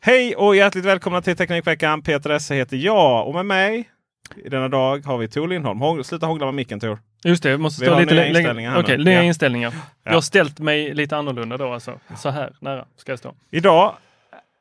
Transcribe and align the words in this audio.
Hej 0.00 0.36
och 0.36 0.56
hjärtligt 0.56 0.84
välkomna 0.84 1.22
till 1.22 1.36
Teknikveckan. 1.36 2.02
Peter 2.02 2.30
Esse 2.30 2.54
heter 2.54 2.76
jag 2.76 3.26
och 3.28 3.34
med 3.34 3.46
mig 3.46 3.90
i 4.44 4.48
denna 4.48 4.68
dag 4.68 5.06
har 5.06 5.18
vi 5.18 5.28
Tor 5.28 5.48
Lindholm. 5.48 5.80
Hång, 5.80 6.04
sluta 6.04 6.26
hångla 6.26 6.44
med 6.46 6.54
micken 6.54 6.80
Tor. 6.80 6.98
Just 7.24 7.42
det, 7.42 7.50
vi 7.50 7.56
måste 7.58 7.80
Vi 7.84 7.86
stå 7.90 7.98
lite 7.98 8.14
längre. 8.14 8.28
inställningar 8.38 8.80
Okej, 8.80 8.98
nu. 8.98 9.04
nya 9.04 9.14
Ja. 9.14 9.22
inställningar. 9.22 9.74
Jag 10.04 10.12
har 10.12 10.20
ställt 10.20 10.58
mig 10.58 10.94
lite 10.94 11.16
annorlunda 11.16 11.56
då 11.56 11.72
alltså. 11.72 12.00
Så 12.16 12.30
här 12.30 12.52
nära 12.60 12.84
ska 12.96 13.12
jag 13.12 13.18
stå. 13.18 13.34
Idag 13.50 13.94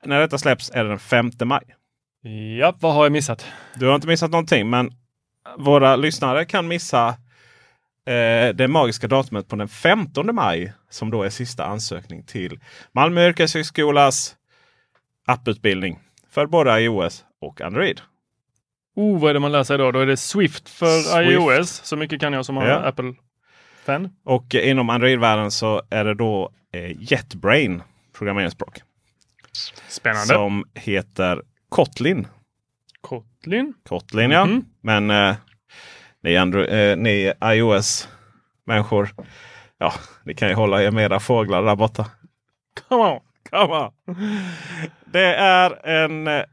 när 0.05 0.19
detta 0.19 0.37
släpps 0.37 0.71
är 0.73 0.83
det 0.83 0.89
den 0.89 0.99
5 0.99 1.31
maj. 1.43 1.63
Ja, 2.59 2.73
vad 2.79 2.93
har 2.93 3.05
jag 3.05 3.11
missat? 3.11 3.45
Du 3.75 3.87
har 3.87 3.95
inte 3.95 4.07
missat 4.07 4.31
någonting 4.31 4.69
men 4.69 4.91
våra 5.57 5.95
lyssnare 5.95 6.45
kan 6.45 6.67
missa 6.67 7.07
eh, 8.07 8.55
det 8.55 8.67
magiska 8.67 9.07
datumet 9.07 9.47
på 9.47 9.55
den 9.55 9.67
15 9.67 10.35
maj 10.35 10.73
som 10.89 11.11
då 11.11 11.23
är 11.23 11.29
sista 11.29 11.65
ansökning 11.65 12.23
till 12.23 12.59
Malmö 12.91 13.27
yrkeshögskolas 13.27 14.35
apputbildning 15.25 15.99
för 16.29 16.45
både 16.45 16.81
iOS 16.81 17.25
och 17.41 17.61
Android. 17.61 18.01
Oh, 18.95 19.19
vad 19.19 19.29
är 19.29 19.33
det 19.33 19.39
man 19.39 19.51
lär 19.51 19.63
sig 19.63 19.77
då? 19.77 19.87
Är 19.99 20.05
det 20.05 20.17
Swift 20.17 20.69
för 20.69 20.99
Swift. 20.99 21.31
iOS. 21.31 21.69
Så 21.83 21.95
mycket 21.95 22.19
kan 22.21 22.33
jag 22.33 22.45
som 22.45 22.57
har 22.57 22.67
Ja. 22.67 22.75
Apple-fan. 22.75 24.09
Och 24.23 24.55
eh, 24.55 24.69
inom 24.69 24.89
Android-världen 24.89 25.51
så 25.51 25.81
är 25.89 26.05
det 26.05 26.13
då 26.13 26.51
eh, 26.73 27.01
JetBrain 27.11 27.83
programmeringsspråk 28.17 28.77
Spännande. 29.89 30.33
som 30.33 30.65
heter 30.73 31.41
Kotlin. 31.69 32.27
Kotlin. 33.01 33.73
Kotlin 33.89 34.31
ja. 34.31 34.45
Mhm. 34.45 34.65
Men 34.81 35.09
eh, 35.11 35.35
ni, 36.23 36.37
Andro- 36.37 36.67
eh, 36.67 36.97
ni 36.97 37.33
iOS-människor, 37.43 39.09
ja, 39.77 39.93
ni 40.23 40.33
kan 40.33 40.49
ju 40.49 40.55
hålla 40.55 40.83
er 40.83 40.91
med 40.91 41.03
era 41.05 41.19
fåglar 41.19 41.63
där 41.63 41.75
borta. 41.75 42.05
Come 42.89 43.03
on. 43.03 43.19
Come 43.49 43.73
on. 43.73 43.91
Det 45.05 45.35
är 45.35 45.87
en 45.87 46.27
eh, 46.27 46.43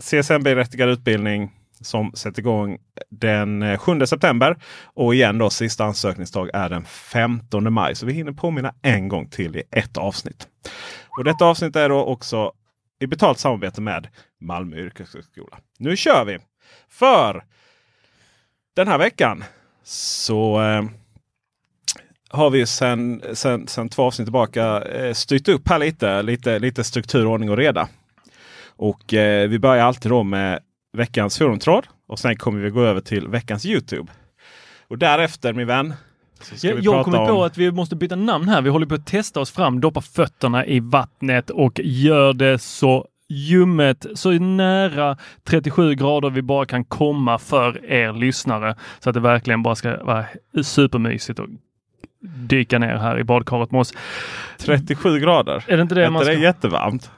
CSN-berättigad 0.00 0.88
utbildning 0.88 1.50
som 1.80 2.12
sätter 2.14 2.40
igång 2.40 2.78
den 3.10 3.62
eh, 3.62 3.78
7 3.78 4.06
september. 4.06 4.56
Och 4.84 5.14
igen 5.14 5.38
då 5.38 5.50
sista 5.50 5.84
ansökningsdag 5.84 6.50
är 6.54 6.68
den 6.68 6.84
15 6.84 7.72
maj. 7.72 7.94
Så 7.94 8.06
vi 8.06 8.12
hinner 8.12 8.32
påminna 8.32 8.74
en 8.82 9.08
gång 9.08 9.28
till 9.28 9.56
i 9.56 9.62
ett 9.70 9.96
avsnitt. 9.96 10.48
Och 11.18 11.24
detta 11.24 11.44
avsnitt 11.44 11.76
är 11.76 11.88
då 11.88 12.04
också 12.04 12.52
i 13.00 13.06
betalt 13.06 13.38
samarbete 13.38 13.80
med 13.80 14.08
Malmö 14.40 14.76
yrkeshögskola. 14.76 15.58
Nu 15.78 15.96
kör 15.96 16.24
vi! 16.24 16.38
För 16.88 17.44
den 18.76 18.88
här 18.88 18.98
veckan 18.98 19.44
så 19.84 20.62
eh, 20.62 20.82
har 22.32 22.50
vi 22.50 22.66
sen, 22.66 23.22
sen, 23.32 23.68
sen 23.68 23.88
två 23.88 24.02
avsnitt 24.02 24.26
tillbaka 24.26 24.80
eh, 24.82 25.12
styrt 25.12 25.48
upp 25.48 25.68
här 25.68 25.78
lite, 25.78 26.22
lite, 26.22 26.58
lite 26.58 26.84
struktur, 26.84 27.26
ordning 27.26 27.50
och 27.50 27.56
reda. 27.56 27.88
Och 28.76 29.14
eh, 29.14 29.48
vi 29.48 29.58
börjar 29.58 29.84
alltid 29.84 30.10
då 30.12 30.22
med 30.22 30.58
veckans 30.96 31.38
forumtråd 31.38 31.86
och 32.08 32.18
sen 32.18 32.36
kommer 32.36 32.60
vi 32.60 32.70
gå 32.70 32.82
över 32.82 33.00
till 33.00 33.28
veckans 33.28 33.66
Youtube. 33.66 34.12
Och 34.88 34.98
därefter 34.98 35.52
min 35.52 35.66
vän. 35.66 35.94
Jag, 36.62 36.78
jag 36.80 36.94
prata 36.94 37.04
kommer 37.04 37.26
på 37.26 37.32
om- 37.32 37.42
att 37.42 37.58
vi 37.58 37.72
måste 37.72 37.96
byta 37.96 38.16
namn 38.16 38.48
här. 38.48 38.62
Vi 38.62 38.70
håller 38.70 38.86
på 38.86 38.94
att 38.94 39.06
testa 39.06 39.40
oss 39.40 39.50
fram, 39.50 39.80
doppa 39.80 40.00
fötterna 40.00 40.66
i 40.66 40.80
vattnet 40.80 41.50
och 41.50 41.80
gör 41.84 42.32
det 42.32 42.58
så 42.58 43.06
ljummet, 43.28 44.06
så 44.14 44.30
nära 44.30 45.16
37 45.44 45.94
grader 45.94 46.30
vi 46.30 46.42
bara 46.42 46.66
kan 46.66 46.84
komma 46.84 47.38
för 47.38 47.84
er 47.84 48.12
lyssnare. 48.12 48.76
Så 49.00 49.10
att 49.10 49.14
det 49.14 49.20
verkligen 49.20 49.62
bara 49.62 49.74
ska 49.74 50.04
vara 50.04 50.24
supermysigt 50.62 51.38
och 51.38 51.46
dyka 52.22 52.78
ner 52.78 52.96
här 52.96 53.18
i 53.18 53.24
badkaret 53.24 53.70
med 53.70 53.80
oss. 53.80 53.94
37 54.58 55.18
grader. 55.20 55.64
Är 55.66 55.76
det 55.76 55.82
inte 55.82 55.94
det 55.94 56.04
Är 56.04 56.10
man 56.10 56.24
ska... 56.24 56.32
det 56.34 56.40
jättevarmt? 56.40 57.10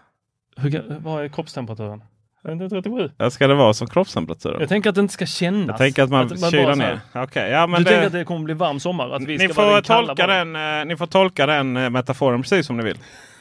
Hur, 0.56 0.98
vad 0.98 1.24
är 1.24 1.28
kroppstemperaturen? 1.28 2.02
Är 2.44 2.48
det 2.48 2.52
inte 2.52 2.68
37? 2.68 3.10
Ja, 3.16 3.30
Ska 3.30 3.46
det 3.46 3.54
vara 3.54 3.74
som 3.74 3.86
kroppstemperaturen? 3.86 4.60
Jag 4.60 4.68
tänker 4.68 4.90
att 4.90 4.94
det 4.94 5.00
inte 5.00 5.14
ska 5.14 5.26
kännas. 5.26 5.68
Jag 5.68 5.78
tänker 5.78 6.02
att 6.02 6.10
man, 6.10 6.28
bara 6.28 6.50
kyler 6.50 6.74
så 6.74 6.80
här- 6.82 7.00
ner. 7.12 7.22
Okej, 7.22 7.50
ja, 7.50 7.66
men 7.66 7.78
du 7.78 7.84
det, 7.84 7.90
tänker 7.90 8.06
att 8.06 8.12
det 8.12 8.24
kommer 8.24 8.44
bli 8.44 8.54
varm 8.54 8.80
sommar? 8.80 9.10
Att 9.10 9.22
vi 9.22 9.38
ska 9.38 9.48
ni, 9.48 9.52
vara 9.52 9.76
får 9.76 9.82
kalla 9.82 10.06
tolka 10.06 10.26
bara? 10.26 10.44
den, 10.44 10.80
eh, 10.80 10.84
ni 10.86 10.96
får 10.96 11.06
tolka 11.06 11.46
den 11.46 11.76
eh, 11.76 11.90
metaforen 11.90 12.42
precis 12.42 12.66
som 12.66 12.76
ni 12.76 12.84
vill. 12.84 12.98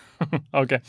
Okej. 0.51 0.81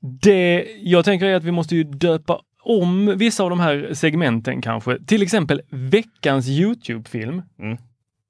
Det 0.00 0.66
jag 0.82 1.04
tänker 1.04 1.26
är 1.26 1.34
att 1.34 1.44
vi 1.44 1.50
måste 1.52 1.76
ju 1.76 1.84
döpa 1.84 2.40
om 2.62 3.18
vissa 3.18 3.44
av 3.44 3.50
de 3.50 3.60
här 3.60 3.90
segmenten 3.92 4.62
kanske. 4.62 4.98
Till 5.06 5.22
exempel 5.22 5.60
veckans 5.70 6.48
Youtube-film. 6.48 7.42
Mm. 7.58 7.78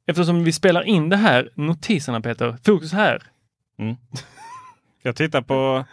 Eftersom 0.06 0.44
vi 0.44 0.52
spelar 0.52 0.82
in 0.82 1.08
det 1.08 1.16
här, 1.16 1.50
notiserna 1.54 2.20
Peter, 2.20 2.56
fokus 2.64 2.92
här. 2.92 3.22
Jag 5.02 5.16
tittar 5.16 5.42
på... 5.42 5.84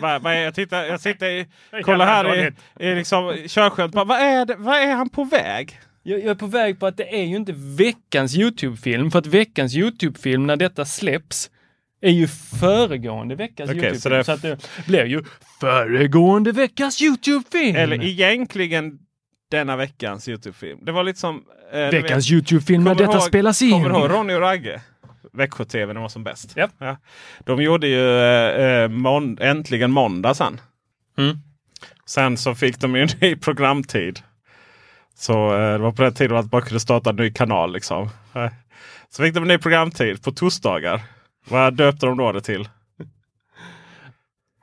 Vad, 0.00 0.22
vad 0.22 0.32
är, 0.32 0.40
jag, 0.40 0.54
tittar, 0.54 0.84
jag 0.84 1.00
sitter 1.00 1.26
i... 1.26 1.46
Kolla 1.82 2.04
här 2.04 2.36
i, 2.36 2.52
i 2.80 2.94
liksom, 2.94 3.36
körskönt. 3.46 3.94
Vad 3.94 4.10
är, 4.10 4.44
det, 4.44 4.54
vad 4.56 4.76
är 4.76 4.94
han 4.94 5.08
på 5.08 5.24
väg? 5.24 5.80
Jag, 6.02 6.18
jag 6.20 6.26
är 6.26 6.34
på 6.34 6.46
väg 6.46 6.80
på 6.80 6.86
att 6.86 6.96
det 6.96 7.14
är 7.14 7.24
ju 7.24 7.36
inte 7.36 7.52
veckans 7.56 8.36
Youtube-film, 8.36 9.10
för 9.10 9.18
att 9.18 9.26
veckans 9.26 9.74
Youtube-film 9.74 10.46
när 10.46 10.56
detta 10.56 10.84
släpps 10.84 11.50
är 12.00 12.10
ju 12.10 12.28
föregående 12.60 13.34
veckas 13.34 13.70
Okej, 13.70 13.76
Youtube-film. 13.76 14.00
så 14.00 14.08
det 14.08 14.24
Så 14.24 14.32
att 14.32 14.42
det 14.42 14.86
blir 14.86 15.04
ju 15.04 15.24
föregående 15.60 16.52
veckas 16.52 17.02
Youtube-film. 17.02 17.76
Eller 17.76 18.04
egentligen 18.04 18.98
denna 19.56 19.76
veckans 19.76 20.28
Youtube-film. 20.28 20.78
Det 20.82 20.92
var 20.92 21.04
lite 21.04 21.20
som... 21.20 21.44
Eh, 21.72 21.78
veckans 21.88 22.30
Youtube-film 22.30 22.84
när 22.84 22.94
detta 22.94 23.12
ihåg- 23.12 23.22
spelas 23.22 23.62
in. 23.62 23.70
Kommer 23.72 23.88
du 23.90 23.94
ihåg 23.96 24.10
Ronny 24.10 24.34
och 24.34 24.40
Ragge? 24.40 24.80
Växjö-TV 25.32 25.86
när 25.86 25.94
de 25.94 26.00
var 26.02 26.08
som 26.08 26.24
bäst. 26.24 26.56
Japp. 26.56 26.70
Ja. 26.78 26.96
De 27.38 27.62
gjorde 27.62 27.86
ju 27.88 28.18
eh, 28.18 28.66
eh, 28.82 28.88
mån- 28.88 29.38
Äntligen 29.40 29.90
måndag 29.90 30.34
sen. 30.34 30.60
Mm. 31.18 31.36
Sen 32.06 32.36
så 32.36 32.54
fick 32.54 32.78
de 32.80 32.96
ju 32.96 33.02
en 33.02 33.08
ny 33.20 33.36
programtid. 33.36 34.20
Så 35.14 35.54
eh, 35.54 35.72
det 35.72 35.78
var 35.78 35.92
på 35.92 36.02
den 36.02 36.14
tiden 36.14 36.36
att 36.36 36.52
man 36.52 36.62
kunde 36.62 36.80
starta 36.80 37.10
en 37.10 37.16
ny 37.16 37.32
kanal. 37.32 37.72
Liksom. 37.72 38.08
Eh, 38.34 38.48
Så 39.08 39.22
fick 39.22 39.34
de 39.34 39.42
en 39.42 39.48
ny 39.48 39.58
programtid 39.58 40.22
på 40.22 40.32
torsdagar. 40.32 41.00
Vad 41.48 41.74
döpte 41.74 42.06
de 42.06 42.16
då 42.18 42.32
det 42.32 42.40
till? 42.40 42.68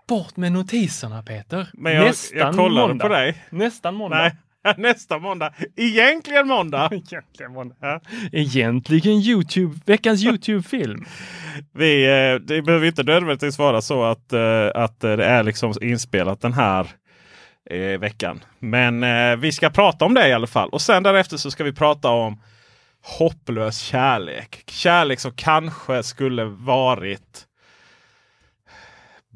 Bort 0.07 0.37
med 0.37 0.51
notiserna 0.51 1.23
Peter. 1.23 1.67
Men 1.73 1.93
jag, 1.93 2.05
Nästan 2.05 2.37
jag 2.39 2.55
kollade 2.55 2.87
måndag. 2.87 3.05
på 3.07 3.13
dig. 3.13 3.43
Nästan 3.49 3.95
måndag. 3.95 4.17
Nej, 4.17 4.35
Nästa 4.77 5.19
måndag. 5.19 5.53
Egentligen 5.75 6.47
måndag. 6.47 6.89
Egentligen, 6.93 7.53
måndag. 7.53 7.75
Ja. 7.79 8.01
Egentligen 8.31 9.13
YouTube, 9.13 9.79
veckans 9.85 10.23
YouTube-film. 10.25 11.05
Vi, 11.73 12.05
eh, 12.05 12.35
det 12.35 12.61
behöver 12.61 12.87
inte 12.87 13.03
nödvändigtvis 13.03 13.59
vara 13.59 13.81
så 13.81 14.03
att, 14.03 14.33
eh, 14.33 14.67
att 14.75 14.99
det 14.99 15.25
är 15.25 15.43
liksom 15.43 15.73
inspelat 15.81 16.41
den 16.41 16.53
här 16.53 16.87
eh, 17.69 17.99
veckan. 17.99 18.43
Men 18.59 19.03
eh, 19.03 19.35
vi 19.35 19.51
ska 19.51 19.69
prata 19.69 20.05
om 20.05 20.13
det 20.13 20.27
i 20.27 20.33
alla 20.33 20.47
fall. 20.47 20.69
Och 20.69 20.81
sen 20.81 21.03
därefter 21.03 21.37
så 21.37 21.51
ska 21.51 21.63
vi 21.63 21.73
prata 21.73 22.09
om 22.09 22.41
hopplös 23.01 23.79
kärlek. 23.79 24.63
Kärlek 24.67 25.19
som 25.19 25.31
kanske 25.31 26.03
skulle 26.03 26.43
varit 26.43 27.45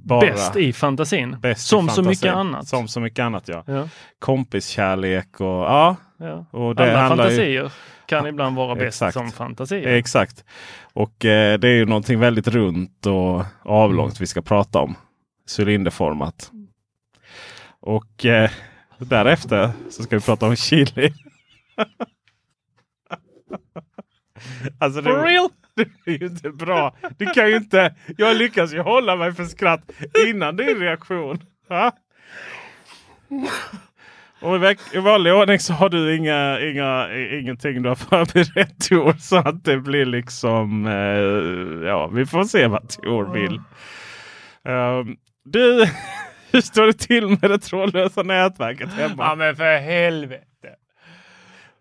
bara 0.04 0.20
Bäst 0.20 0.56
i 0.56 0.74
fantasin. 0.74 1.40
bäst 1.40 1.66
i 1.66 1.68
Som 1.68 1.90
så 1.90 1.96
fantasin. 1.96 2.10
mycket 2.10 2.34
annat. 2.34 2.68
Som 2.68 2.88
så 2.88 3.00
mycket 3.00 3.20
annat 3.24 3.48
ja. 3.48 3.64
Ja, 3.68 3.90
Kompiskärlek 4.20 5.40
och 5.42 5.46
ja. 5.48 5.96
ja. 6.18 6.46
Och 6.52 6.76
det 6.76 6.84
Alla 6.92 7.02
handlar 7.02 7.26
ju- 7.30 7.30
fantasier 7.30 7.72
kan 8.06 8.28
ibland 8.28 8.56
vara 8.56 8.76
bäst 8.76 8.88
Exakt. 9.02 9.14
som 9.14 9.32
fantasier. 9.32 9.88
Exakt. 9.88 10.46
Och 10.94 11.26
eh, 11.26 11.60
det 11.60 11.68
är 11.68 11.74
ju 11.76 11.86
någonting 11.86 12.20
väldigt 12.20 12.48
runt 12.48 13.06
och 13.06 13.44
avlångt 13.62 14.22
vi 14.22 14.28
ska 14.28 14.42
prata 14.42 14.80
om. 14.80 14.96
Cylinderformat. 15.60 16.52
Och 17.80 18.26
eh, 18.26 18.50
därefter 18.98 19.70
så 19.90 20.04
ska 20.04 20.16
vi 20.18 20.22
prata 20.22 20.46
om 20.48 20.56
chili. 20.56 21.14
alltså 24.80 25.02
det, 25.02 25.10
For 25.12 25.24
real? 25.24 25.50
det 26.06 26.12
är 26.12 26.20
ju 26.20 26.26
inte 26.26 26.50
bra. 26.50 26.96
Du 27.18 27.26
kan 27.26 27.50
ju 27.50 27.56
inte. 27.56 27.96
Jag 28.18 28.38
lyckas 28.38 28.74
ju 28.74 28.80
hålla 28.80 29.16
mig 29.16 29.34
för 29.34 29.46
skratt 29.46 29.92
innan 30.28 30.56
din 30.56 30.80
reaktion. 30.80 31.40
Ha? 31.70 31.92
Och 34.42 34.56
i, 34.56 34.60
veck- 34.60 34.94
i 34.96 34.98
vanlig 35.00 35.34
ordning 35.34 35.60
så 35.60 35.74
har 35.74 35.90
du 35.90 36.16
inga, 36.16 36.60
inga, 36.60 37.08
ingenting 37.40 37.82
du 37.82 37.90
har 37.90 37.96
förberett 37.96 38.90
Tor. 38.90 39.14
Så 39.20 39.36
att 39.38 39.64
det 39.64 39.78
blir 39.78 40.06
liksom, 40.06 40.86
eh, 40.88 41.88
ja 41.88 42.08
vi 42.08 42.26
får 42.26 42.44
se 42.44 42.68
vad 42.68 42.90
Tor 42.90 43.34
vill. 43.34 43.62
Um, 44.66 45.18
du, 45.46 45.86
hur 46.52 46.62
står 46.62 46.86
det 46.88 46.94
till 46.94 47.28
med 47.28 47.42
det 47.42 47.60
trådlösa 47.60 48.24
nätverket 48.24 48.94
hemma? 48.94 49.16
Ja 49.24 49.36
men 49.36 49.56
för 49.56 49.78
helvete. 49.78 50.44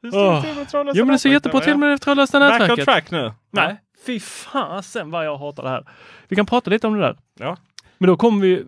Hur 0.03 0.11
står 0.11 0.23
det 0.23 0.29
Åh. 0.29 0.43
till 0.43 0.55
med 0.55 0.67
det 0.67 0.71
trådlösa 0.71 0.99
Jo 0.99 1.05
men 1.05 1.13
det 1.13 1.19
ser 1.19 1.29
nätverket 1.29 1.47
jättebra 1.47 1.61
till 1.61 1.77
med 1.79 1.89
det 1.91 1.99
trådlösa 1.99 2.41
Back 2.41 2.53
on 2.53 2.59
nätverket. 2.59 2.85
track 2.85 3.11
nu. 3.11 3.33
Nej, 3.51 3.77
fy 4.07 4.21
fasen 4.21 5.11
vad 5.11 5.27
jag 5.27 5.37
hatar 5.39 5.63
det 5.63 5.69
här. 5.69 5.85
Vi 6.29 6.37
kan 6.37 6.47
prata 6.47 6.71
lite 6.71 6.87
om 6.87 6.95
det 6.95 7.01
där. 7.01 7.17
Ja. 7.39 7.57
Men 7.99 8.07
då 8.07 8.17
kommer 8.17 8.41
vi... 8.43 8.65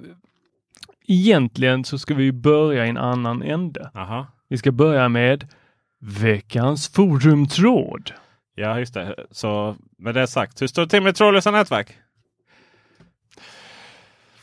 Egentligen 1.06 1.84
så 1.84 1.98
ska 1.98 2.14
vi 2.14 2.32
börja 2.32 2.86
i 2.86 2.88
en 2.88 2.96
annan 2.96 3.42
ände. 3.42 3.90
Aha. 3.94 4.26
Vi 4.48 4.58
ska 4.58 4.72
börja 4.72 5.08
med 5.08 5.48
veckans 6.00 6.88
forumtråd. 6.88 8.10
Ja, 8.54 8.78
just 8.78 8.94
det. 8.94 9.14
Så 9.31 9.76
med 9.98 10.14
det 10.14 10.26
sagt, 10.26 10.62
hur 10.62 10.66
står 10.66 10.82
det 10.82 10.88
till 10.88 11.02
med 11.02 11.16
trådlösa 11.16 11.50
nätverk? 11.50 11.96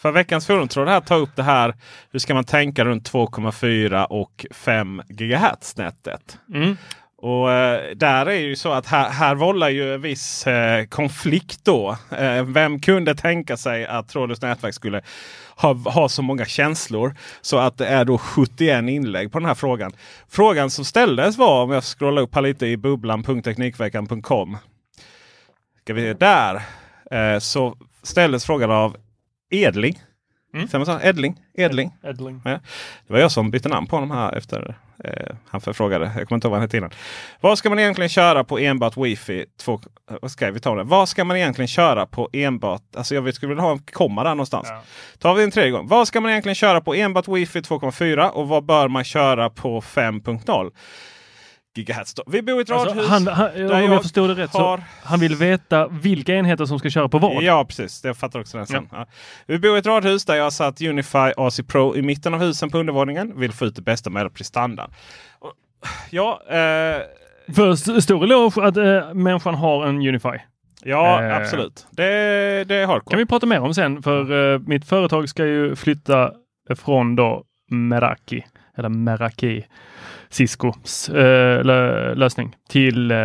För 0.01 0.11
veckans 0.11 0.47
forumtråd 0.47 0.87
här 0.87 1.01
tar 1.01 1.17
upp 1.17 1.35
det 1.35 1.43
här. 1.43 1.75
Hur 2.11 2.19
ska 2.19 2.33
man 2.33 2.43
tänka 2.43 2.85
runt 2.85 3.11
2,4 3.11 4.05
och 4.05 4.45
5 4.51 5.01
GHz 5.07 5.77
nätet? 5.77 6.37
Mm. 6.53 6.77
Och 7.17 7.51
eh, 7.51 7.95
där 7.95 8.25
är 8.25 8.39
ju 8.39 8.55
så 8.55 8.71
att 8.71 8.85
här, 8.85 9.09
här 9.09 9.35
vållar 9.35 9.69
ju 9.69 9.93
en 9.93 10.01
viss 10.01 10.47
eh, 10.47 10.85
konflikt 10.85 11.65
då. 11.65 11.97
Eh, 12.17 12.43
vem 12.43 12.79
kunde 12.79 13.15
tänka 13.15 13.57
sig 13.57 13.85
att 13.85 14.09
trådlöst 14.09 14.41
nätverk 14.41 14.73
skulle 14.73 15.01
ha, 15.55 15.73
ha 15.73 16.09
så 16.09 16.21
många 16.21 16.45
känslor 16.45 17.15
så 17.41 17.57
att 17.57 17.77
det 17.77 17.87
är 17.87 18.05
då 18.05 18.17
71 18.17 18.89
inlägg 18.89 19.31
på 19.31 19.39
den 19.39 19.47
här 19.47 19.55
frågan. 19.55 19.91
Frågan 20.29 20.69
som 20.69 20.85
ställdes 20.85 21.37
var, 21.37 21.63
om 21.63 21.71
jag 21.71 21.83
scrollar 21.83 22.21
upp 22.21 22.35
här 22.35 22.41
lite 22.41 22.67
i 22.67 22.77
bubblan.teknikveckan.com. 22.77 24.57
Ska 25.81 25.93
vi 25.93 26.01
se, 26.01 26.13
där 26.13 26.61
eh, 27.11 27.39
så 27.39 27.75
ställdes 28.03 28.45
frågan 28.45 28.71
av 28.71 28.97
Edling. 29.51 30.01
Mm. 30.53 30.67
Säger 30.67 30.85
man 30.85 30.99
så? 30.99 31.07
Edling? 31.07 31.35
Edling. 31.53 31.91
Edling. 32.03 32.41
Ja. 32.45 32.59
Det 33.07 33.13
var 33.13 33.19
jag 33.19 33.31
som 33.31 33.51
bytte 33.51 33.69
namn 33.69 33.87
på 33.87 33.95
honom 33.95 34.11
här 34.11 34.37
efter 34.37 34.75
eh, 35.03 35.35
han 35.47 35.61
förfrågade. 35.61 36.05
Jag 36.05 36.27
kommer 36.27 36.37
inte 36.37 36.47
ihåg 36.47 36.51
vad 36.51 36.59
han 36.59 36.61
hette 36.61 36.77
innan. 36.77 36.91
Vad 37.41 37.57
ska 37.57 37.69
man 37.69 37.79
egentligen 37.79 38.09
köra 38.09 38.43
på 38.43 38.59
enbart 38.59 38.97
wifi? 38.97 39.45
Två, 39.59 39.73
eh, 40.11 40.17
vad 40.21 40.31
ska 40.31 40.51
vi 40.51 40.59
ta 40.59 40.75
det? 40.75 40.83
Vad 40.83 41.09
ska 41.09 41.23
man 41.23 41.37
egentligen 41.37 41.67
köra 41.67 42.05
på 42.05 42.29
enbart? 42.33 42.95
Alltså 42.95 43.15
jag 43.15 43.33
skulle 43.33 43.49
vilja 43.49 43.63
ha 43.63 43.71
en 43.71 43.79
komma 43.79 44.23
där 44.23 44.29
någonstans. 44.29 44.67
Ja. 44.69 44.81
Tar 45.19 45.33
vi 45.33 45.43
en 45.43 45.51
tredje 45.51 45.71
gång. 45.71 45.87
Vad 45.87 46.07
ska 46.07 46.21
man 46.21 46.31
egentligen 46.31 46.55
köra 46.55 46.81
på 46.81 46.93
enbart 46.93 47.27
wifi 47.27 47.59
2,4 47.59 48.29
och 48.29 48.47
vad 48.47 48.65
bör 48.65 48.87
man 48.87 49.03
köra 49.03 49.49
på 49.49 49.81
5.0? 49.81 50.71
Gigahertz. 51.75 52.13
Vi 52.27 52.41
bor 52.41 52.59
i 52.59 52.61
ett 52.61 52.71
Alltså, 52.71 52.89
radhus. 52.89 53.07
han, 53.09 53.27
han, 53.27 53.49
om 53.55 53.61
jag 53.67 53.83
jag 53.83 54.01
förstod 54.01 54.29
det 54.29 54.35
rätt 54.43 54.53
har- 54.53 54.77
så 54.77 54.83
han 55.03 55.19
vill 55.19 55.35
veta 55.35 55.87
vilka 55.87 56.35
enheter 56.35 56.65
som 56.65 56.79
ska 56.79 56.89
köra 56.89 57.09
på 57.09 57.19
vad. 57.19 57.43
Ja 57.43 57.65
precis, 57.65 58.01
jag 58.03 58.17
fattar 58.17 58.39
också 58.39 58.57
den 58.57 58.67
sen. 58.67 58.87
Ja. 58.91 59.05
Vi 59.45 59.59
bor 59.59 59.75
i 59.75 59.79
ett 59.79 59.85
radhus 59.85 60.25
där 60.25 60.35
jag 60.35 60.43
har 60.43 60.51
satt 60.51 60.81
Unify 60.81 61.31
AC 61.37 61.59
Pro 61.67 61.95
i 61.95 62.01
mitten 62.01 62.33
av 62.33 62.39
husen 62.39 62.69
på 62.69 62.77
undervåningen. 62.77 63.39
Vill 63.39 63.51
få 63.51 63.65
ut 63.65 63.75
det 63.75 63.81
bästa 63.81 64.09
med 64.09 64.33
prestanda. 64.33 64.89
Och- 65.39 65.53
Ja, 66.09 66.41
eh, 66.49 67.01
För 67.55 67.71
st- 67.71 68.01
stor 68.01 68.23
eloge 68.23 68.63
att 68.67 68.77
äh, 68.77 69.13
människan 69.13 69.55
har 69.55 69.85
en 69.87 69.95
Unify. 70.07 70.37
ja 70.83 71.23
Eh. 71.23 71.37
absolut. 71.37 71.87
Det, 71.91 72.63
det 72.67 72.85
har 72.85 72.99
kan 72.99 73.19
vi 73.19 73.25
prata 73.25 73.45
mer 73.45 73.59
om 73.59 73.73
sen 73.73 74.03
för 74.03 74.53
eh, 74.53 74.59
mitt 74.59 74.85
företag 74.85 75.29
ska 75.29 75.45
ju 75.45 75.75
flytta 75.75 76.31
från 76.75 77.15
då 77.15 77.43
Meraki 77.71 78.43
eller 78.77 78.89
Meraki 78.89 79.63
Ciscos 80.31 81.09
eh, 81.09 81.63
lö- 81.63 82.15
lösning 82.15 82.55
till 82.69 83.11
eh, 83.11 83.17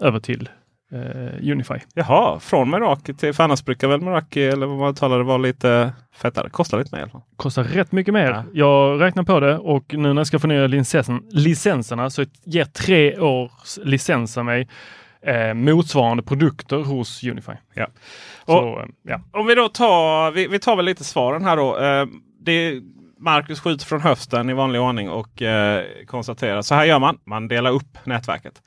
över 0.00 0.20
till 0.20 0.48
eh, 0.92 1.50
Unify. 1.52 1.74
Jaha, 1.94 2.40
från 2.40 2.70
Meraki 2.70 3.14
till... 3.14 3.32
För 3.32 3.44
annars 3.44 3.64
brukar 3.64 3.88
väl 3.88 4.00
Meraki 4.00 4.42
eller 4.44 4.66
vad 4.66 4.78
man 4.78 4.94
talar 4.94 5.18
det 5.18 5.24
vara 5.24 5.38
lite 5.38 5.92
fettare. 6.16 6.50
Kostar 6.50 6.78
lite 6.78 6.94
mer 6.94 6.98
i 6.98 7.02
alla 7.02 7.10
fall. 7.10 7.22
Kostar 7.36 7.64
rätt 7.64 7.92
mycket 7.92 8.14
mer. 8.14 8.30
Ja. 8.30 8.44
Jag 8.52 9.00
räknar 9.00 9.22
på 9.22 9.40
det 9.40 9.58
och 9.58 9.94
nu 9.94 10.12
när 10.12 10.20
jag 10.20 10.26
ska 10.26 10.38
få 10.38 10.46
nya 10.46 10.66
licensen, 10.66 11.22
licenserna 11.30 12.10
så 12.10 12.24
ger 12.44 12.64
tre 12.64 13.18
års 13.18 13.78
licens 13.84 14.38
av 14.38 14.44
mig 14.44 14.68
eh, 15.26 15.54
motsvarande 15.54 16.22
produkter 16.22 16.76
hos 16.76 17.24
Unify. 17.24 17.52
Ja. 17.74 17.86
Så, 18.46 18.78
eh, 18.78 18.86
ja. 19.02 19.20
Om 19.32 19.46
vi 19.46 19.54
då 19.54 19.68
tar, 19.68 20.30
vi, 20.30 20.46
vi 20.46 20.58
tar 20.58 20.76
väl 20.76 20.84
lite 20.84 21.04
svaren 21.04 21.44
här 21.44 21.56
då. 21.56 21.78
Eh, 21.78 22.06
det, 22.40 22.80
Marcus 23.24 23.60
skjuter 23.60 23.86
från 23.86 24.00
höften 24.00 24.50
i 24.50 24.52
vanlig 24.52 24.80
ordning 24.80 25.10
och 25.10 25.42
eh, 25.42 25.84
konstaterar 26.06 26.62
så 26.62 26.74
här 26.74 26.84
gör 26.84 26.98
man. 26.98 27.18
Man 27.24 27.48
delar 27.48 27.70
upp 27.70 27.98
nätverket. 28.04 28.62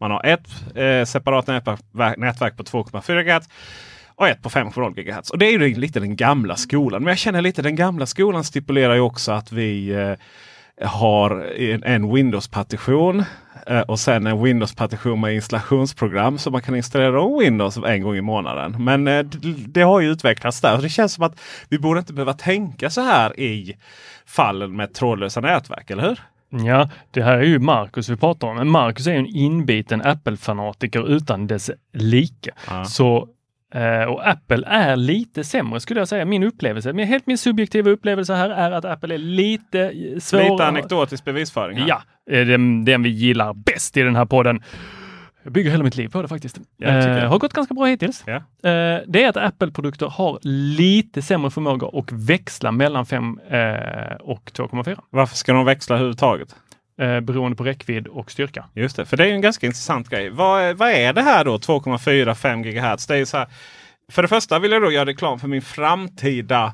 Man 0.00 0.10
har 0.10 0.26
ett 0.26 0.76
eh, 0.76 1.04
separat 1.04 1.46
nätverk, 1.46 1.80
nätverk 2.16 2.56
på 2.56 2.62
2,4 2.62 3.22
GHz 3.22 3.48
och 4.14 4.28
ett 4.28 4.42
på 4.42 4.48
5,0 4.48 4.94
GHz. 4.94 5.30
Och 5.30 5.38
det 5.38 5.46
är 5.46 5.50
ju 5.50 5.74
lite 5.74 6.00
den 6.00 6.16
gamla 6.16 6.56
skolan. 6.56 7.02
Men 7.02 7.08
jag 7.08 7.18
känner 7.18 7.42
lite 7.42 7.62
den 7.62 7.76
gamla 7.76 8.06
skolan 8.06 8.44
stipulerar 8.44 8.94
ju 8.94 9.00
också 9.00 9.32
att 9.32 9.52
vi 9.52 9.88
eh, 9.90 10.88
har 10.88 11.30
en, 11.60 11.82
en 11.82 12.14
Windows-partition 12.14 13.24
och 13.86 14.00
sen 14.00 14.26
en 14.26 14.42
Windows-partition 14.42 15.20
med 15.20 15.34
installationsprogram 15.34 16.38
så 16.38 16.50
man 16.50 16.62
kan 16.62 16.76
installera 16.76 17.20
om 17.20 17.38
Windows 17.38 17.76
en 17.76 18.02
gång 18.02 18.16
i 18.16 18.20
månaden. 18.20 18.84
Men 18.84 19.08
eh, 19.08 19.24
det, 19.68 19.82
har 19.82 20.00
ju 20.00 20.12
utvecklats 20.12 20.60
där. 20.60 20.76
Och 20.76 20.82
det 20.82 20.88
känns 20.88 21.12
som 21.12 21.24
att 21.24 21.40
vi 21.68 21.78
borde 21.78 22.00
inte 22.00 22.12
behöva 22.12 22.32
tänka 22.32 22.90
så 22.90 23.00
här 23.00 23.40
i 23.40 23.76
fallen 24.26 24.76
med 24.76 24.94
trådlösa 24.94 25.40
nätverk, 25.40 25.90
eller 25.90 26.02
hur? 26.02 26.20
Ja, 26.64 26.88
det 27.10 27.22
här 27.22 27.36
är 27.38 27.42
ju 27.42 27.58
Marcus 27.58 28.08
vi 28.08 28.16
pratar 28.16 28.48
om. 28.48 28.56
Men 28.56 28.70
Marcus 28.70 29.06
är 29.06 29.12
en 29.12 29.26
inbiten 29.26 30.02
Apple-fanatiker 30.02 31.08
utan 31.08 31.46
dess 31.46 31.70
like. 31.92 32.50
Ja. 32.68 32.84
Så, 32.84 33.16
eh, 33.16 33.24
och 34.08 34.28
Apple 34.28 34.66
är 34.66 34.96
lite 34.96 35.44
sämre 35.44 35.80
skulle 35.80 36.00
jag 36.00 36.08
säga. 36.08 36.24
Min 36.24 36.42
upplevelse, 36.42 36.92
men 36.92 37.06
helt 37.06 37.26
min 37.26 37.38
subjektiva 37.38 37.90
upplevelse 37.90 38.34
här 38.34 38.50
är 38.50 38.70
att 38.70 38.84
Apple 38.84 39.14
är 39.14 39.18
lite 39.18 39.80
eh, 39.80 40.18
svårare. 40.18 40.50
Lite 40.50 40.64
anekdotisk 40.64 41.24
bevisföring. 41.24 41.78
Här. 41.78 41.88
Ja, 41.88 42.02
eh, 42.30 42.46
den, 42.46 42.84
den 42.84 43.02
vi 43.02 43.08
gillar 43.08 43.54
bäst 43.54 43.96
i 43.96 44.02
den 44.02 44.16
här 44.16 44.26
podden. 44.26 44.62
Jag 45.46 45.52
bygger 45.52 45.70
hela 45.70 45.84
mitt 45.84 45.96
liv 45.96 46.08
på 46.08 46.22
det 46.22 46.28
faktiskt. 46.28 46.60
Ja, 46.76 46.88
eh, 46.88 47.14
det. 47.14 47.26
har 47.26 47.38
gått 47.38 47.52
ganska 47.52 47.74
bra 47.74 47.84
hittills. 47.84 48.24
Ja. 48.26 48.34
Eh, 48.70 49.00
det 49.06 49.22
är 49.22 49.28
att 49.28 49.36
Apple-produkter 49.36 50.06
har 50.06 50.38
lite 50.76 51.22
sämre 51.22 51.50
förmåga 51.50 51.86
att 51.86 52.12
växla 52.12 52.72
mellan 52.72 53.06
5 53.06 53.38
eh, 53.38 53.58
och 54.20 54.50
2,4 54.52 54.98
Varför 55.10 55.36
ska 55.36 55.52
de 55.52 55.64
växla 55.64 55.96
överhuvudtaget? 55.96 56.56
Eh, 57.00 57.20
beroende 57.20 57.56
på 57.56 57.64
räckvidd 57.64 58.06
och 58.06 58.30
styrka. 58.30 58.64
Just 58.74 58.96
det, 58.96 59.06
för 59.06 59.16
det 59.16 59.24
är 59.26 59.32
en 59.32 59.40
ganska 59.40 59.66
intressant 59.66 60.08
grej. 60.08 60.30
Vad, 60.30 60.62
är- 60.62 60.74
vad 60.74 60.90
är 60.90 61.12
det 61.12 61.22
här 61.22 61.44
då 61.44 61.56
2,45 61.56 62.62
GHz? 62.62 63.06
Det 63.06 63.16
är 63.18 63.24
så 63.24 63.36
här, 63.36 63.48
för 64.12 64.22
det 64.22 64.28
första 64.28 64.58
vill 64.58 64.72
jag 64.72 64.82
då 64.82 64.92
göra 64.92 65.06
reklam 65.06 65.40
för 65.40 65.48
min 65.48 65.62
framtida 65.62 66.72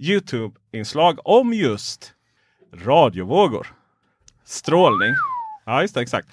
Youtube-inslag 0.00 1.18
om 1.24 1.52
just 1.54 2.12
radiovågor. 2.84 3.66
Strålning. 4.44 5.14
Ja, 5.66 5.82
just 5.82 5.94
det, 5.94 6.00
exakt. 6.00 6.28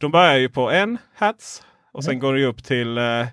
De 0.00 0.10
börjar 0.10 0.36
ju 0.36 0.48
på 0.48 0.70
en 0.70 0.98
hertz 1.14 1.62
och 1.92 2.04
sen 2.04 2.18
går 2.18 2.34
det 2.34 2.44
upp 2.46 2.64
till 2.64 2.98
eh, 2.98 3.26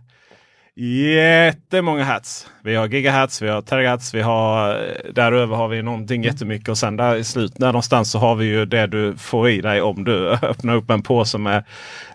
jättemånga 0.76 2.04
hats. 2.04 2.48
Vi 2.64 2.76
har 2.76 2.88
gigahertz, 2.88 3.42
vi 3.42 3.50
har 3.50 3.62
terahertz, 3.62 4.14
vi 4.14 4.22
har 4.22 4.76
eh, 4.76 5.14
däröver 5.14 5.56
har 5.56 5.68
vi 5.68 5.82
någonting 5.82 6.22
Mm. 6.22 6.34
jättemycket 6.34 6.70
och 6.70 6.78
sen 6.78 6.98
där 6.98 7.16
i 7.16 7.24
slutet 7.24 7.60
där 7.60 7.68
någonstans 7.68 8.12
så 8.12 8.20
har 8.20 8.36
vi 8.36 8.46
ju 8.46 8.66
det 8.66 8.88
du 8.88 9.18
får 9.18 9.50
i 9.50 9.62
dig 9.62 9.82
om 9.82 10.04
du 10.04 10.30
öppnar 10.42 10.76
upp 10.76 10.90
en 10.90 11.02
påse 11.02 11.38
med 11.38 11.64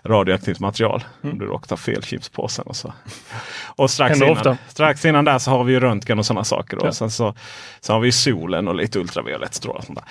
radioaktivt 0.05 0.59
material. 0.59 1.03
Om 1.21 1.39
du 1.39 1.45
råkar 1.45 1.67
ta 1.67 1.77
fel 1.77 2.03
chipspåsen 2.03 2.65
och 2.67 2.75
så. 2.75 2.93
Och 3.65 3.91
strax 3.91 4.17
innan, 4.17 4.29
ofta. 4.29 4.57
strax 4.67 5.05
innan 5.05 5.25
där 5.25 5.39
så 5.39 5.51
har 5.51 5.63
vi 5.63 5.73
ju 5.73 5.79
röntgen 5.79 6.19
och 6.19 6.25
sådana 6.25 6.43
saker. 6.43 6.77
Då. 6.77 6.85
Ja. 6.85 6.91
Sen 6.91 7.11
så, 7.11 7.35
så 7.79 7.93
har 7.93 7.99
vi 7.99 8.11
solen 8.11 8.67
och 8.67 8.75
lite 8.75 8.99
ultraviolett 8.99 9.53
strålar. 9.53 9.83
och. 9.89 10.03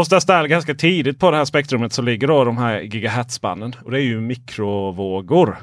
Oftast 0.00 0.26
där 0.26 0.44
ganska 0.46 0.74
tidigt 0.74 1.18
på 1.20 1.30
det 1.30 1.36
här 1.36 1.44
spektrumet 1.44 1.92
så 1.92 2.02
ligger 2.02 2.26
då 2.28 2.44
de 2.44 2.58
här 2.58 2.80
gigahertzbanden. 2.80 3.76
Och 3.84 3.90
det 3.90 3.98
är 3.98 4.02
ju 4.04 4.20
mikrovågor. 4.20 5.56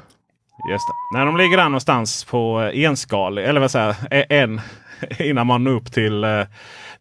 Just 0.70 0.88
det. 0.88 1.18
När 1.18 1.26
de 1.26 1.36
ligger 1.36 1.56
där 1.56 1.64
någonstans 1.64 2.24
på 2.24 2.70
enskalig, 2.74 3.44
eller 3.44 3.60
vad 3.60 3.70
säger 3.70 3.86
jag, 3.86 3.96
e- 4.10 4.26
en 4.28 4.60
innan 5.18 5.46
man 5.46 5.64
når 5.64 5.70
upp 5.70 5.92
till, 5.92 6.24
eh, 6.24 6.42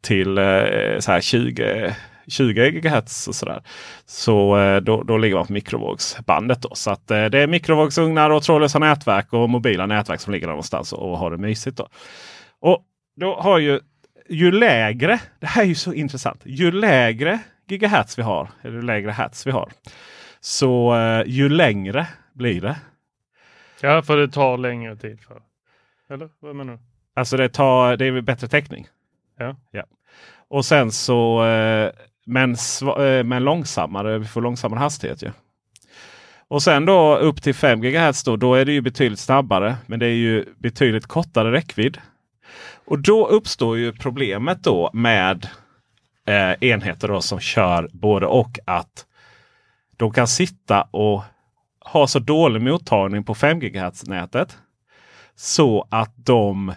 till 0.01 0.37
eh, 0.37 0.99
så 0.99 1.11
här 1.11 1.21
20, 1.21 1.95
20 2.27 2.71
GHz 2.71 3.27
och 3.27 3.35
sådär. 3.35 3.61
Så 4.05 4.57
eh, 4.57 4.81
då, 4.81 5.03
då 5.03 5.17
ligger 5.17 5.35
man 5.35 5.47
på 5.47 5.53
mikrovågsbandet. 5.53 6.61
Då. 6.61 6.69
Så 6.75 6.91
att 6.91 7.07
det 7.07 7.39
är 7.39 7.47
mikrovågsugnar 7.47 8.29
och 8.29 8.43
trådlösa 8.43 8.79
nätverk 8.79 9.33
och 9.33 9.49
mobila 9.49 9.85
nätverk 9.85 10.19
som 10.19 10.33
ligger 10.33 10.47
där 10.47 10.51
någonstans 10.51 10.93
och 10.93 11.17
har 11.17 11.31
det 11.31 11.37
mysigt. 11.37 11.77
Då. 11.77 11.87
Och 12.61 12.83
då 13.15 13.35
har 13.35 13.59
ju 13.59 13.79
ju 14.29 14.51
lägre, 14.51 15.19
det 15.39 15.47
här 15.47 15.61
är 15.61 15.67
ju 15.67 15.75
så 15.75 15.93
intressant, 15.93 16.41
ju 16.45 16.71
lägre 16.71 17.39
gigahertz 17.67 18.19
vi 18.19 18.23
har, 18.23 18.49
eller 18.61 18.75
ju 18.75 18.81
lägre 18.81 19.11
hertz 19.11 19.47
vi 19.47 19.51
har, 19.51 19.69
så 20.39 20.95
ju 21.25 21.49
längre 21.49 22.07
blir 22.33 22.61
det. 22.61 22.75
Ja, 23.81 24.01
för 24.01 24.17
det 24.17 24.27
tar 24.27 24.57
längre 24.57 24.95
tid. 24.95 25.19
för. 25.21 25.41
Eller 26.09 26.29
vad 26.39 26.55
menar 26.55 26.73
du? 26.73 26.79
Alltså 27.13 27.37
det, 27.37 27.49
tar, 27.49 27.97
det 27.97 28.05
är 28.05 28.21
bättre 28.21 28.47
täckning. 28.47 28.87
Ja. 29.37 29.55
ja. 29.71 29.83
Och 30.47 30.65
sen 30.65 30.91
så, 30.91 31.45
eh, 31.45 31.91
men, 32.25 32.55
eh, 32.99 33.23
men 33.23 33.43
långsammare, 33.43 34.17
vi 34.17 34.25
får 34.25 34.41
långsammare 34.41 34.79
hastighet 34.79 35.23
ju. 35.23 35.31
Och 36.47 36.63
sen 36.63 36.85
då 36.85 37.17
upp 37.17 37.41
till 37.41 37.55
5 37.55 37.81
GHz 37.81 38.23
då, 38.23 38.35
då 38.35 38.55
är 38.55 38.65
det 38.65 38.71
ju 38.71 38.81
betydligt 38.81 39.19
snabbare. 39.19 39.75
Men 39.85 39.99
det 39.99 40.05
är 40.05 40.15
ju 40.15 40.45
betydligt 40.57 41.07
kortare 41.07 41.51
räckvidd. 41.51 41.97
Och 42.85 42.99
då 42.99 43.27
uppstår 43.27 43.77
ju 43.77 43.93
problemet 43.93 44.63
då 44.63 44.89
med 44.93 45.47
eh, 46.27 46.69
enheter 46.69 47.07
då 47.07 47.21
som 47.21 47.39
kör 47.39 47.89
både 47.93 48.25
och 48.25 48.59
att 48.65 49.05
de 49.97 50.13
kan 50.13 50.27
sitta 50.27 50.81
och 50.81 51.23
har 51.85 52.07
så 52.07 52.19
dålig 52.19 52.61
mottagning 52.61 53.23
på 53.23 53.35
5 53.35 53.59
GHz-nätet. 53.59 54.57
Så 55.35 55.87
att 55.91 56.13
de 56.15 56.73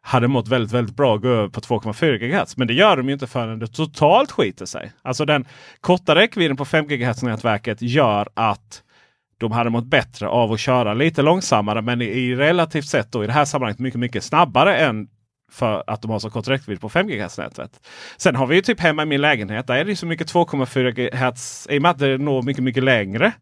hade 0.00 0.28
mått 0.28 0.48
väldigt, 0.48 0.72
väldigt 0.72 0.96
bra 0.96 1.14
att 1.14 1.22
gå 1.22 1.28
över 1.28 1.48
på 1.48 1.60
2,4 1.60 2.16
GHz. 2.16 2.56
Men 2.56 2.66
det 2.66 2.74
gör 2.74 2.96
de 2.96 3.06
ju 3.06 3.12
inte 3.12 3.26
förrän 3.26 3.58
det 3.58 3.66
totalt 3.66 4.32
skiter 4.32 4.66
sig. 4.66 4.92
Alltså 5.02 5.24
den 5.24 5.44
korta 5.80 6.14
räckvidden 6.14 6.56
på 6.56 6.64
5 6.64 6.86
GHz-nätverket 6.88 7.76
gör 7.80 8.28
att 8.34 8.82
de 9.38 9.52
hade 9.52 9.70
mått 9.70 9.84
bättre 9.86 10.28
av 10.28 10.52
att 10.52 10.60
köra 10.60 10.94
lite 10.94 11.22
långsammare 11.22 11.82
men 11.82 12.02
i 12.02 12.34
relativt 12.34 12.86
sett 12.86 13.12
då 13.12 13.24
i 13.24 13.26
det 13.26 13.32
här 13.32 13.44
sammanhanget 13.44 13.78
mycket, 13.78 14.00
mycket 14.00 14.24
snabbare 14.24 14.76
än 14.76 15.08
för 15.52 15.84
att 15.86 16.02
de 16.02 16.10
har 16.10 16.18
så 16.18 16.30
kort 16.30 16.48
räckvidd 16.48 16.80
på 16.80 16.88
5 16.88 17.08
GHz-nätet. 17.08 17.80
Sen 18.16 18.36
har 18.36 18.46
vi 18.46 18.54
ju 18.54 18.62
typ 18.62 18.80
hemma 18.80 19.02
i 19.02 19.06
min 19.06 19.20
lägenhet. 19.20 19.66
Där 19.66 19.74
är 19.74 19.84
det 19.84 19.90
ju 19.90 19.96
så 19.96 20.06
mycket 20.06 20.32
2,4 20.32 20.90
GHz. 20.90 21.66
I 21.70 21.78
och 21.78 21.82
med 21.82 21.90
att 21.90 21.98
det 21.98 22.18
når 22.18 22.42
mycket, 22.42 22.64
mycket 22.64 22.84
längre. 22.84 23.32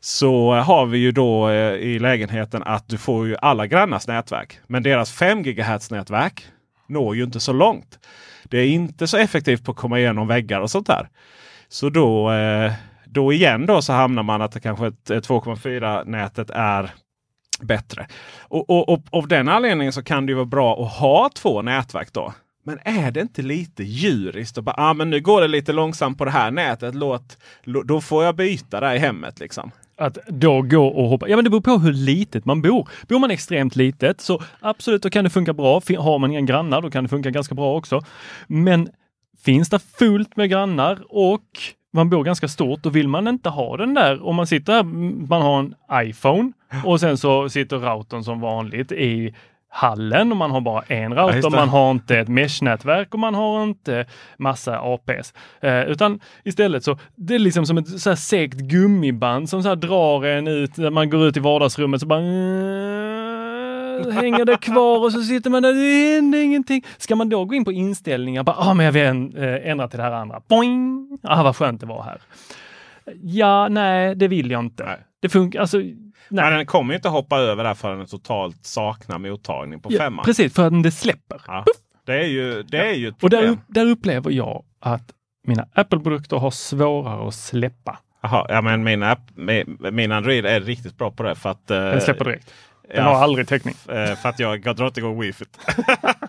Så 0.00 0.52
har 0.54 0.86
vi 0.86 0.98
ju 0.98 1.12
då 1.12 1.48
eh, 1.48 1.74
i 1.74 1.98
lägenheten 1.98 2.62
att 2.62 2.88
du 2.88 2.98
får 2.98 3.26
ju 3.26 3.36
alla 3.36 3.66
grannars 3.66 4.06
nätverk. 4.06 4.58
Men 4.66 4.82
deras 4.82 5.12
5 5.12 5.42
GHz-nätverk 5.42 6.46
når 6.88 7.16
ju 7.16 7.24
inte 7.24 7.40
så 7.40 7.52
långt. 7.52 7.98
Det 8.44 8.58
är 8.58 8.66
inte 8.66 9.06
så 9.06 9.16
effektivt 9.16 9.64
på 9.64 9.70
att 9.70 9.76
komma 9.76 9.98
igenom 9.98 10.26
väggar 10.26 10.60
och 10.60 10.70
sånt 10.70 10.86
där. 10.86 11.08
Så 11.68 11.90
då, 11.90 12.32
eh, 12.32 12.72
då 13.04 13.32
igen 13.32 13.66
då 13.66 13.82
så 13.82 13.92
hamnar 13.92 14.22
man 14.22 14.42
att 14.42 14.52
det 14.52 14.60
kanske 14.60 14.90
2,4 14.90 16.04
nätet 16.04 16.50
är 16.50 16.90
bättre. 17.60 18.06
Och, 18.40 18.70
och, 18.70 18.88
och 18.88 19.00
av 19.10 19.28
den 19.28 19.48
anledningen 19.48 19.92
så 19.92 20.02
kan 20.02 20.26
det 20.26 20.30
ju 20.30 20.36
vara 20.36 20.46
bra 20.46 20.84
att 20.84 20.92
ha 20.92 21.30
två 21.34 21.62
nätverk 21.62 22.12
då. 22.12 22.32
Men 22.64 22.78
är 22.84 23.10
det 23.10 23.20
inte 23.20 23.42
lite 23.42 23.82
djuriskt? 23.82 24.58
Och 24.58 24.64
bara, 24.64 24.74
ah, 24.78 24.94
men 24.94 25.10
nu 25.10 25.20
går 25.20 25.40
det 25.40 25.48
lite 25.48 25.72
långsamt 25.72 26.18
på 26.18 26.24
det 26.24 26.30
här 26.30 26.50
nätet. 26.50 26.94
Låt, 26.94 27.38
då 27.84 28.00
får 28.00 28.24
jag 28.24 28.36
byta 28.36 28.80
där 28.80 28.94
i 28.94 28.98
hemmet. 28.98 29.40
Liksom. 29.40 29.70
Att 29.98 30.18
då 30.26 30.62
gå 30.62 30.86
och 30.86 31.08
hoppa. 31.08 31.28
Ja, 31.28 31.36
men 31.36 31.44
det 31.44 31.50
beror 31.50 31.60
på 31.60 31.78
hur 31.78 31.92
litet 31.92 32.44
man 32.44 32.62
bor. 32.62 32.88
Bor 33.08 33.18
man 33.18 33.30
extremt 33.30 33.76
litet 33.76 34.20
så 34.20 34.42
absolut, 34.60 35.02
då 35.02 35.10
kan 35.10 35.24
det 35.24 35.30
funka 35.30 35.52
bra. 35.52 35.82
Har 35.98 36.18
man 36.18 36.30
inga 36.30 36.40
grannar, 36.40 36.82
då 36.82 36.90
kan 36.90 37.04
det 37.04 37.08
funka 37.08 37.30
ganska 37.30 37.54
bra 37.54 37.76
också. 37.76 38.00
Men 38.46 38.88
finns 39.44 39.68
det 39.68 39.78
fullt 39.78 40.36
med 40.36 40.50
grannar 40.50 40.98
och 41.08 41.44
man 41.92 42.10
bor 42.10 42.24
ganska 42.24 42.48
stort, 42.48 42.82
då 42.82 42.90
vill 42.90 43.08
man 43.08 43.28
inte 43.28 43.48
ha 43.48 43.76
den 43.76 43.94
där. 43.94 44.26
Om 44.26 44.36
man 44.36 44.46
sitter 44.46 44.72
här, 44.72 44.82
man 45.28 45.42
har 45.42 45.58
en 45.58 45.74
iPhone 45.92 46.52
och 46.84 47.00
sen 47.00 47.16
så 47.18 47.48
sitter 47.48 47.78
routern 47.78 48.24
som 48.24 48.40
vanligt 48.40 48.92
i 48.92 49.34
hallen 49.70 50.30
och 50.30 50.36
man 50.36 50.50
har 50.50 50.60
bara 50.60 50.82
en 50.82 51.12
Ja, 51.12 51.22
router. 51.22 51.42
det. 51.50 51.56
Man 51.56 51.68
har 51.68 51.90
inte 51.90 52.18
ett 52.18 52.28
mesh-nätverk 52.28 53.08
och 53.14 53.18
man 53.20 53.34
har 53.34 53.62
inte 53.62 54.06
massa 54.38 54.78
APs. 54.78 55.34
Eh, 55.60 55.80
utan 55.82 56.20
istället 56.44 56.84
så, 56.84 56.98
det 57.16 57.34
är 57.34 57.38
liksom 57.38 57.66
som 57.66 57.78
ett 57.78 58.00
så 58.00 58.10
här 58.10 58.16
segt 58.16 58.54
gummiband 58.58 59.48
som 59.48 59.62
så 59.62 59.74
drar 59.74 60.24
en 60.24 60.48
ut, 60.48 60.76
när 60.76 60.90
man 60.90 61.10
går 61.10 61.26
ut 61.26 61.36
i 61.36 61.40
vardagsrummet 61.40 62.00
så 62.00 62.06
bara 62.06 62.20
eh, 62.20 64.10
hänger 64.12 64.44
det 64.44 64.56
kvar 64.56 64.98
och 65.04 65.12
så 65.12 65.20
sitter 65.22 65.50
man 65.50 65.62
där, 65.62 65.72
det 65.72 66.14
händer 66.14 66.38
ingenting. 66.42 66.84
Ska 66.98 67.16
man 67.16 67.28
då 67.28 67.44
gå 67.44 67.54
in 67.54 67.64
på 67.64 67.72
inställningar, 67.72 68.42
bara, 68.42 68.56
ah, 68.58 68.74
men 68.74 68.86
jag 68.86 68.92
vill 68.92 69.02
eh, 69.42 69.70
ändra 69.70 69.88
till 69.88 69.96
det 69.98 70.02
här 70.04 70.12
andra. 70.12 70.40
Boing! 70.48 71.08
Ah, 71.22 71.42
vad 71.42 71.56
skönt 71.56 71.80
det 71.80 71.86
var 71.86 72.02
här. 72.02 72.20
Ja, 73.22 73.68
nej, 73.68 74.14
det 74.14 74.28
vill 74.28 74.50
jag 74.50 74.60
inte. 74.60 74.84
Nej. 74.84 74.96
Det 75.20 75.28
funkar, 75.28 75.60
alltså, 75.60 75.78
nej. 76.28 76.44
Men 76.44 76.52
den 76.52 76.66
kommer 76.66 76.92
ju 76.94 76.96
inte 76.96 77.08
hoppa 77.08 77.38
över 77.38 77.64
där 77.64 77.74
förrän 77.74 77.98
den 77.98 78.06
totalt 78.06 78.64
saknar 78.66 79.18
mottagning 79.18 79.80
på 79.80 79.92
Ja, 79.92 79.98
femman. 79.98 80.24
precis, 80.24 80.54
för 80.54 80.66
att 80.66 80.82
det 80.82 80.90
släpper. 80.90 81.40
Ja, 81.46 81.64
det 82.06 82.12
är 82.20 82.26
ju, 82.26 82.62
det 82.62 82.78
är 82.90 82.94
ju 82.94 83.08
ett 83.08 83.22
Och 83.24 83.30
där, 83.30 83.58
där 83.66 83.86
upplever 83.86 84.30
jag 84.30 84.64
att 84.80 85.12
mina 85.46 85.66
Apple-produkter 85.74 86.36
har 86.36 86.50
svårare 86.50 87.28
att 87.28 87.34
släppa. 87.34 87.98
Jaha, 88.22 88.46
ja, 88.48 88.60
men 88.60 88.84
min, 88.84 89.02
app, 89.02 89.20
min, 89.34 89.78
min 89.92 90.12
Android 90.12 90.46
är 90.46 90.60
riktigt 90.60 90.98
bra 90.98 91.10
på 91.10 91.22
det. 91.22 91.34
För 91.34 91.50
att, 91.50 91.70
eh, 91.70 91.76
Den 91.80 92.00
släpper 92.00 92.24
direkt. 92.24 92.52
Den 92.88 92.96
ja, 92.96 93.02
har 93.02 93.22
aldrig 93.22 93.48
täckning. 93.48 93.74
eh, 93.88 94.14
för 94.14 94.28
att 94.28 94.38
jag 94.38 94.76
drar 94.76 94.86
inte 94.86 95.00
igång 95.00 95.20
wifi. 95.20 95.44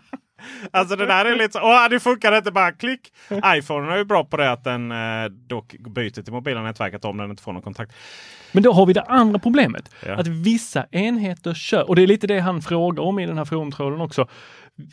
alltså 0.71 0.95
det 0.95 1.05
där 1.05 1.25
är 1.25 1.35
lite 1.35 1.51
så. 1.51 1.59
Åh, 1.61 1.89
det 1.89 1.99
funkar 1.99 2.37
inte 2.37 2.51
bara 2.51 2.71
klick. 2.71 3.13
iPhone 3.45 3.93
är 3.93 3.97
ju 3.97 4.05
bra 4.05 4.23
på 4.23 4.37
det 4.37 4.51
att 4.51 4.63
den 4.63 4.91
eh, 4.91 5.25
dock 5.25 5.75
byter 5.79 6.21
till 6.21 6.33
mobila 6.33 6.61
nätverket 6.61 7.05
om 7.05 7.17
den 7.17 7.29
inte 7.29 7.43
får 7.43 7.53
någon 7.53 7.61
kontakt. 7.61 7.93
Men 8.51 8.63
då 8.63 8.73
har 8.73 8.85
vi 8.85 8.93
det 8.93 9.01
andra 9.01 9.39
problemet. 9.39 9.91
Ja. 10.05 10.15
Att 10.15 10.27
vissa 10.27 10.85
enheter 10.91 11.53
kör, 11.53 11.89
och 11.89 11.95
det 11.95 12.03
är 12.03 12.07
lite 12.07 12.27
det 12.27 12.39
han 12.39 12.61
frågar 12.61 13.03
om 13.03 13.19
i 13.19 13.25
den 13.25 13.37
här 13.37 13.45
forumtråden 13.45 14.01
också. 14.01 14.27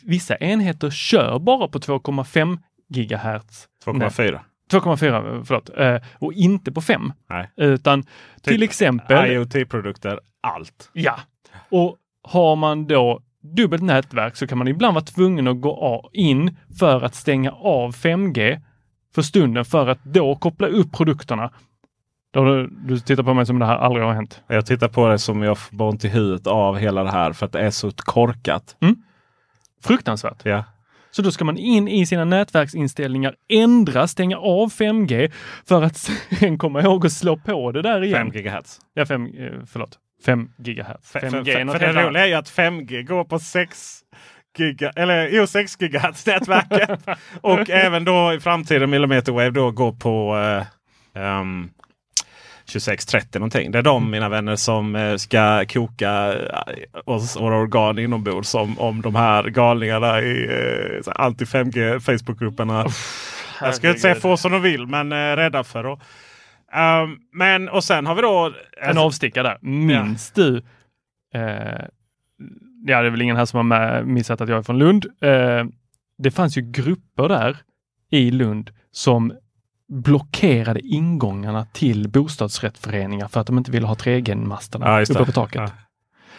Vissa 0.03 0.35
enheter 0.37 0.89
kör 0.89 1.39
bara 1.39 1.67
på 1.67 1.79
2,5 1.79 2.57
gigahertz. 2.89 3.67
2,4. 3.85 4.39
2,4, 4.71 5.43
förlåt. 5.45 5.69
Eh, 5.77 6.01
och 6.19 6.33
inte 6.33 6.71
på 6.71 6.81
5. 6.81 7.13
Nej. 7.29 7.49
Utan 7.57 8.03
till 8.41 8.63
exempel, 8.63 9.31
IoT-produkter, 9.31 10.19
allt. 10.41 10.89
ja. 10.93 11.19
Och 11.69 11.97
har 12.23 12.55
man 12.55 12.87
då 12.87 13.21
dubbelt 13.43 13.83
nätverk 13.83 14.35
så 14.35 14.47
kan 14.47 14.57
man 14.57 14.67
ibland 14.67 14.93
vara 14.93 15.05
tvungen 15.05 15.47
att 15.47 15.61
gå 15.61 16.09
in 16.13 16.57
för 16.79 17.01
att 17.01 17.15
stänga 17.15 17.51
av 17.51 17.95
5G 17.95 18.61
för 19.15 19.21
stunden 19.21 19.65
för 19.65 19.87
att 19.87 20.03
då 20.03 20.35
koppla 20.35 20.67
upp 20.67 20.91
produkterna. 20.91 21.51
Du, 22.33 22.67
du 22.67 22.99
tittar 22.99 23.23
på 23.23 23.33
mig 23.33 23.45
som 23.45 23.59
det 23.59 23.65
här 23.65 23.77
aldrig 23.77 24.05
har 24.05 24.13
hänt. 24.13 24.41
Jag 24.47 24.65
tittar 24.65 24.87
på 24.87 25.07
det 25.07 25.19
som 25.19 25.43
jag 25.43 25.57
får 25.57 25.81
ont 25.81 26.05
i 26.05 26.07
huvudet 26.07 26.47
av 26.47 26.77
hela 26.77 27.03
det 27.03 27.11
här 27.11 27.33
för 27.33 27.45
att 27.45 27.51
det 27.51 27.59
är 27.59 27.69
så 27.69 27.91
korkat. 27.91 28.75
Fruktansvärt. 29.83 30.45
Ja. 30.45 30.63
Så 31.11 31.21
då 31.21 31.31
ska 31.31 31.45
man 31.45 31.57
in 31.57 31.87
i 31.87 32.05
sina 32.05 32.25
nätverksinställningar, 32.25 33.35
ändra, 33.49 34.07
stänga 34.07 34.37
av 34.37 34.71
5G 34.71 35.31
för 35.65 35.83
att 35.83 35.97
sen 36.39 36.57
komma 36.57 36.81
ihåg 36.81 37.05
att 37.05 37.11
slå 37.11 37.37
på 37.37 37.71
det 37.71 37.81
där 37.81 38.03
igen. 38.03 38.31
5 38.31 38.43
GHz. 38.43 38.79
Ja, 38.93 39.05
5, 39.05 39.25
eh, 39.25 39.51
förlåt. 39.67 39.99
5 40.25 40.49
gigahertz. 40.57 41.13
5G 41.13 41.71
för, 41.71 41.79
det 41.79 41.93
roliga 41.93 42.23
är 42.23 42.27
ju 42.27 42.33
att 42.33 42.51
5G 42.51 43.03
går 43.03 43.23
på 43.23 43.39
6 43.39 44.03
giga, 44.57 44.89
eller 44.89 45.27
jo 45.27 45.47
6 45.47 45.81
gigahertz 45.81 46.25
nätverket. 46.25 46.99
och 47.41 47.69
även 47.69 48.05
då 48.05 48.33
i 48.33 48.39
framtiden 48.39 48.89
millimeter 48.89 49.31
wave 49.31 49.49
då 49.49 49.71
går 49.71 49.91
på 49.91 50.37
eh, 50.37 51.23
ehm, 51.23 51.69
2630 52.67 53.39
någonting. 53.39 53.71
Det 53.71 53.77
är 53.77 53.83
de 53.83 54.11
mina 54.11 54.29
vänner 54.29 54.55
som 54.55 54.95
eh, 54.95 55.15
ska 55.15 55.65
koka 55.65 56.33
eh, 56.33 57.01
oss, 57.05 57.37
våra 57.37 57.57
organ 57.57 57.99
inombords 57.99 58.55
om, 58.55 58.79
om 58.79 59.01
de 59.01 59.15
här 59.15 59.43
galningarna 59.43 60.21
i 60.21 60.43
eh, 60.43 61.03
så 61.03 61.11
här 61.11 61.29
anti-5G 61.29 61.99
Facebookgrupperna. 61.99 62.85
Jag 63.61 63.75
ska 63.75 63.87
inte 63.87 63.99
säga 63.99 64.15
få 64.15 64.37
som 64.37 64.51
de 64.51 64.61
vill 64.61 64.87
men 64.87 65.11
eh, 65.11 65.15
rädda 65.15 65.63
för 65.63 65.83
då. 65.83 65.99
Ehm, 66.77 67.17
men 67.31 67.69
och 67.69 67.83
sen 67.83 68.05
har 68.05 68.15
vi 68.15 68.21
då... 68.21 68.53
En 68.81 68.97
avstickare 68.97 69.47
där. 69.47 69.57
Minns 69.61 70.31
du 70.31 70.57
eh, 71.33 71.41
ja, 72.85 73.01
det 73.01 73.07
är 73.07 73.09
väl 73.09 73.21
ingen 73.21 73.35
här 73.37 73.45
som 73.45 73.57
har 73.57 73.63
med, 73.63 74.07
missat 74.07 74.41
att 74.41 74.49
jag 74.49 74.57
är 74.57 74.61
från 74.63 74.77
Lund. 74.79 75.05
Eh, 75.21 75.65
det 76.17 76.31
fanns 76.31 76.57
ju 76.57 76.61
grupper 76.61 77.29
där 77.29 77.57
i 78.09 78.31
Lund 78.31 78.71
som 78.91 79.33
blockerade 79.89 80.79
ingångarna 80.79 81.65
till 81.73 82.09
bostadsrättsföreningar 82.09 83.27
för 83.27 83.41
att 83.41 83.47
de 83.47 83.57
inte 83.57 83.71
ville 83.71 83.87
ha 83.87 83.93
3G-masterna 83.95 84.85
Ja, 84.85 85.01
uppe 85.01 85.25
på 85.25 85.31
taket. 85.31 85.61
Ja. 85.61 85.71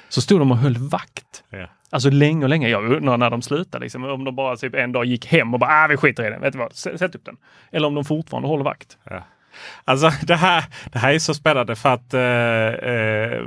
Så 0.09 0.21
stod 0.21 0.41
de 0.41 0.51
och 0.51 0.57
höll 0.59 0.77
vakt. 0.77 1.45
Ja. 1.51 1.67
Alltså 1.91 2.11
länge 2.11 2.45
och 2.45 2.49
länge. 2.49 2.69
Jag 2.69 2.93
undrar 2.93 3.17
när 3.17 3.31
de 3.31 3.43
slutade. 3.43 3.83
Liksom, 3.85 4.05
om 4.05 4.25
de 4.25 4.37
bara 4.37 4.57
typ 4.57 4.75
en 4.75 4.93
dag 4.93 5.05
gick 5.05 5.27
hem 5.27 5.55
och 5.55 5.61
bara, 5.61 5.85
ah, 5.85 5.87
vi 5.87 5.97
skiter 5.97 6.27
i 6.27 6.31
den. 6.31 6.41
Vet 6.41 6.53
du 6.53 6.59
vad, 6.59 6.73
S- 6.73 6.99
sätt 6.99 7.15
upp 7.15 7.25
den. 7.25 7.37
Eller 7.73 7.89
om 7.89 7.95
de 7.95 8.05
fortfarande 8.05 8.49
håller 8.49 8.65
vakt. 8.65 8.99
Alltså 9.85 10.13
det 10.23 10.37
här, 10.37 10.65
det 10.93 10.99
här 10.99 11.15
är 11.15 11.19
så 11.19 11.35
spännande 11.35 11.77
för 11.77 11.89
att 11.95 12.15
eh, 12.15 12.91
eh, 12.93 13.45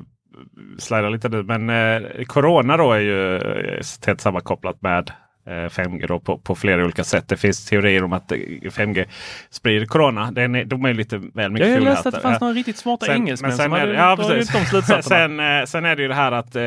slida 0.77 1.09
lite 1.09 1.29
nu. 1.29 1.43
Men 1.43 1.69
eh, 1.69 2.25
Corona 2.25 2.77
då 2.77 2.91
är 2.91 2.99
ju 2.99 3.35
eh, 3.35 3.81
tätt 4.01 4.21
sammankopplat 4.21 4.81
med 4.81 5.11
eh, 5.47 5.51
5G 5.51 6.07
då 6.07 6.19
på, 6.19 6.37
på 6.37 6.55
flera 6.55 6.83
olika 6.83 7.03
sätt. 7.03 7.27
Det 7.27 7.37
finns 7.37 7.65
teorier 7.65 8.03
om 8.03 8.13
att 8.13 8.31
eh, 8.31 8.37
5G 8.61 9.05
sprider 9.49 9.85
Corona. 9.85 10.31
Den 10.31 10.55
är, 10.55 10.65
de 10.65 10.85
är 10.85 10.93
lite 10.93 11.17
väl 11.33 11.51
mycket 11.51 11.69
Jag 11.69 11.83
läste 11.83 12.09
att 12.09 12.15
det 12.15 12.21
fanns 12.21 12.41
några 12.41 12.53
riktigt 12.53 12.77
smarta 12.77 13.05
Sen- 13.05 13.15
engelsmän 13.15 13.51
som 13.53 13.73
är 13.73 13.79
hade 13.79 13.93
ja, 13.93 14.17
precis. 14.17 14.71
de 14.87 15.03
sen, 15.03 15.39
eh, 15.39 15.65
sen 15.65 15.85
är 15.85 15.95
det 15.95 16.01
ju 16.01 16.07
det 16.07 16.15
här 16.15 16.31
att 16.31 16.55
eh, 16.55 16.61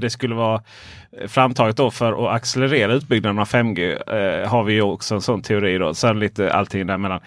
det 0.00 0.10
skulle 0.10 0.34
vara 0.34 0.62
framtaget 1.28 1.76
då 1.76 1.90
för 1.90 2.26
att 2.26 2.36
accelerera 2.36 2.92
utbyggnaden 2.92 3.38
av 3.38 3.48
5G. 3.48 4.12
Eh, 4.42 4.48
har 4.48 4.64
vi 4.64 4.72
ju 4.72 4.82
också 4.82 5.14
en 5.14 5.20
sån 5.20 5.42
teori. 5.42 5.78
Då. 5.78 5.94
Sen 5.94 6.18
lite 6.18 6.52
allting 6.52 6.86
däremellan. 6.86 7.20
Eh, 7.20 7.24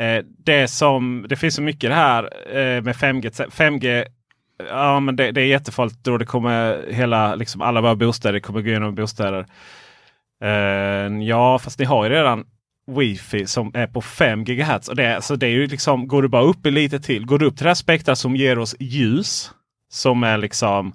Eh, 0.00 0.24
det, 0.44 0.68
som, 0.68 1.26
det 1.28 1.36
finns 1.36 1.54
så 1.54 1.62
mycket 1.62 1.90
det 1.90 1.94
här 1.94 2.22
eh, 2.56 2.82
med 2.82 2.94
5G. 2.94 3.30
5G 3.50 4.06
ja, 4.68 5.00
men 5.00 5.16
det, 5.16 5.30
det 5.30 5.40
är 5.40 5.46
jättefarligt 5.46 6.04
då 6.04 6.18
det 6.18 6.26
kommer 6.26 6.84
hela, 6.88 7.34
liksom 7.34 7.62
alla 7.62 7.80
våra 7.80 7.94
bostäder 7.96 8.40
kommer 8.40 8.60
gå 8.60 8.68
igenom 8.68 8.94
bostäder. 8.94 9.46
Eh, 10.42 11.22
ja, 11.22 11.58
fast 11.58 11.78
ni 11.78 11.84
har 11.84 12.04
ju 12.04 12.10
redan 12.10 12.44
wifi 12.86 13.46
som 13.46 13.70
är 13.74 13.86
på 13.86 14.00
5 14.00 14.44
GHz. 14.44 14.88
Och 14.88 14.96
det, 14.96 15.22
så 15.22 15.36
det 15.36 15.46
är 15.46 15.50
ju 15.50 15.66
liksom, 15.66 16.08
går 16.08 16.22
du 16.22 16.28
bara 16.28 16.42
upp 16.42 16.66
lite 16.66 17.00
till, 17.00 17.26
går 17.26 17.38
du 17.38 17.46
upp 17.46 17.56
till 17.56 17.64
det 17.64 17.70
här 17.70 17.74
spektrat 17.74 18.18
som 18.18 18.36
ger 18.36 18.58
oss 18.58 18.76
ljus. 18.78 19.50
Som 19.92 20.22
är 20.22 20.38
liksom 20.38 20.92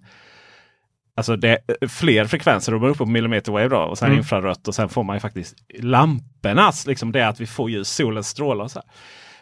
Alltså 1.18 1.36
det 1.36 1.50
är 1.82 1.88
fler 1.88 2.26
frekvenser. 2.26 2.74
Är 2.74 2.80
man 2.80 2.90
uppe 2.90 2.98
på 2.98 3.06
millimeter 3.06 3.52
wave 3.52 3.68
då, 3.68 3.78
och 3.78 3.98
sen 3.98 4.08
Mm. 4.08 4.18
infrarött 4.18 4.68
och 4.68 4.76
sen 4.76 4.90
får 4.90 5.04
man 5.04 5.16
ju 5.16 5.20
faktiskt 5.20 5.56
lampornas. 5.80 6.88
Liksom 6.88 7.12
det 7.12 7.28
att 7.28 7.40
vi 7.40 7.46
får 7.48 7.70
ljus, 7.70 7.90
solens 7.90 8.28
strålar. 8.30 8.64
Och 8.66 8.72
så 8.72 8.80
här. 8.80 8.90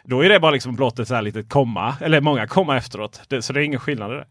Då 0.04 0.24
är 0.24 0.28
det 0.28 0.40
bara 0.40 0.50
liksom 0.52 0.74
blott 0.76 0.98
ett 0.98 1.08
så 1.08 1.14
här 1.14 1.22
litet 1.22 1.48
komma. 1.48 1.96
Eller 2.00 2.20
många 2.20 2.46
komma 2.46 2.76
efteråt. 2.76 3.20
Det, 3.28 3.42
så 3.42 3.52
det 3.52 3.60
är 3.60 3.64
ingen 3.64 3.80
skillnad 3.80 4.12
i 4.12 4.14
det. 4.14 4.26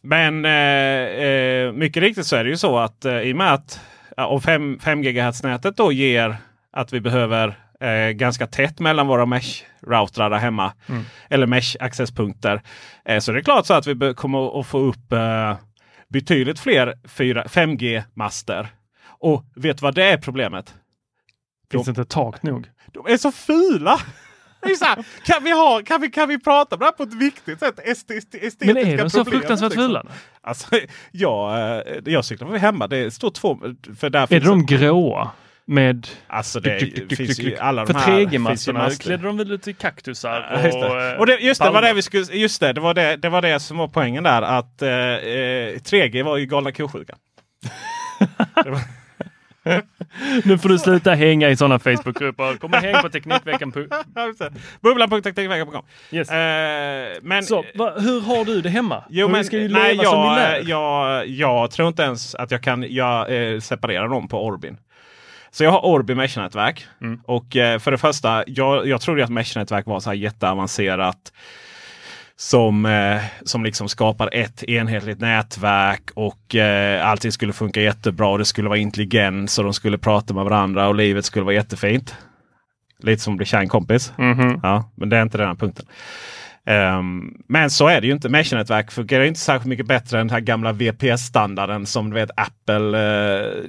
Men 0.00 0.44
eh, 0.44 1.26
eh, 1.26 1.72
mycket 1.72 2.02
riktigt 2.02 2.26
så 2.26 2.36
är 2.36 2.44
det 2.44 2.50
ju 2.50 2.56
så 2.56 2.78
att 2.78 3.04
eh, 3.04 3.20
i 3.20 3.32
och 3.32 3.36
med 3.36 3.52
att 3.52 3.80
ja, 4.16 4.26
om 4.26 4.40
5, 4.42 4.78
5 4.82 5.02
GHz-nätet 5.02 5.76
då 5.76 5.92
ger 5.92 6.36
att 6.72 6.92
vi 6.92 7.00
behöver 7.00 7.58
eh, 7.80 8.10
ganska 8.10 8.46
tätt 8.46 8.80
mellan 8.80 9.06
våra 9.06 9.26
mesh-routrar 9.26 10.30
där 10.30 10.38
hemma. 10.38 10.72
Eller 11.30 11.46
mesh-accesspunkter. 11.46 12.60
Eh, 13.04 13.18
så 13.18 13.32
det 13.32 13.38
är 13.38 13.42
klart 13.42 13.66
så 13.66 13.74
att 13.74 13.86
vi 13.86 14.14
kommer 14.14 14.60
att 14.60 14.66
få 14.66 14.78
upp 14.78 15.12
eh, 15.12 15.54
betydligt 16.08 16.58
fler 16.58 16.94
4, 17.08 17.44
5G-master. 17.44 18.68
Och 19.06 19.44
vet 19.56 19.82
vad 19.82 19.94
det 19.94 20.04
är 20.04 20.18
problemet? 20.18 20.74
Finns 21.70 21.84
det 21.84 21.90
inte 21.90 22.04
tak 22.04 22.42
nog? 22.42 22.70
De 22.92 23.06
är 23.06 23.16
så 23.16 23.32
fula! 23.32 24.00
Så 24.78 24.84
här, 24.84 25.04
kan, 25.24 25.44
vi 25.44 25.52
ha, 25.52 25.82
kan, 25.86 26.00
vi, 26.00 26.10
kan 26.10 26.28
vi 26.28 26.38
prata 26.38 26.74
om 26.74 26.78
det 26.78 26.84
här 26.84 26.92
på 26.92 27.02
ett 27.02 27.14
viktigt 27.14 27.58
sätt? 27.58 27.78
Est, 27.78 28.10
est, 28.10 28.34
estetiska 28.34 28.74
Men 28.74 28.76
är 28.76 28.96
de 28.96 29.10
så 29.10 29.24
problem, 29.24 29.40
fruktansvärt 29.40 29.70
liksom. 29.70 29.86
fula? 29.86 30.06
Alltså, 30.40 30.66
jag, 31.10 31.58
eh, 31.78 31.98
jag 32.04 32.24
cyklar 32.24 32.48
förbi 32.48 32.58
hemma. 32.58 32.86
Det 32.86 33.10
står 33.10 33.30
två. 33.30 33.58
För 33.98 34.10
där 34.10 34.22
Är 34.22 34.40
det 34.40 34.46
de 34.46 34.66
gråa? 34.66 35.30
Med 35.68 36.08
Alltså 36.26 36.60
det 36.60 36.78
Dyk, 36.78 36.94
dyk, 36.96 37.08
dyk, 37.08 37.18
finns 37.18 37.38
ju 37.40 37.56
alla 37.58 37.86
För 37.86 37.92
de 37.94 38.00
3G-masterna 38.00 38.78
master. 38.78 39.02
klädde 39.04 39.22
de 39.26 39.36
väl 39.36 39.52
ut 39.52 39.68
i 39.68 39.72
kaktusar 39.72 40.48
Ja, 40.54 40.62
just 40.66 40.80
det. 40.80 41.12
eh, 41.12 41.18
Och 41.18 41.26
det, 41.26 41.38
just 41.38 41.62
det, 41.62 41.70
var 41.70 41.82
det 41.82 41.92
vi 41.92 42.02
skulle, 42.02 42.24
just 42.32 42.60
det, 42.60 42.72
det 42.72 42.80
var 42.80 42.94
det, 42.94 43.16
det 43.16 43.28
var 43.28 43.42
det 43.42 43.60
som 43.60 43.76
var 43.78 43.88
poängen 43.88 44.24
där. 44.24 44.42
Att 44.42 44.82
eh, 44.82 44.88
eh, 44.90 45.74
3G 45.74 46.22
var 46.22 46.36
ju 46.36 46.46
galna 46.46 46.72
ko-sjukan. 46.72 47.18
Nu 50.44 50.58
får 50.58 50.68
du 50.68 50.78
sluta 50.78 51.14
hänga 51.14 51.50
i 51.50 51.56
sådana 51.56 51.78
Facebookgrupper. 51.78 52.56
Kom 52.56 52.70
och 52.72 52.78
häng 52.80 52.94
på 53.02 53.08
Teknikveckan. 53.08 53.72
Bubblan.teknikveckan.com. 54.82 55.82
Yes. 56.10 56.30
Eh, 56.30 57.08
men 57.22 57.42
Så, 57.42 57.64
va, 57.74 57.92
hur 57.98 58.20
har 58.20 58.44
du 58.44 58.60
det 58.60 58.68
hemma? 58.70 59.04
Jo, 59.10 59.26
För 59.26 59.32
men 59.32 59.44
ska 59.44 59.56
ju 59.58 59.68
nej, 59.68 59.96
leva 59.96 60.04
som 60.10 60.22
vi 60.22 60.26
jag, 60.28 60.36
lär. 60.36 60.62
jag, 60.66 61.26
jag 61.28 61.70
tror 61.70 61.88
inte 61.88 62.02
ens 62.02 62.34
att 62.34 62.50
jag 62.50 62.62
kan 62.62 62.86
jag, 62.88 63.52
eh, 63.54 63.60
separera 63.60 64.08
dem 64.08 64.28
på 64.28 64.46
Orbin. 64.46 64.76
Så 65.56 65.64
jag 65.64 65.70
har 65.70 65.84
Orbi 65.84 66.14
Mesh-nätverk. 66.14 66.86
Mm. 67.00 67.20
Och 67.24 67.56
eh, 67.56 67.78
för 67.78 67.90
det 67.90 67.98
första, 67.98 68.44
jag, 68.46 68.86
jag 68.86 69.00
trodde 69.00 69.24
att 69.24 69.30
Mesh-nätverk 69.30 69.86
var 69.86 70.00
så 70.00 70.10
här 70.10 70.16
jätteavancerat. 70.16 71.32
Som, 72.36 72.86
eh, 72.86 73.22
som 73.44 73.64
liksom 73.64 73.88
skapar 73.88 74.30
ett 74.32 74.62
enhetligt 74.62 75.20
nätverk 75.20 76.10
och 76.14 76.54
eh, 76.54 77.08
allting 77.08 77.32
skulle 77.32 77.52
funka 77.52 77.80
jättebra. 77.80 78.28
Och 78.28 78.38
det 78.38 78.44
skulle 78.44 78.68
vara 78.68 78.78
intelligens 78.78 79.58
och 79.58 79.64
de 79.64 79.72
skulle 79.74 79.98
prata 79.98 80.34
med 80.34 80.44
varandra 80.44 80.88
och 80.88 80.94
livet 80.94 81.24
skulle 81.24 81.44
vara 81.44 81.54
jättefint. 81.54 82.14
Lite 82.98 83.22
som 83.22 83.34
att 83.34 83.36
bli 83.36 83.46
kär 83.46 83.58
i 83.58 83.62
en 83.62 83.68
kompis. 83.68 84.12
Mhm. 84.18 84.60
Ja, 84.62 84.90
men 84.94 85.08
det 85.08 85.16
är 85.16 85.22
inte 85.22 85.38
den 85.38 85.46
här 85.46 85.54
punkten. 85.54 85.86
Ehm, 86.66 87.34
men 87.48 87.70
så 87.70 87.88
är 87.88 88.00
det 88.00 88.06
ju 88.06 88.12
inte. 88.12 88.28
Mesh-nätverk 88.28 88.90
fungerar 88.90 89.24
inte 89.24 89.40
särskilt 89.40 89.66
mycket 89.66 89.86
bättre 89.86 90.20
än 90.20 90.26
den 90.26 90.34
här 90.34 90.40
gamla 90.40 90.72
VPS-standarden 90.72 91.86
som 91.86 92.10
du 92.10 92.14
vet 92.14 92.30
Apple. 92.36 92.98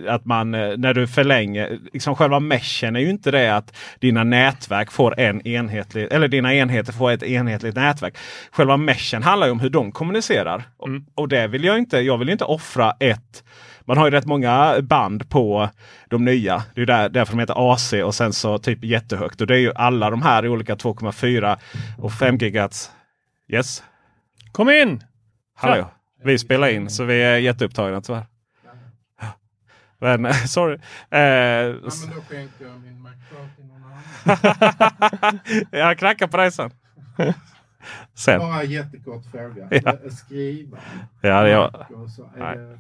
eh, 0.08 0.14
att 0.14 0.26
man 0.26 0.54
eh, 0.54 0.78
när 0.78 0.94
du 0.94 1.08
förlänger, 1.08 1.80
liksom 1.94 2.16
själva 2.16 2.40
meshen 2.40 2.96
är 2.96 3.00
ju 3.00 3.10
inte 3.10 3.32
det 3.32 3.56
att 3.56 3.76
dina 4.00 4.24
nätverk 4.24 4.92
får 4.92 5.20
en 5.20 5.48
enhetlig, 5.48 6.08
eller 6.12 6.28
dina 6.28 6.54
enheter 6.54 6.94
får 6.94 7.12
ett 7.12 7.24
enhetligt 7.24 7.76
nätverk. 7.76 8.18
Själva 8.52 8.78
meshen 8.78 9.24
handlar 9.24 9.48
ju 9.48 9.52
om 9.52 9.60
hur 9.60 9.70
de 9.70 9.92
kommunicerar. 9.92 10.64
Och, 10.78 10.90
och 11.16 11.28
det 11.28 11.48
vill 11.48 11.64
jag 11.64 11.78
inte. 11.78 12.00
Jag 12.00 12.18
vill 12.18 12.30
inte 12.30 12.46
offra 12.46 12.94
ett 13.00 13.44
man 13.88 13.98
har 13.98 14.06
ju 14.06 14.12
rätt 14.12 14.26
många 14.26 14.82
band 14.82 15.30
på 15.30 15.70
de 16.10 16.26
nya. 16.26 16.64
Det 16.76 16.82
är 16.82 16.86
där, 16.86 17.10
därför 17.10 17.34
de 17.34 17.40
heter 17.40 17.74
AC 17.74 17.94
och 17.94 18.16
sen 18.16 18.34
så 18.34 18.58
typ 18.58 18.84
jättehögt. 18.84 19.42
Och 19.42 19.48
det 19.48 19.56
är 19.56 19.60
ju 19.60 19.74
alla 19.76 20.10
de 20.10 20.22
här 20.22 20.46
i 20.46 20.50
olika 20.50 20.76
2,4 20.76 21.58
och 21.98 22.14
5 22.14 22.38
GHz. 22.38 22.92
Yes, 23.48 23.84
Kom 24.52 24.70
in! 24.70 25.04
hallå. 25.56 25.90
Vi 26.24 26.38
spelar 26.40 26.68
in 26.68 26.90
så 26.90 27.04
vi 27.04 27.22
är 27.24 27.38
jätteupptagna 27.38 28.02
tyvärr. 28.02 28.26
Men 30.00 30.34
sorry. 30.48 30.78
Eh, 31.10 31.20
Ja, 31.20 31.74
jag 32.60 32.82
min 32.82 33.02
McCart 33.02 33.56
till 33.56 33.66
någon 33.66 33.84
annan. 33.84 35.40
jag 35.72 35.98
knackar 35.98 36.28
på 36.28 36.38
dig 36.38 36.52
sen. 36.52 36.72
sen. 38.14 38.40
Bara 38.40 38.62
en 38.62 38.72
jättekort 38.72 39.24
fråga. 39.32 39.68
Ja. 39.72 39.98
Skriva. 40.12 40.78
Ja, 41.22 41.42
det 41.44 41.50
är 41.50 41.54
jag. 41.54 41.86
Och 41.92 42.10
så 42.10 42.24
är 42.24 42.40
Nej. 42.40 42.58
det, 42.58 42.80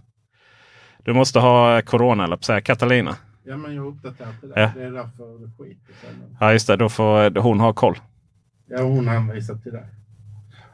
Du 1.08 1.13
måste 1.13 1.39
ha 1.39 1.82
corona 1.82 2.24
eller 2.24 2.38
säga 2.38 2.62
Catalina. 2.62 3.15
ja, 3.43 3.58
men 3.58 3.76
jag 3.76 3.86
uppdaterad 3.88 4.39
till 4.39 4.50
det. 4.50 4.62
Ja. 4.62 4.72
Det 4.76 4.84
är 4.84 4.91
därför 4.91 5.46
det 5.46 5.52
skiter 5.58 5.93
sig. 6.02 6.10
Ja 6.39 6.54
just 6.54 6.67
det, 6.67 6.76
då 6.76 6.89
får 6.89 7.39
hon 7.41 7.60
ha 7.60 7.74
koll. 7.74 7.96
Ja, 8.70 8.82
hon 8.82 9.08
hänvisar 9.08 9.56
till 9.56 9.72
det. 9.72 9.86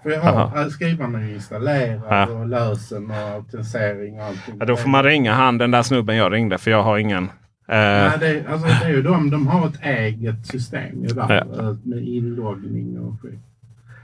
För 0.04 0.10
jag 0.10 0.22
har, 0.22 0.70
skrivaren 0.70 1.16
är 1.16 1.34
installerad 1.34 2.02
Ja. 2.10 2.28
och 2.30 2.48
lösen 2.48 3.12
och 3.12 3.18
autentisering 3.18 4.20
och 4.20 4.26
allting. 4.26 4.56
Ja, 4.60 4.66
då 4.66 4.76
får 4.76 4.90
man 4.90 5.04
ringa 5.04 5.34
han 5.34 5.58
den 5.58 5.72
där 5.72 5.84
snubben 5.84 6.16
jag 6.16 6.34
ringde 6.34 6.58
för 6.58 6.72
jag 6.72 6.84
har 6.84 6.98
ingen. 6.98 7.24
Eh, 7.24 7.30
Nej, 7.68 8.12
det, 8.20 8.46
alltså, 8.50 8.68
det 8.68 8.86
är 8.86 8.90
ju 8.90 9.02
de, 9.02 9.30
de 9.30 9.48
har 9.48 9.68
ett 9.68 9.82
eget 9.84 10.48
system 10.48 11.08
där, 11.08 11.46
Ja. 11.58 11.64
eh, 11.64 11.76
med 11.84 12.04
inloggning 12.04 13.00
och 13.00 13.22
skit. 13.22 13.40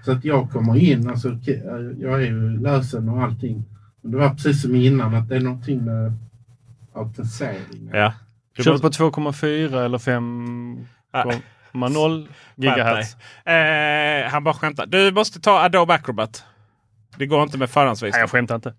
Så 0.05 0.11
att 0.11 0.25
jag 0.25 0.49
kommer 0.51 0.77
in, 0.77 1.09
alltså, 1.09 1.29
eh, 1.29 1.55
jag 1.99 2.13
är 2.21 2.25
ju 2.25 2.59
lösen 2.61 3.09
och 3.09 3.23
allting. 3.23 3.63
Det 4.01 4.17
var 4.17 4.29
precis 4.29 4.61
som 4.61 4.75
innan 4.75 5.15
att 5.15 5.29
det 5.29 5.35
är 5.35 5.39
någonting 5.39 5.85
med 5.85 6.13
autentisering. 6.93 7.89
ja. 7.93 8.13
Du 8.55 8.63
Kör 8.63 8.73
du 8.73 8.79
på 8.79 8.89
2,4 8.89 9.85
eller 9.85 9.97
5,0 9.97 10.85
Skärp 11.11 12.29
gigahertz? 12.55 13.15
dig. 13.45 14.23
Eh, 14.25 14.29
han 14.31 14.43
bara 14.43 14.53
skämtar. 14.53 14.85
Du 14.85 15.11
måste 15.11 15.39
ta 15.39 15.59
Adobe 15.59 15.93
Acrobat. 15.93 16.43
Det 17.17 17.25
går 17.25 17.43
inte 17.43 17.57
med 17.57 17.67
Nej, 17.67 17.73
förhandsvisning. 17.73 18.19
jag 18.19 18.29
skämtar 18.29 18.55
inte. 18.55 18.73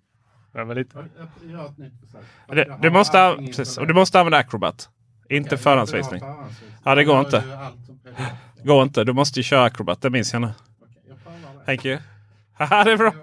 Jag 0.53 0.67
var 0.67 0.75
lite... 0.75 1.05
Du, 2.49 2.75
du, 2.83 2.91
måste, 2.91 3.37
precis, 3.37 3.79
och 3.79 3.87
du 3.87 3.95
måste 3.95 4.21
använda 4.21 4.39
Acrobat. 4.39 4.89
Inte 5.29 5.47
Okej, 5.49 5.59
förhandsvisning. 5.59 6.23
Ja, 6.85 6.95
det 6.95 7.05
går 7.05 7.21
inte. 7.21 7.43
Går 8.65 8.83
inte. 8.83 9.05
Du 9.05 9.13
måste 9.13 9.39
ju 9.41 9.43
köra 9.45 9.65
Acrobat. 9.65 10.03
Det 10.03 10.11
minns 10.11 10.33
jag 10.33 10.43
nu. 10.43 10.51
Thank 11.67 11.85
you. 11.85 11.99
Haha, 12.69 12.85
det 12.85 12.93
är 12.93 12.97
bra. 12.97 13.15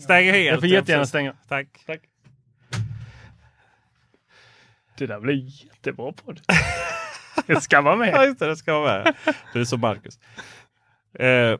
Stänger 0.00 0.32
helt. 0.32 0.50
Jag 0.50 0.60
får 0.60 0.68
jättegärna 0.68 1.06
stänga. 1.06 1.34
Tack. 1.48 1.66
Tack. 1.86 2.00
Det 4.98 5.06
där 5.06 5.20
blir 5.20 5.64
jättebra 5.64 6.12
podd. 6.12 6.40
Det 7.46 7.60
ska 7.60 7.80
vara 7.80 8.06
Ja, 8.06 8.12
med. 8.18 8.26
just 8.26 8.38
det. 8.38 8.46
Det 8.46 8.56
ska 8.56 8.78
vara 8.80 9.04
med. 9.04 9.14
Du 9.52 9.60
är 9.60 9.64
som 9.64 9.80
Marcus. 9.80 10.18
Eh, 11.18 11.58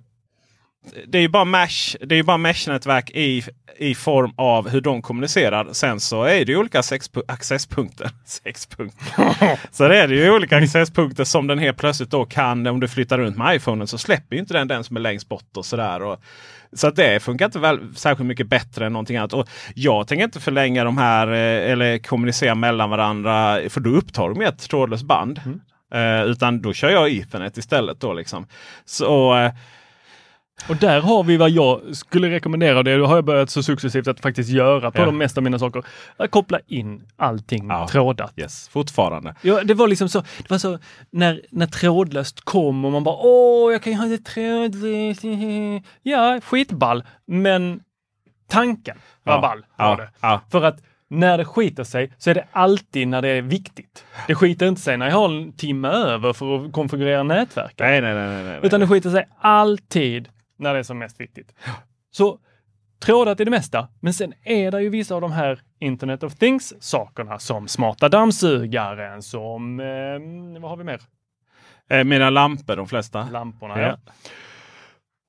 det 1.07 1.19
är 1.19 1.23
ju 1.23 1.29
bara 1.29 1.45
mesh, 1.45 1.97
det 2.01 2.15
är 2.15 2.17
ju 2.17 2.23
bara 2.23 2.37
mesh-nätverk 2.37 3.11
i, 3.11 3.45
i 3.79 3.95
form 3.95 4.33
av 4.37 4.69
hur 4.69 4.81
de 4.81 5.03
kommunicerar. 5.03 5.73
Sen 5.73 6.01
så 6.01 6.23
är 6.23 6.45
det 6.45 6.53
ju 6.53 6.59
olika 6.59 6.83
accesspunkter. 7.27 8.11
Sexpunkter. 8.25 9.59
så 9.71 9.89
det 9.89 9.99
är 9.99 10.09
det 10.09 10.15
ju 10.15 10.31
olika 10.31 10.57
accesspunkter 10.57 11.25
som 11.25 11.47
den 11.47 11.59
helt 11.59 11.79
plötsligt 11.79 12.11
då 12.11 12.25
kan. 12.25 12.67
Om 12.67 12.81
du 12.81 12.89
flyttar 12.89 13.19
runt 13.19 13.37
med 13.37 13.57
iPhonen 13.57 13.87
så 13.87 13.99
släpper 13.99 14.37
ju 14.37 14.41
inte 14.41 14.55
den 14.55 14.69
den 14.69 14.85
som 14.85 14.97
är 14.97 15.01
längst 15.01 15.29
bort 15.29 15.57
och 15.57 15.67
sådär. 15.67 16.03
Och, 16.03 16.21
så 16.73 16.87
att 16.87 16.97
det 16.97 17.21
funkar 17.23 17.45
inte 17.47 17.59
väl, 17.59 17.95
särskilt 17.95 18.29
mycket 18.29 18.47
bättre 18.47 18.87
än 18.87 18.93
någonting 18.93 19.17
annat. 19.17 19.33
Och 19.33 19.49
jag 19.75 20.09
tänker 20.09 20.25
inte 20.25 20.41
förlänga 20.41 20.85
de 20.85 20.99
här 20.99 21.29
eh, 21.29 21.73
eller 21.73 21.99
kommunicera 21.99 22.55
mellan 22.55 22.91
varandra. 22.91 23.61
För 23.69 23.81
då 23.81 23.91
upptar 23.91 24.29
de 24.29 24.41
ett 24.41 24.59
trådlöst 24.59 25.05
band. 25.05 25.41
Eh, 25.95 26.23
utan 26.23 26.63
då 26.63 26.73
kör 26.73 26.91
jag 26.91 27.13
Ethernet 27.13 27.57
istället. 27.57 28.01
Då 28.01 28.13
liksom. 28.13 28.47
Så 28.85 29.39
eh, 29.39 29.53
Och 30.69 30.77
där 30.77 31.01
har 31.01 31.25
vi 31.25 31.37
vad 31.37 31.51
jag 31.51 31.81
skulle 31.97 32.31
rekommendera 32.31 32.79
och 32.79 32.85
det 32.85 33.07
har 33.07 33.15
jag 33.15 33.25
börjat 33.25 33.51
så 33.51 33.63
successivt 33.63 34.09
att 34.09 34.21
faktiskt 34.21 34.51
göra 34.51 34.91
på 34.91 35.01
Ja. 35.01 35.07
de 35.07 35.19
mesta 35.19 35.39
av 35.41 35.45
mina 35.45 35.59
saker. 35.59 35.83
Att 36.17 36.31
koppla 36.31 36.61
in 36.67 37.03
allting 37.17 37.67
Ja. 37.69 37.89
trådat. 37.91 38.33
yes, 38.37 38.69
fortfarande. 38.69 39.35
Ja, 39.43 39.65
det 39.65 39.75
var 39.75 39.89
liksom 39.89 40.09
så, 40.09 40.21
det 40.21 40.51
var 40.51 40.59
så 40.59 40.79
när, 41.11 41.43
när 41.51 41.67
trådlöst 41.67 42.41
kom 42.45 42.85
och 42.85 42.93
man 42.93 43.05
bara 43.05 43.17
åh, 43.19 43.73
jag 43.73 43.83
kan 43.83 43.93
ju 43.93 43.99
ha 43.99 44.07
det 44.07 44.25
trådlöst. 44.25 45.23
Ja, 46.03 46.41
skitball. 46.45 47.05
Men 47.27 47.81
tanken 48.49 48.97
var 49.23 49.35
Ja. 49.35 49.41
ball. 49.41 49.65
Var 49.77 49.97
det. 49.97 50.09
Ja. 50.21 50.41
För 50.51 50.63
att 50.65 50.79
när 51.11 51.39
det 51.39 51.45
skiter 51.45 51.85
sig 51.85 52.13
så 52.19 52.31
är 52.31 52.35
det 52.35 52.45
alltid 52.53 53.09
när 53.09 53.23
det 53.23 53.29
är 53.29 53.43
viktigt. 53.43 54.05
Det 54.27 54.35
skiter 54.35 54.67
inte 54.67 54.81
sig 54.81 54.97
när 54.97 55.07
jag 55.07 55.15
har 55.15 55.29
en 55.29 55.53
timme 55.53 55.89
över 55.89 56.33
för 56.33 56.67
att 56.67 56.73
konfigurera 56.73 57.23
nätverket. 57.23 57.79
Nej, 57.79 58.01
nej, 58.01 58.15
nej. 58.15 58.29
nej, 58.29 58.45
nej. 58.45 58.59
Utan 58.63 58.81
det 58.81 58.87
skiter 58.89 59.11
sig 59.11 59.29
alltid 59.41 60.29
när 60.59 60.73
det 60.75 60.79
är 60.79 60.83
som 60.83 60.99
mest 60.99 61.21
viktigt. 61.21 61.55
Så 62.11 62.39
trådat 63.05 63.41
är 63.41 63.45
det 63.45 63.51
mesta, 63.51 63.89
men 64.01 64.13
sen 64.15 64.33
är 64.45 64.71
det 64.71 64.83
ju 64.83 64.89
vissa 64.89 65.15
av 65.15 65.21
de 65.21 65.33
här 65.33 65.61
Internet 65.81 66.23
of 66.23 66.35
Things 66.35 66.75
sakerna 66.81 67.39
som 67.39 67.69
smarta 67.69 68.09
dammsugaren, 68.09 69.23
som, 69.23 69.81
eh, 69.81 70.61
vad 70.61 70.71
har 70.71 70.77
vi 70.77 70.85
mer? 70.85 71.01
Eh, 71.91 72.05
Mina 72.05 72.31
lampor, 72.31 72.77
de 72.77 72.87
flesta. 72.89 73.29
Lamporna. 73.33 73.81
Ja. 73.81 73.89
Ja. 73.89 74.13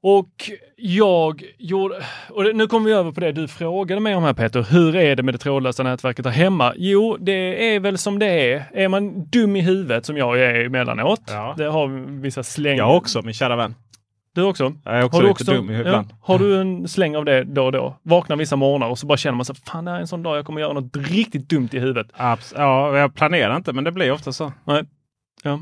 Och 0.01 0.51
jag 0.75 1.43
gjorde, 1.57 1.95
och 2.29 2.55
nu 2.55 2.67
kommer 2.67 2.85
vi 2.85 2.95
över 2.95 3.11
på 3.11 3.19
det 3.19 3.31
du 3.31 3.47
frågade 3.47 4.01
mig 4.01 4.15
om 4.15 4.23
här 4.23 4.33
Peter. 4.33 4.63
Hur 4.71 4.95
är 4.95 5.15
det 5.15 5.23
med 5.23 5.33
det 5.33 5.37
trådlösa 5.37 5.83
nätverket 5.83 6.25
här 6.25 6.33
hemma? 6.33 6.73
Jo, 6.75 7.17
det 7.19 7.75
är 7.75 7.79
väl 7.79 7.97
som 7.97 8.19
det 8.19 8.25
är. 8.53 8.65
Är 8.73 8.87
man 8.87 9.25
dum 9.25 9.55
i 9.55 9.61
huvudet 9.61 10.05
som 10.05 10.17
jag 10.17 10.39
är 10.41 10.65
emellanåt, 10.65 11.21
Ja. 11.27 11.53
det 11.57 11.65
har 11.65 11.87
vissa 12.21 12.43
släng. 12.43 12.77
Jag 12.77 12.97
också, 12.97 13.21
min 13.21 13.33
kära 13.33 13.55
vän. 13.55 13.75
Du 14.35 14.43
också? 14.43 14.73
Jag 14.83 14.99
är 14.99 15.03
också 15.03 15.17
Har 15.17 15.23
du 15.23 15.29
också, 15.29 15.51
dum 15.53 15.69
i 15.69 15.73
huvudet 15.73 16.05
ja, 16.09 16.15
har 16.21 16.39
du 16.39 16.61
en 16.61 16.87
släng 16.87 17.15
av 17.15 17.25
det 17.25 17.43
då 17.43 17.65
och 17.65 17.71
då? 17.71 17.95
Vaknar 18.03 18.35
vissa 18.35 18.55
morgnar 18.55 18.87
och 18.87 18.99
så 18.99 19.07
bara 19.07 19.17
känner 19.17 19.35
man 19.35 19.45
så 19.45 19.53
fan 19.55 19.85
det 19.85 19.91
här 19.91 19.97
är 19.97 20.01
en 20.01 20.07
sån 20.07 20.23
dag 20.23 20.37
jag 20.37 20.45
kommer 20.45 20.61
göra 20.61 20.73
något 20.73 20.95
riktigt 20.97 21.49
dumt 21.49 21.69
i 21.71 21.79
huvudet. 21.79 22.07
Abs- 22.13 22.53
ja, 22.57 22.97
jag 22.97 23.15
planerar 23.15 23.55
inte, 23.55 23.73
men 23.73 23.83
det 23.83 23.91
blir 23.91 24.11
ofta 24.11 24.31
så. 24.33 24.53
Nej. 24.63 24.83
Ja. 25.43 25.59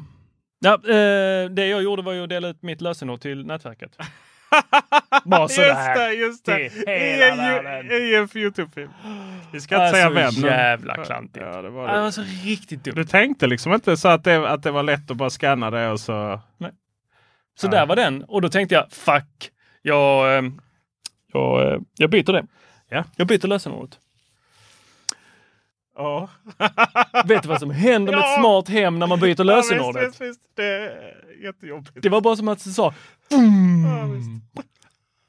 Ja, 0.59 0.73
eh, 0.73 1.49
det 1.49 1.67
jag 1.67 1.83
gjorde 1.83 2.01
var 2.01 2.13
ju 2.13 2.23
att 2.23 2.29
dela 2.29 2.47
ut 2.47 2.61
mitt 2.63 2.81
lösenord 2.81 3.21
till 3.21 3.45
nätverket. 3.45 3.97
Bara 5.25 5.47
sådär. 5.47 5.67
just 6.11 6.45
det, 6.45 6.57
just 6.57 6.85
det. 6.85 6.91
I 6.93 7.29
en, 7.31 7.37
världen. 7.37 7.85
ju- 7.87 8.11
i 8.11 8.15
en 8.15 8.27
Youtube-film. 8.35 8.89
Vi 9.51 9.59
ska 9.61 9.75
inte 9.75 9.83
Alltså, 9.83 9.95
säga 9.95 10.09
vem. 10.09 10.33
men- 10.41 10.43
jävla 10.51 10.95
klantigt. 11.05 11.45
Ja, 11.53 11.61
det 11.61 11.69
var 11.69 11.87
Det 11.87 11.93
det. 11.93 12.01
var 12.01 12.11
så 12.11 12.21
riktigt 12.45 12.83
dumt. 12.83 12.93
Du 12.95 13.03
tänkte 13.05 13.47
liksom 13.47 13.73
inte 13.73 13.97
så 13.97 14.07
att 14.07 14.23
det, 14.23 14.49
att 14.49 14.63
det 14.63 14.71
var 14.71 14.83
lätt 14.83 15.11
att 15.11 15.17
bara 15.17 15.29
scanna 15.29 15.71
det 15.71 15.89
och 15.89 15.99
så... 15.99 16.39
Så 17.59 17.67
där 17.67 17.85
var 17.85 17.95
den 17.95 18.23
och 18.23 18.41
då 18.41 18.49
tänkte 18.49 18.75
jag 18.75 18.91
fuck, 18.91 19.51
jag, 19.81 20.37
eh, 20.37 20.43
jag, 21.33 21.73
eh, 21.73 21.79
jag 21.97 22.09
byter 22.09 22.33
det. 22.33 22.45
Ja. 22.89 23.03
Jag 23.15 23.27
byter 23.27 23.47
lösenordet. 23.47 23.99
Ja. 25.95 26.29
Vet 27.25 27.43
du 27.43 27.49
vad 27.49 27.59
som 27.59 27.71
händer 27.71 28.11
med 28.11 28.19
ett 28.19 28.25
Ja. 28.25 28.37
smart 28.41 28.69
hem 28.69 28.99
när 28.99 29.07
man 29.07 29.19
byter 29.19 29.43
lösenordet? 29.43 30.01
Ja, 30.03 30.07
visst, 30.07 30.21
visst. 30.21 30.41
Det 30.55 30.63
är 30.65 31.13
jättejobbigt. 31.43 31.97
Det 32.01 32.09
var 32.09 32.21
bara 32.21 32.35
som 32.35 32.47
att 32.47 32.63
det 32.63 32.69
sa 32.69 32.93
Ja, 33.29 34.05
visst. 34.05 34.29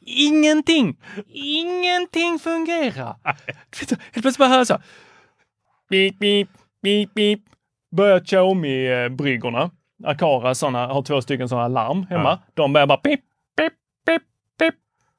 Ingenting! 0.00 0.96
Ingenting 1.32 2.38
fungerar! 2.38 3.16
Helt 3.22 4.12
plötsligt 4.12 4.38
bara 4.38 4.48
hör 4.48 4.58
jag 4.58 4.66
så. 4.66 4.72
här, 4.74 4.82
Beep, 5.90 6.18
beep, 6.18 6.48
beep, 6.82 7.14
beep. 7.14 7.40
Börjar 7.96 8.20
Xiaomi-bryggorna. 8.20 9.70
Akara 10.04 10.54
såna, 10.54 10.86
har 10.86 11.02
två 11.02 11.20
stycken 11.22 11.48
sådana 11.48 11.68
larm 11.68 12.06
hemma. 12.10 12.28
Ja. 12.30 12.52
De 12.54 12.72
börjar 12.72 12.86
bara 12.86 12.98
pip, 12.98 13.20
pip, 13.56 13.72
pip, 14.06 14.22
pip. 14.58 14.74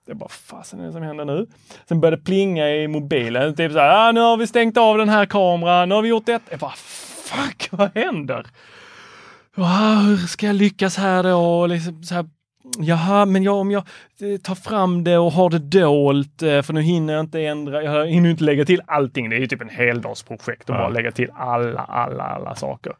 Det 0.05 0.11
är 0.11 0.15
bara 0.15 0.29
fasen 0.29 0.79
är 0.79 0.85
det 0.85 0.91
som 0.91 1.01
händer 1.03 1.25
nu? 1.25 1.47
Sen 1.87 1.99
börjar 2.01 2.17
det 2.17 2.23
plinga 2.23 2.69
i 2.69 2.87
mobilen. 2.87 3.55
Typ 3.55 3.71
så 3.71 3.79
här, 3.79 4.07
ah, 4.07 4.11
nu 4.11 4.19
har 4.21 4.37
vi 4.37 4.47
stängt 4.47 4.77
av 4.77 4.97
den 4.97 5.09
här 5.09 5.25
kameran, 5.25 5.89
nu 5.89 5.95
har 5.95 6.01
vi 6.01 6.09
gjort 6.09 6.25
det. 6.25 6.41
Jag 6.49 6.59
bara 6.59 6.73
fuck, 6.75 7.67
vad 7.71 7.89
händer? 7.95 8.45
Ah, 9.57 9.95
hur 10.01 10.17
ska 10.17 10.45
jag 10.45 10.55
lyckas 10.55 10.97
här 10.97 11.23
då? 11.23 11.35
Och 11.37 11.69
Liksom 11.69 12.03
så 12.03 12.15
här, 12.15 12.25
Jaha, 12.79 13.25
men 13.25 13.43
ja, 13.43 13.51
om 13.51 13.71
jag 13.71 13.83
eh, 14.21 14.37
tar 14.37 14.55
fram 14.55 15.03
det 15.03 15.17
och 15.17 15.31
har 15.31 15.49
det 15.49 15.59
dolt, 15.59 16.41
eh, 16.41 16.61
för 16.61 16.73
nu 16.73 16.81
hinner 16.81 17.13
jag 17.13 17.19
inte 17.19 17.41
ändra, 17.41 17.83
jag 17.83 18.07
hinner 18.07 18.29
inte 18.29 18.43
lägga 18.43 18.65
till 18.65 18.81
allting. 18.87 19.29
Det 19.29 19.35
är 19.35 19.39
ju 19.39 19.47
typ 19.47 19.61
en 19.61 19.69
heldagsprojekt 19.69 20.61
att 20.61 20.75
Ja. 20.75 20.81
bara 20.81 20.89
lägga 20.89 21.11
till 21.11 21.29
alla, 21.35 21.79
alla, 21.81 22.23
alla 22.23 22.55
saker. 22.55 22.93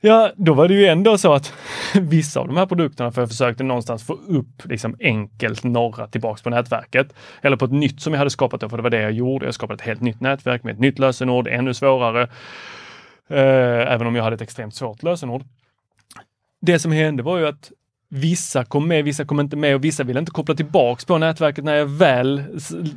Ja, 0.00 0.32
då 0.36 0.54
var 0.54 0.68
det 0.68 0.74
ju 0.74 0.86
ändå 0.86 1.18
så 1.18 1.32
att 1.32 1.52
vissa 1.94 2.40
av 2.40 2.46
de 2.46 2.56
här 2.56 2.66
produkterna, 2.66 3.12
för 3.12 3.22
jag 3.22 3.28
försökte 3.28 3.64
någonstans 3.64 4.06
få 4.06 4.12
upp 4.12 4.64
liksom 4.64 4.96
enkelt 5.00 5.64
norra 5.64 6.06
tillbaks 6.06 6.42
på 6.42 6.50
nätverket. 6.50 7.14
Eller 7.42 7.56
på 7.56 7.64
ett 7.64 7.72
nytt 7.72 8.00
som 8.00 8.12
jag 8.12 8.18
hade 8.18 8.30
skapat 8.30 8.60
då, 8.60 8.68
för 8.68 8.76
det 8.76 8.82
var 8.82 8.90
det 8.90 9.02
jag 9.02 9.12
gjorde. 9.12 9.44
Jag 9.44 9.54
skapade 9.54 9.74
ett 9.74 9.86
helt 9.86 10.00
nytt 10.00 10.20
nätverk 10.20 10.64
med 10.64 10.72
ett 10.72 10.80
nytt 10.80 10.98
lösenord, 10.98 11.48
ännu 11.48 11.74
svårare. 11.74 12.22
Eh, 13.28 13.92
även 13.92 14.06
om 14.06 14.14
jag 14.14 14.24
hade 14.24 14.34
ett 14.34 14.42
extremt 14.42 14.74
svårt 14.74 15.02
lösenord. 15.02 15.42
Det 16.60 16.78
som 16.78 16.92
hände 16.92 17.22
var 17.22 17.38
ju 17.38 17.46
att 17.46 17.72
Vissa 18.10 18.64
kom 18.64 18.88
med, 18.88 19.04
vissa 19.04 19.24
kom 19.24 19.40
inte 19.40 19.56
med 19.56 19.74
och 19.74 19.84
vissa 19.84 20.04
ville 20.04 20.20
inte 20.20 20.32
koppla 20.32 20.54
tillbaks 20.54 21.04
på 21.04 21.18
nätverket 21.18 21.64
när 21.64 21.74
jag 21.74 21.86
väl 21.86 22.42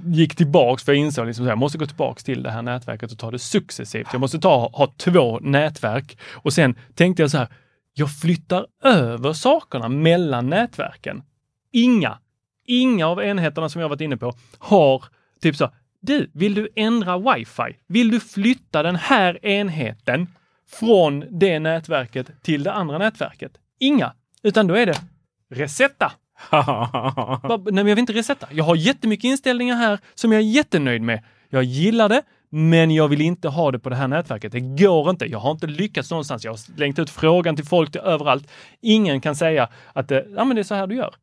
gick 0.05 0.35
tillbaks. 0.35 0.83
För 0.83 0.91
jag 0.91 0.99
insåg 0.99 1.25
liksom 1.27 1.45
att 1.45 1.49
jag 1.49 1.57
måste 1.57 1.77
gå 1.77 1.85
tillbaks 1.85 2.23
till 2.23 2.43
det 2.43 2.51
här 2.51 2.61
nätverket 2.61 3.11
och 3.11 3.17
ta 3.17 3.31
det 3.31 3.39
successivt. 3.39 4.07
Jag 4.11 4.19
måste 4.19 4.39
ta, 4.39 4.69
ha 4.73 4.93
två 4.97 5.39
nätverk 5.39 6.17
och 6.31 6.53
sen 6.53 6.75
tänkte 6.95 7.23
jag 7.23 7.31
så 7.31 7.37
här, 7.37 7.47
jag 7.93 8.19
flyttar 8.19 8.65
över 8.83 9.33
sakerna 9.33 9.89
mellan 9.89 10.49
nätverken. 10.49 11.23
Inga, 11.71 12.17
inga 12.65 13.07
av 13.07 13.23
enheterna 13.23 13.69
som 13.69 13.81
jag 13.81 13.89
varit 13.89 14.01
inne 14.01 14.17
på 14.17 14.33
har 14.59 15.03
typ 15.41 15.55
så, 15.55 15.71
du, 16.01 16.31
vill 16.33 16.53
du 16.53 16.69
ändra 16.75 17.17
wifi? 17.17 17.77
Vill 17.87 18.11
du 18.11 18.19
flytta 18.19 18.83
den 18.83 18.95
här 18.95 19.45
enheten 19.45 20.27
från 20.69 21.25
det 21.39 21.59
nätverket 21.59 22.43
till 22.43 22.63
det 22.63 22.73
andra 22.73 22.97
nätverket? 22.97 23.51
Inga, 23.79 24.13
utan 24.43 24.67
då 24.67 24.73
är 24.73 24.85
det 24.85 25.01
resetta. 25.49 26.11
Bara, 26.51 27.57
Nej, 27.57 27.73
men 27.73 27.77
jag 27.77 27.85
vill 27.85 27.99
inte 27.99 28.13
resetta. 28.13 28.47
Jag 28.51 28.63
har 28.63 28.75
jättemycket 28.75 29.23
inställningar 29.23 29.75
här 29.75 29.99
som 30.15 30.31
jag 30.31 30.41
är 30.41 30.45
jättenöjd 30.45 31.01
med. 31.01 31.23
Jag 31.49 31.63
gillar 31.63 32.09
det, 32.09 32.21
men 32.49 32.91
jag 32.91 33.07
vill 33.07 33.21
inte 33.21 33.49
ha 33.49 33.71
det 33.71 33.79
på 33.79 33.89
det 33.89 33.95
här 33.95 34.07
nätverket. 34.07 34.51
Det 34.51 34.59
går 34.59 35.09
inte. 35.09 35.25
Jag 35.25 35.39
har 35.39 35.51
inte 35.51 35.67
lyckats 35.67 36.11
någonstans. 36.11 36.43
Jag 36.43 36.51
har 36.51 36.57
slängt 36.57 36.99
ut 36.99 37.09
frågan 37.09 37.55
till 37.55 37.65
folk 37.65 37.91
till 37.91 38.01
överallt. 38.01 38.47
Ingen 38.81 39.21
kan 39.21 39.35
säga 39.35 39.69
att 39.93 40.07
det, 40.07 40.25
ja, 40.35 40.45
men 40.45 40.55
det 40.55 40.61
är 40.61 40.63
så 40.63 40.75
här 40.75 40.87
du 40.87 40.95
gör. 40.95 41.15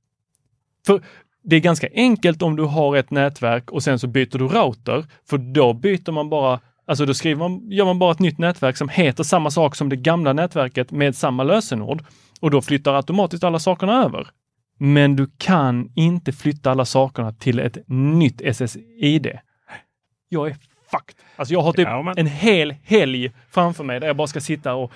För 0.86 1.02
det 1.42 1.56
är 1.56 1.60
ganska 1.60 1.88
enkelt 1.94 2.42
om 2.42 2.56
du 2.56 2.62
har 2.62 2.96
ett 2.96 3.10
nätverk 3.10 3.70
och 3.70 3.82
sen 3.82 3.98
så 3.98 4.06
byter 4.06 4.38
du 4.38 4.48
router, 4.48 5.06
för 5.30 5.38
då 5.38 5.72
byter 5.72 6.12
man 6.12 6.30
bara 6.30 6.60
Alltså 6.86 7.06
då 7.06 7.14
skriver 7.14 7.38
man, 7.38 7.70
gör 7.70 7.84
man 7.84 7.98
bara 7.98 8.12
ett 8.12 8.18
nytt 8.18 8.38
nätverk 8.38 8.76
som 8.76 8.88
heter 8.88 9.24
samma 9.24 9.50
sak 9.50 9.76
som 9.76 9.88
det 9.88 9.96
gamla 9.96 10.32
nätverket 10.32 10.90
med 10.90 11.16
samma 11.16 11.42
lösenord 11.42 12.04
och 12.40 12.50
då 12.50 12.62
flyttar 12.62 12.94
automatiskt 12.94 13.44
alla 13.44 13.58
sakerna 13.58 14.04
över. 14.04 14.26
Men 14.80 15.16
du 15.16 15.30
kan 15.38 15.90
inte 15.94 16.32
flytta 16.32 16.70
alla 16.70 16.84
sakerna 16.84 17.32
till 17.32 17.58
ett 17.58 17.78
nytt 17.88 18.40
SSID. 18.56 19.38
Jag 20.28 20.48
är 20.48 20.56
fucked. 20.90 21.14
Alltså 21.36 21.54
jag 21.54 21.60
har 21.62 21.72
typ 21.72 21.88
Ja, 21.88 22.14
en 22.16 22.26
hel 22.26 22.74
helg 22.84 23.32
framför 23.50 23.84
mig 23.84 24.00
där 24.00 24.06
jag 24.06 24.16
bara 24.16 24.26
ska 24.26 24.40
sitta 24.40 24.74
och... 24.74 24.92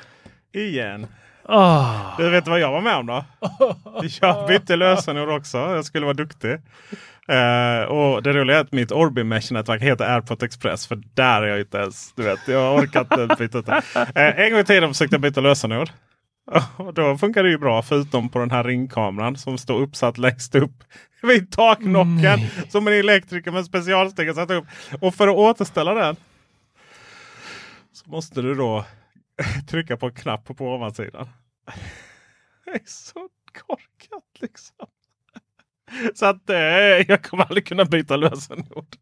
Igen. 0.54 1.06
Ah, 1.44 2.16
Du 2.18 2.30
vet 2.30 2.48
vad 2.48 2.60
jag 2.60 2.72
var 2.72 2.80
med 2.80 2.96
om 2.96 3.06
då? 3.06 3.24
Jag 4.20 4.48
bytte 4.48 4.76
lösenord 4.76 5.28
också. 5.28 5.58
Jag 5.58 5.84
skulle 5.84 6.04
vara 6.06 6.14
duktig. 6.14 6.50
Eh, 7.28 7.82
och 7.88 8.22
det 8.22 8.32
roliga 8.32 8.56
är 8.56 8.60
att 8.60 8.72
mitt 8.72 8.92
Orbi 8.92 9.24
Mesh-nätverk 9.24 9.82
heter 9.82 10.14
Airport 10.14 10.42
Express. 10.42 10.86
För 10.86 11.02
där 11.14 11.42
är 11.42 11.46
jag 11.46 11.60
inte 11.60 11.78
ens, 11.78 12.12
du 12.12 12.22
vet, 12.22 12.38
jag 12.48 12.74
orkar 12.78 13.00
inte 13.00 13.36
byta 13.38 13.58
ut 13.58 13.66
det. 13.66 13.82
Eh, 14.14 14.44
en 14.44 14.50
gång 14.50 14.60
i 14.60 14.64
tiden 14.64 14.88
försökte 14.88 15.14
jag 15.14 15.20
byta 15.20 15.40
lösenord. 15.40 15.90
Och 16.76 16.94
då 16.94 17.18
funkar 17.18 17.42
det 17.42 17.50
ju 17.50 17.58
bra 17.58 17.82
förutom 17.82 18.28
på 18.28 18.38
den 18.38 18.50
här 18.50 18.64
ringkameran 18.64 19.36
som 19.36 19.58
står 19.58 19.80
uppsatt 19.80 20.18
längst 20.18 20.54
upp 20.54 20.84
vid 21.22 21.50
taknocken. 21.50 22.40
Som 22.68 22.86
en 22.86 22.92
elektriker 22.94 23.50
med 23.50 23.64
specialsteg 23.64 24.34
satt 24.34 24.50
upp. 24.50 24.64
Och 25.00 25.14
för 25.14 25.28
att 25.28 25.36
återställa 25.36 25.94
den 25.94 26.16
så 27.92 28.10
måste 28.10 28.42
du 28.42 28.54
då 28.54 28.84
trycka 29.68 29.96
på 29.96 30.06
en 30.06 30.14
knapp 30.14 30.44
på 30.44 30.66
ovansidan. 30.66 31.28
Det 32.64 32.70
är 32.70 32.80
så 32.84 33.28
korkat 33.66 34.40
liksom. 34.40 34.86
Så 36.14 36.26
att 36.26 36.50
eh, 36.50 36.56
jag 37.08 37.22
kommer 37.22 37.44
aldrig 37.44 37.66
kunna 37.66 37.84
byta 37.84 38.16
lösenord. 38.16 38.96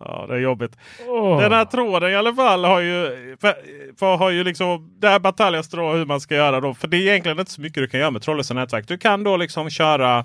Ja, 0.00 0.26
det 0.28 0.34
är 0.34 0.38
jobbigt. 0.38 0.76
Åh. 1.08 1.40
Den 1.40 1.52
här 1.52 1.64
tråden 1.64 2.10
i 2.10 2.14
alla 2.14 2.34
fall 2.34 2.64
har 2.64 2.80
ju, 2.80 3.36
för, 3.40 3.54
för 3.98 4.16
har 4.16 4.30
ju 4.30 4.44
liksom 4.44 4.98
det 5.00 5.08
här 5.08 5.18
Bataljas 5.18 5.74
hur 5.74 6.06
man 6.06 6.20
ska 6.20 6.34
göra 6.34 6.60
då. 6.60 6.74
För 6.74 6.88
det 6.88 6.96
är 6.96 7.00
egentligen 7.00 7.38
inte 7.38 7.52
så 7.52 7.60
mycket 7.60 7.82
du 7.82 7.88
kan 7.88 8.00
göra 8.00 8.10
med 8.10 8.22
trådlösa 8.22 8.54
nätverk. 8.54 8.88
Du 8.88 8.98
kan 8.98 9.24
då 9.24 9.36
liksom 9.36 9.70
köra 9.70 10.18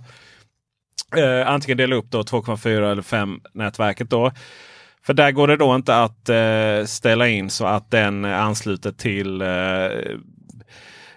eh, 1.18 1.48
antingen 1.48 1.78
dela 1.78 1.96
upp 1.96 2.12
då 2.12 2.22
2,4 2.22 2.92
eller 2.92 3.02
5 3.02 3.40
nätverket 3.54 4.10
då. 4.10 4.32
För 5.06 5.14
där 5.14 5.32
går 5.32 5.48
det 5.48 5.58
då 5.58 5.76
inte 5.76 5.96
att 5.96 6.30
eh, 6.30 6.86
ställa 6.86 7.28
in 7.28 7.50
så 7.50 7.66
att 7.66 7.92
den 7.92 8.26
ansluter 8.26 8.92
till 8.92 9.42
eh, 9.42 9.48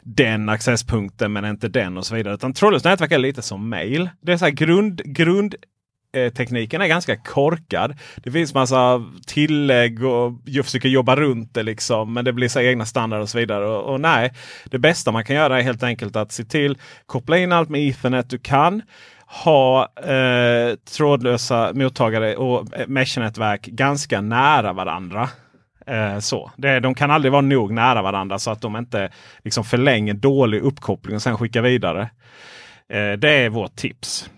den 0.03 0.49
accesspunkten 0.49 1.33
men 1.33 1.45
inte 1.45 1.69
den 1.69 1.99
och 1.99 2.07
så 2.07 2.15
vidare. 2.15 2.35
Utan 2.35 2.53
trådlöst 2.53 2.85
nätverk 2.85 3.13
är 3.13 3.19
lite 3.19 3.43
som 3.43 3.69
mail. 3.69 4.11
Det 4.21 4.33
är 4.33 4.37
så 4.37 4.45
här 4.45 4.53
grund, 4.53 5.03
grund 5.05 5.55
Eh, 6.17 6.33
tekniken 6.33 6.81
är 6.81 6.87
ganska 6.87 7.17
korkad. 7.17 7.95
Det 8.17 8.31
finns 8.31 8.55
massa 8.55 9.05
tillägg 9.27 10.05
och 10.05 10.33
jag 10.45 10.65
försöker 10.65 10.89
jobba 10.89 11.17
runt 11.17 11.55
det 11.55 11.63
liksom. 11.63 12.13
Men 12.13 12.25
det 12.25 12.33
blir 12.33 12.49
så 12.49 12.61
egna 12.61 12.85
standarder 12.85 13.23
och 13.23 13.29
så 13.29 13.39
vidare. 13.39 13.67
Och, 13.67 13.93
och 13.93 14.01
nej, 14.01 14.33
det 14.65 14.79
bästa 14.79 15.13
man 15.13 15.25
kan 15.25 15.37
göra 15.37 15.59
är 15.59 15.63
helt 15.63 15.83
enkelt 15.83 16.17
att 16.17 16.33
se 16.33 16.45
till 16.45 16.79
koppla 17.07 17.39
in 17.39 17.53
allt 17.53 17.69
med 17.69 17.89
Ethernet 17.89 18.31
du 18.31 18.39
kan 18.39 18.83
ha 19.27 19.89
eh, 19.97 20.77
trådlösa 20.97 21.73
mottagare 21.75 22.37
och 22.37 22.79
eh, 22.79 22.87
mesh-nätverk 22.87 23.67
ganska 23.67 24.21
nära 24.21 24.73
varandra. 24.73 25.29
Eh, 25.87 26.19
så. 26.19 26.51
Det, 26.57 26.81
de 26.81 26.95
kan 26.95 27.11
aldrig 27.11 27.33
vara 27.33 27.43
nog 27.43 27.73
nära 27.73 28.03
varandra 28.03 28.39
så 28.39 28.51
att 28.51 28.61
de 28.61 28.77
inte 28.77 29.11
liksom 29.45 29.65
förlänger 29.65 30.15
dålig 30.15 30.61
uppkoppling 30.61 31.17
och 31.17 31.23
sen 31.23 31.39
skickar 31.39 31.63
vidare. 31.63 32.11
Eh, 32.89 33.13
det 33.13 33.31
är 33.31 33.49
vårt 33.49 33.77
tips. 33.77 34.31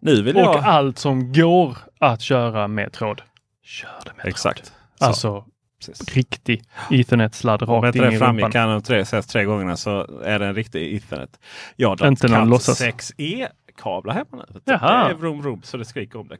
Nu 0.00 0.22
vill 0.22 0.36
Och 0.36 0.42
jag... 0.42 0.56
allt 0.64 0.98
som 0.98 1.32
går 1.32 1.78
att 1.98 2.20
köra 2.20 2.68
med 2.68 2.92
tråd. 2.92 3.22
Kör 3.64 3.88
det 4.04 4.12
med 4.16 4.26
Exakt. 4.26 4.64
tråd. 4.64 4.74
Så, 4.98 5.04
Alltså 5.04 5.44
precis. 5.86 6.14
riktig 6.14 6.62
ethernet-sladd 6.90 7.62
Om 7.62 7.82
rakt 7.82 7.86
inte 7.96 7.98
in 7.98 8.10
det 8.10 8.16
i 8.16 8.18
framgick 8.18 8.54
här 8.54 8.80
tre, 8.80 9.00
ses 9.00 9.26
tre 9.26 9.44
gångerna 9.44 9.76
så 9.76 10.20
är 10.24 10.38
det 10.38 10.46
en 10.46 10.54
riktig 10.54 10.94
Ethernet. 10.96 11.40
Jag 11.76 11.88
har 12.00 12.08
Inte 12.08 12.28
någon 12.28 12.48
låtsas. 12.48 12.80
6E-kablar 12.82 14.14
hemma 14.14 14.44
nu. 14.48 14.60
Jaha. 14.64 15.04
Det 15.04 15.10
är 15.10 15.14
vroom, 15.14 15.42
vroom, 15.42 15.62
så 15.62 15.76
det 15.76 15.84
skriker 15.84 16.18
om 16.18 16.28
det. 16.28 16.36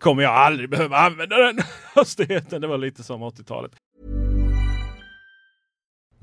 Kommer 0.00 0.22
jag 0.22 0.32
aldrig 0.32 0.70
behöva 0.70 0.98
använda 0.98 1.36
den 1.36 1.58
hastigheten. 1.94 2.60
Det 2.60 2.66
var 2.66 2.78
lite 2.78 3.02
som 3.02 3.22
80-talet. 3.22 3.72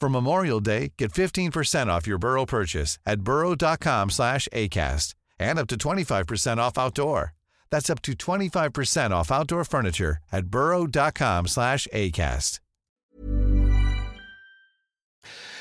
For 0.00 0.08
Memorial 0.10 0.60
Day, 0.60 0.92
get 0.98 1.12
15% 1.12 1.86
off 1.88 2.06
your 2.06 2.18
Burrow 2.18 2.44
purchase 2.46 2.98
at 3.06 3.20
burrow.com 3.20 4.10
slash 4.10 4.48
ACAST 4.52 5.14
and 5.38 5.58
up 5.58 5.66
to 5.68 5.76
25% 5.76 6.58
off 6.58 6.78
outdoor. 6.78 7.32
That's 7.70 7.90
up 7.90 8.02
to 8.02 8.12
25% 8.12 9.10
off 9.10 9.30
outdoor 9.32 9.64
furniture 9.64 10.18
at 10.32 10.46
burrow.com 10.46 11.46
slash 11.46 11.88
ACAST. 11.92 12.60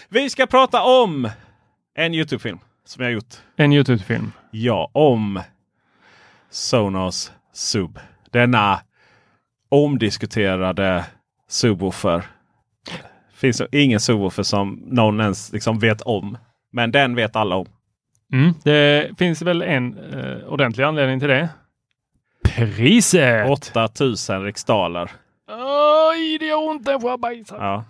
Vi 0.10 0.30
ska 0.30 0.48
prata 0.48 0.82
om 0.82 1.30
en 1.95 2.13
Youtube-film 2.13 2.60
som 2.86 3.04
jag 3.04 3.13
gjort. 3.13 3.41
En 3.56 3.71
Youtube-film. 3.74 4.32
Ja, 4.52 4.89
om 4.93 5.41
Sonos 6.50 7.32
Sub. 7.54 8.00
Denna 8.32 8.82
omdiskuterade 9.69 11.06
subwoofer. 11.48 12.35
Finns 13.36 13.62
ingen 13.71 14.00
subwoofer 14.00 14.43
som 14.43 14.84
någon 14.86 15.19
ens 15.19 15.52
liksom 15.52 15.80
vet 15.80 16.02
om. 16.02 16.38
Men 16.71 16.91
den 16.91 17.15
vet 17.15 17.36
alla 17.36 17.56
om. 17.56 17.67
Mm. 18.34 18.54
Det 18.63 19.17
finns 19.17 19.41
väl 19.41 19.62
en 19.62 19.98
eh, 20.13 20.48
ordentlig 20.48 20.84
anledning 20.84 21.19
till 21.19 21.30
det. 21.30 21.50
Priset! 22.56 23.50
8000 23.76 24.43
riksdaler. 24.43 25.12
Oj, 26.12 26.38
det 26.38 26.45
gör 26.45 26.69
ont 26.69 26.86
när 26.86 27.00
jag 27.02 27.19
bajsar. 27.19 27.58
Ja. 27.58 27.84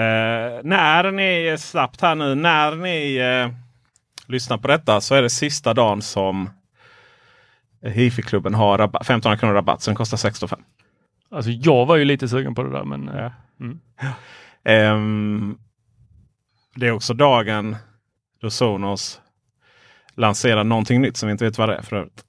Eh, 0.00 0.60
när 0.64 1.10
ni 1.10 1.56
snabbt 1.58 2.00
här 2.00 2.14
nu, 2.14 2.34
när 2.34 2.76
ni 2.76 3.16
eh, 3.16 3.54
lyssnar 4.26 4.58
på 4.58 4.68
detta 4.68 5.00
så 5.00 5.14
är 5.14 5.22
det 5.22 5.30
sista 5.30 5.74
dagen 5.74 6.02
som 6.02 6.50
Hifi-klubben 7.82 8.54
har 8.54 8.78
rabatt, 8.78 9.02
1500 9.02 9.38
kronor 9.38 9.54
rabatt. 9.54 9.82
Så 9.82 9.90
den 9.90 9.96
kostar 9.96 10.16
16 10.16 10.48
500. 10.48 10.66
Alltså 11.34 11.50
jag 11.50 11.86
var 11.86 11.96
ju 11.96 12.04
lite 12.04 12.28
sugen 12.28 12.54
på 12.54 12.62
det 12.62 12.70
där 12.70 12.84
men... 12.84 13.08
eh, 13.08 13.32
Ehm, 14.64 15.58
det 16.74 16.86
är 16.86 16.90
också 16.92 17.14
dagen 17.14 17.76
då 18.40 18.50
Sonos 18.50 19.20
lanserar 20.14 20.64
någonting 20.64 21.00
nytt 21.00 21.16
som 21.16 21.26
vi 21.26 21.32
inte 21.32 21.44
vet 21.44 21.58
vad 21.58 21.68
det 21.68 21.76
är 21.76 21.82
för 21.82 21.96
övrigt. 21.96 22.24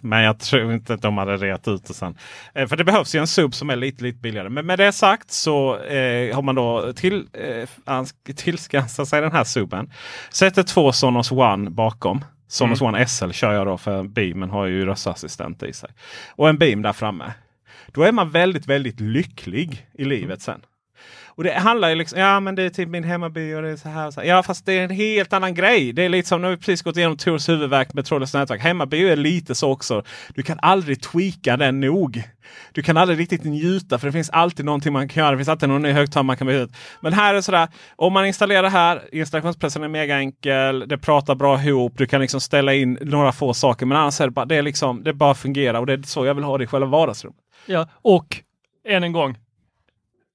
Men 0.00 0.22
jag 0.22 0.40
tror 0.40 0.72
inte 0.72 0.94
att 0.94 1.02
de 1.02 1.18
hade 1.18 1.36
reat 1.36 1.68
ut 1.68 1.84
det 1.84 1.94
sen. 1.94 2.16
Eh, 2.54 2.66
för 2.66 2.76
det 2.76 2.84
behövs 2.84 3.14
ju 3.14 3.18
en 3.18 3.26
sub 3.26 3.54
som 3.54 3.70
är 3.70 3.76
lite, 3.76 4.04
lite 4.04 4.18
billigare. 4.18 4.48
Men 4.48 4.66
med 4.66 4.78
det 4.78 4.92
sagt 4.92 5.30
så 5.30 5.78
eh, 5.78 6.34
har 6.34 6.42
man 6.42 6.54
då 6.54 6.92
till, 6.92 7.26
eh, 7.86 8.04
tillskansat 8.36 9.08
sig 9.08 9.20
den 9.20 9.32
här 9.32 9.44
suben. 9.44 9.92
Sätter 10.30 10.62
två 10.62 10.92
Sonos 10.92 11.32
One 11.32 11.70
bakom. 11.70 12.24
Sonos 12.48 12.80
mm. 12.80 12.94
One 12.94 13.06
SL 13.06 13.30
kör 13.30 13.52
jag 13.52 13.66
då 13.66 13.78
för 13.78 14.02
Beamen 14.02 14.50
har 14.50 14.66
ju 14.66 14.86
röstassistent 14.86 15.62
i 15.62 15.72
sig. 15.72 15.90
Och 16.30 16.48
en 16.48 16.58
Beam 16.58 16.82
där 16.82 16.92
framme. 16.92 17.32
Då 17.92 18.02
är 18.02 18.12
man 18.12 18.30
väldigt, 18.30 18.66
väldigt 18.66 19.00
lycklig 19.00 19.86
i 19.94 20.04
livet 20.04 20.42
sen. 20.42 20.60
Och 21.40 21.44
det 21.44 21.52
handlar 21.52 21.88
ju 21.88 21.94
liksom, 21.94 22.20
ja 22.20 22.40
men 22.40 22.54
det 22.54 22.62
är 22.62 22.70
typ 22.70 22.88
min 22.88 23.04
hemmaby 23.04 23.54
och 23.54 23.62
det 23.62 23.70
är 23.70 23.76
så 23.76 23.88
här, 23.88 24.06
och 24.06 24.14
så 24.14 24.20
här. 24.20 24.28
Ja 24.28 24.42
fast 24.42 24.66
det 24.66 24.72
är 24.72 24.84
en 24.84 24.90
helt 24.90 25.32
annan 25.32 25.54
grej. 25.54 25.92
Det 25.92 26.04
är 26.04 26.08
lite 26.08 26.28
som 26.28 26.42
när 26.42 26.50
vi 26.50 26.56
precis 26.56 26.82
gått 26.82 26.96
igenom 26.96 27.16
Tors 27.16 27.48
huvudverk 27.48 27.94
med 27.94 28.04
trådlöst 28.04 28.34
nätverk. 28.34 28.60
Hemmaby 28.60 29.08
är 29.08 29.16
lite 29.16 29.54
så 29.54 29.70
också. 29.70 30.02
Du 30.34 30.42
kan 30.42 30.58
aldrig 30.62 31.02
tweaka 31.02 31.56
den 31.56 31.80
nog. 31.80 32.22
Du 32.72 32.82
kan 32.82 32.96
aldrig 32.96 33.18
riktigt 33.18 33.44
njuta 33.44 33.98
för 33.98 34.06
det 34.06 34.12
finns 34.12 34.30
alltid 34.30 34.64
någonting 34.64 34.92
man 34.92 35.08
kan 35.08 35.20
göra. 35.22 35.30
Det 35.30 35.36
finns 35.36 35.48
alltid 35.48 35.68
någon 35.68 35.82
ny 35.82 35.92
högtalare 35.92 36.26
man 36.26 36.36
kan 36.36 36.46
byta 36.46 36.62
ut. 36.62 36.72
Men 37.00 37.12
här 37.12 37.30
är 37.30 37.34
det 37.34 37.42
sådär, 37.42 37.68
om 37.96 38.12
man 38.12 38.26
installerar 38.26 38.62
det 38.62 38.68
här, 38.68 39.02
installationsprocessen 39.12 39.84
är 39.84 39.88
mega 39.88 40.18
enkel, 40.18 40.88
det 40.88 40.98
pratar 40.98 41.34
bra 41.34 41.62
ihop, 41.62 41.92
du 41.96 42.06
kan 42.06 42.20
liksom 42.20 42.40
ställa 42.40 42.74
in 42.74 42.98
några 43.00 43.32
få 43.32 43.54
saker. 43.54 43.86
Men 43.86 43.98
annars 43.98 44.20
är 44.20 44.24
det 44.24 44.30
bara, 44.30 44.44
det 44.44 44.56
är 44.56 44.62
liksom, 44.62 45.02
det 45.02 45.12
bara 45.12 45.34
fungerar 45.34 45.80
och 45.80 45.86
det 45.86 45.92
är 45.92 46.02
så 46.02 46.26
jag 46.26 46.34
vill 46.34 46.44
ha 46.44 46.58
det 46.58 46.64
i 46.64 46.66
själva 46.66 46.86
vardagsrummet. 46.86 47.40
Ja, 47.66 47.88
och 47.92 48.36
än 48.84 49.04
en 49.04 49.12
gång, 49.12 49.36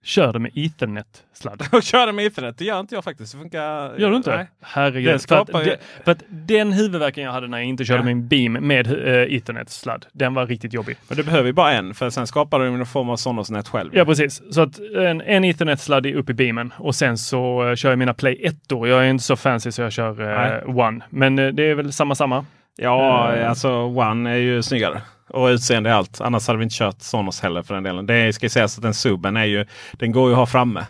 Kör 0.06 0.34
det 0.34 0.40
med 0.40 0.52
ethernet-sladd. 0.56 1.64
Kör 1.84 2.08
det 2.08 2.14
med 2.14 2.26
ethernet, 2.26 2.58
det 2.58 2.66
gör 2.66 2.80
inte 2.80 2.96
jag 2.96 3.04
faktiskt. 3.04 3.32
Det 3.32 3.38
funkar... 3.38 3.98
Gör 3.98 4.10
du 4.10 4.18
inte? 4.18 4.36
Nej. 4.36 4.50
Herregud. 4.62 5.22
För 5.22 5.36
att, 5.36 5.50
för 6.04 6.12
att, 6.12 6.24
den 6.30 6.74
huvudvärken 6.74 7.24
jag 7.24 7.32
hade 7.32 7.48
när 7.48 7.58
jag 7.58 7.68
inte 7.68 7.86
körde 7.86 8.00
ja. 8.00 8.06
min 8.06 8.28
beam 8.28 8.54
med 8.54 8.88
uh, 8.88 9.36
ethernet-sladd, 9.36 10.06
den 10.12 10.34
var 10.34 10.48
riktigt 10.48 10.74
jobbig. 10.74 10.98
Men 11.08 11.18
du 11.18 11.24
behöver 11.24 11.46
ju 11.46 11.54
bara 11.54 11.74
en, 11.74 11.94
för 11.94 12.10
sen 12.10 12.28
skapar 12.28 12.60
du 12.60 12.68
en 12.68 12.86
form 12.86 13.10
av 13.10 13.16
Sonos-nät 13.16 13.68
själv. 13.68 13.92
Ja, 13.96 14.06
precis. 14.06 14.42
Så 14.52 14.62
att 14.62 14.80
en, 14.80 15.22
en 15.22 15.44
ethernet-sladd 15.44 16.06
är 16.06 16.16
uppe 16.16 16.32
i 16.32 16.36
beamen 16.36 16.74
och 16.78 16.96
sen 16.96 17.18
så 17.18 17.64
uh, 17.64 17.76
kör 17.76 17.90
jag 17.90 18.00
mina 18.00 18.14
Play 18.14 18.40
1 18.44 18.56
Jag 18.70 18.90
är 18.90 19.10
inte 19.10 19.24
så 19.24 19.36
fancy 19.36 19.72
så 19.72 19.82
jag 19.82 19.92
kör 19.92 20.22
uh, 20.22 20.78
One. 20.80 21.06
Men 21.10 21.36
det 21.36 21.64
är 21.64 21.76
väl 21.76 21.94
samma 21.94 22.16
samma. 22.16 22.46
Ja, 22.78 23.48
alltså 23.48 23.72
One 23.72 24.32
är 24.32 24.38
ju 24.38 24.64
snyggare. 24.64 25.02
Och 25.30 25.46
utseende 25.48 25.90
är 25.90 25.94
allt. 25.94 26.22
Annars 26.22 26.48
hade 26.48 26.60
vi 26.60 26.64
inte 26.64 26.76
kört 26.76 27.02
Sonos 27.02 27.42
heller 27.42 27.62
för 27.62 27.74
den 27.74 27.84
delen. 27.84 28.06
Det 28.06 28.34
ska 28.34 28.50
sägas 28.50 28.78
att 28.78 28.84
den 28.84 28.94
suben 28.94 29.38
är 29.38 29.46
ju, 29.46 29.66
den 29.92 30.12
går 30.12 30.30
ju 30.30 30.34
att 30.34 30.40
ha 30.40 30.46
framme. 30.46 30.86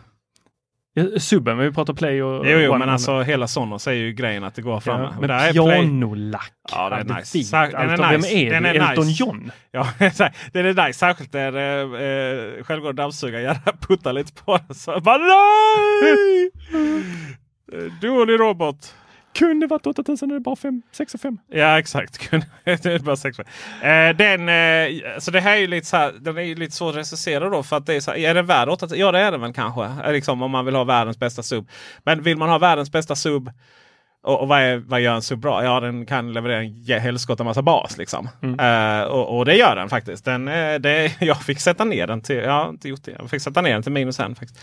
Suben, 1.17 1.57
men 1.57 1.65
vi 1.65 1.71
pratar 1.71 1.93
play 1.93 2.23
och... 2.23 2.47
Jo, 2.47 2.59
jo 2.59 2.77
men 2.77 2.89
alltså 2.89 3.21
hela 3.21 3.47
Sonos 3.47 3.87
är 3.87 3.91
ju 3.91 4.13
grejen 4.13 4.43
att 4.43 4.55
det 4.55 4.61
går 4.61 4.79
framme. 4.79 5.09
Ja, 5.21 5.27
men 5.27 5.53
pianolack. 5.53 6.53
Ja, 6.71 6.89
det 6.89 6.95
är 6.95 7.17
nice. 7.17 7.43
Sa 7.43 7.67
den 7.67 7.89
är 7.89 7.97
nice. 7.97 8.09
Vem 8.11 8.25
är 8.25 8.51
den 8.51 8.65
Är 8.65 8.89
Elton 8.89 9.07
nice. 9.07 9.23
John? 9.23 9.51
Ja, 9.71 9.87
den 10.51 10.65
är 10.65 10.87
nice. 10.87 10.99
Särskilt 10.99 11.33
när 11.33 11.55
eh, 11.57 12.63
självgående 12.63 13.01
dammsugare 13.01 13.41
gärna 13.41 13.71
puttar 13.87 14.13
lite 14.13 14.33
på 14.43 14.59
den. 14.67 14.75
Så 14.75 14.99
bara 14.99 15.17
nej! 15.17 16.51
Dålig 18.01 18.39
robot. 18.39 18.95
Kunde 19.35 19.67
varit 19.67 19.87
8000 19.87 20.31
är 20.31 20.39
bara 20.39 20.55
5, 20.55 20.81
6 20.91 21.13
och 21.13 21.21
5. 21.21 21.37
Ja 21.47 21.79
exakt. 21.79 22.31
det 22.63 22.85
är 22.85 22.99
bara 22.99 23.15
6 23.15 23.39
eh, 23.39 23.45
den, 24.17 24.49
eh, 24.49 25.19
så 25.19 25.31
det 25.31 25.39
här 25.39 25.55
är 25.55 25.59
ju 25.59 25.67
lite 25.67 25.87
så 25.87 25.97
här, 25.97 26.13
den 26.19 26.37
är 26.37 26.55
lite 26.55 26.75
svår 26.75 26.89
att 26.89 26.95
recensera 26.95 27.49
då. 27.49 27.63
För 27.63 27.77
att 27.77 27.85
det 27.85 27.93
är, 27.93 27.99
så 27.99 28.11
här, 28.11 28.17
är 28.17 28.33
den 28.33 28.45
värd 28.45 28.69
8000? 28.69 28.99
Ja 28.99 29.11
det 29.11 29.19
är 29.19 29.31
den 29.31 29.41
väl 29.41 29.53
kanske. 29.53 29.83
Eh, 29.83 30.11
liksom, 30.11 30.41
om 30.41 30.51
man 30.51 30.65
vill 30.65 30.75
ha 30.75 30.83
världens 30.83 31.19
bästa 31.19 31.43
sub. 31.43 31.69
Men 32.03 32.23
vill 32.23 32.37
man 32.37 32.49
ha 32.49 32.57
världens 32.57 32.91
bästa 32.91 33.15
sub 33.15 33.51
och, 34.23 34.41
och 34.41 34.47
vad, 34.47 34.61
är, 34.61 34.77
vad 34.77 35.01
gör 35.01 35.15
en 35.15 35.21
sub 35.21 35.39
bra? 35.39 35.63
Ja 35.63 35.79
den 35.79 36.05
kan 36.05 36.33
leverera 36.33 36.63
en 36.63 37.01
helskotta 37.01 37.43
massa 37.43 37.61
bas. 37.61 37.97
Liksom. 37.97 38.29
Mm. 38.41 38.59
Uh, 38.59 39.07
och, 39.07 39.37
och, 39.37 39.45
det 39.45 39.55
gör 39.55 39.75
den 39.75 39.89
faktiskt. 39.89 40.25
Den, 40.25 40.45
det, 40.45 41.15
jag 41.19 41.41
fick 41.41 41.59
sätta 41.59 41.83
ner 41.83 42.07
den 42.07 42.21
till, 42.21 42.35
jag 42.35 42.51
har 42.51 42.69
inte 42.69 42.89
gjort 42.89 43.03
det. 43.03 43.15
Jag 43.19 43.29
fick 43.29 43.41
sätta 43.41 43.61
ner 43.61 43.73
den 43.73 43.83
till 43.83 43.91
minus 43.91 44.19
en. 44.19 44.35
Faktiskt. 44.35 44.59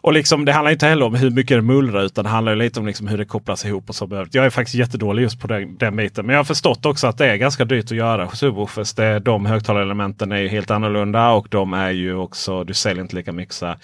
Och 0.00 0.12
liksom, 0.12 0.44
det 0.44 0.52
handlar 0.52 0.72
inte 0.72 0.86
heller 0.86 1.06
om 1.06 1.14
hur 1.14 1.30
mycket 1.30 1.56
det 1.56 1.62
mullrar 1.62 2.02
utan 2.02 2.24
det 2.24 2.30
handlar 2.30 2.56
lite 2.56 2.80
om 2.80 2.86
liksom 2.86 3.06
hur 3.06 3.18
det 3.18 3.24
kopplas 3.24 3.64
ihop. 3.64 3.88
och 3.88 3.94
så. 3.94 4.26
Jag 4.32 4.46
är 4.46 4.50
faktiskt 4.50 4.74
jättedålig 4.74 5.22
just 5.22 5.40
på 5.40 5.46
den, 5.46 5.76
den 5.76 5.96
biten. 5.96 6.26
Men 6.26 6.32
jag 6.32 6.38
har 6.38 6.44
förstått 6.44 6.86
också 6.86 7.06
att 7.06 7.18
det 7.18 7.26
är 7.26 7.36
ganska 7.36 7.64
dyrt 7.64 7.84
att 7.84 7.90
göra 7.90 8.28
subwoofers. 8.28 8.94
Det, 8.94 9.18
de 9.18 9.46
högtalarelementen 9.46 10.32
är 10.32 10.38
ju 10.38 10.48
helt 10.48 10.70
annorlunda 10.70 11.30
och 11.30 11.48
de 11.50 11.72
är 11.72 11.90
ju 11.90 12.14
också, 12.14 12.64
du 12.64 12.74
säljer 12.74 13.02
inte 13.02 13.16
lika 13.16 13.32
mycket. 13.32 13.54
Så 13.54 13.74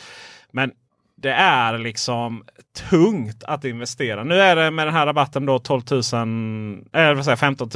Men 0.51 0.71
det 1.17 1.33
är 1.33 1.79
liksom 1.79 2.45
tungt 2.91 3.45
att 3.45 3.65
investera. 3.65 4.25
Nu 4.25 4.41
är 4.41 4.57
det 4.57 4.71
med 4.71 4.87
den 4.87 4.95
här 4.95 5.07
rabatten 5.07 5.47
då 5.47 5.59
12 5.59 5.83
000, 5.91 6.01
eller 6.93 7.15
vad 7.15 7.25
säger, 7.25 7.37
15 7.37 7.71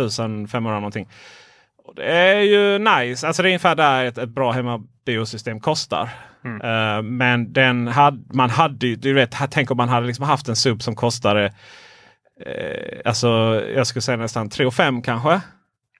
500 0.48 0.74
någonting. 0.74 1.08
Och 1.84 1.94
det 1.94 2.04
är 2.04 2.40
ju 2.40 2.78
nice. 2.78 3.26
Alltså 3.26 3.42
det 3.42 3.46
är 3.48 3.50
ungefär 3.50 3.74
där 3.74 4.04
ett, 4.04 4.18
ett 4.18 4.28
bra 4.28 4.52
hemmabiosystem 4.52 5.60
kostar. 5.60 6.08
Mm. 6.44 6.60
Uh, 6.60 7.02
men 7.02 7.52
den 7.52 7.88
hade, 7.88 8.22
man 8.32 8.50
hade 8.50 8.86
ju, 8.86 8.96
du 8.96 9.12
vet, 9.12 9.34
tänk 9.50 9.70
om 9.70 9.76
man 9.76 9.88
hade 9.88 10.06
liksom 10.06 10.24
haft 10.24 10.48
en 10.48 10.56
sub 10.56 10.82
som 10.82 10.94
kostade 10.94 11.44
uh, 12.46 13.00
alltså 13.04 13.28
jag 13.76 13.86
skulle 13.86 14.02
säga 14.02 14.16
nästan 14.16 14.48
3 14.48 14.70
5 14.70 15.02
kanske. 15.02 15.40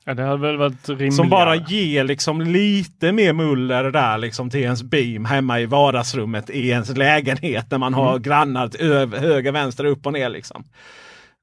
Ja, 0.08 0.14
det 0.14 0.22
hade 0.22 0.42
väl 0.42 0.56
varit 0.56 0.88
rimligare. 0.88 1.12
Som 1.12 1.28
bara 1.28 1.56
ger 1.56 2.04
liksom 2.04 2.40
lite 2.40 3.12
mer 3.12 3.32
muller 3.32 3.90
där 3.90 4.18
liksom 4.18 4.50
till 4.50 4.60
ens 4.60 4.82
beam 4.82 5.24
hemma 5.24 5.60
i 5.60 5.66
vardagsrummet 5.66 6.50
i 6.50 6.68
ens 6.68 6.96
lägenhet 6.96 7.70
när 7.70 7.78
man 7.78 7.94
mm. 7.94 8.04
har 8.04 8.18
grannar 8.18 8.68
till 8.68 8.86
höger, 9.18 9.52
vänster, 9.52 9.84
upp 9.84 10.06
och 10.06 10.12
ner. 10.12 10.28
Liksom. 10.28 10.64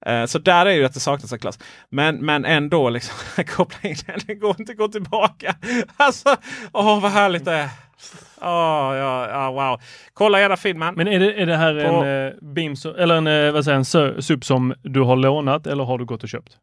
Uh, 0.10 0.26
så 0.26 0.40
där 0.40 0.66
är 0.66 0.72
ju 0.72 0.86
att 0.86 0.94
det 0.94 1.00
saknas 1.00 1.34
en 1.34 1.40
klass. 1.40 1.60
Men, 1.90 2.16
men 2.26 2.46
ändå, 2.46 2.90
liksom, 2.90 3.16
koppla 3.44 3.90
in 3.90 3.96
den, 4.06 4.20
det 4.28 4.36
går 4.36 4.56
inte 4.60 4.72
att 4.72 4.78
gå 4.78 4.88
tillbaka. 4.88 5.56
Alltså, 5.98 6.36
åh 6.74 7.02
vad 7.02 7.12
härligt 7.12 7.46
det 7.46 7.54
är. 7.54 7.70
Oh, 8.42 8.96
ja, 8.98 9.30
ja, 9.30 9.52
wow. 9.52 9.82
Kolla 10.14 10.40
gärna 10.40 10.58
filmen. 10.58 10.96
Men 10.96 11.08
är 11.08 11.20
det, 11.20 11.42
är 11.42 11.46
det 11.46 11.58
här 11.58 11.74
på... 11.74 12.04
en 12.04 12.08
uh, 12.08 12.54
beam, 12.54 12.76
eller 12.98 13.16
en, 13.16 13.54
vad 13.54 13.66
säger, 13.66 13.78
en 13.78 14.22
sub 14.22 14.46
som 14.46 14.74
du 14.82 15.02
har 15.02 15.16
lånat 15.16 15.68
eller 15.68 15.84
har 15.84 15.98
du 15.98 16.06
gått 16.06 16.24
och 16.24 16.30
köpt? 16.30 16.58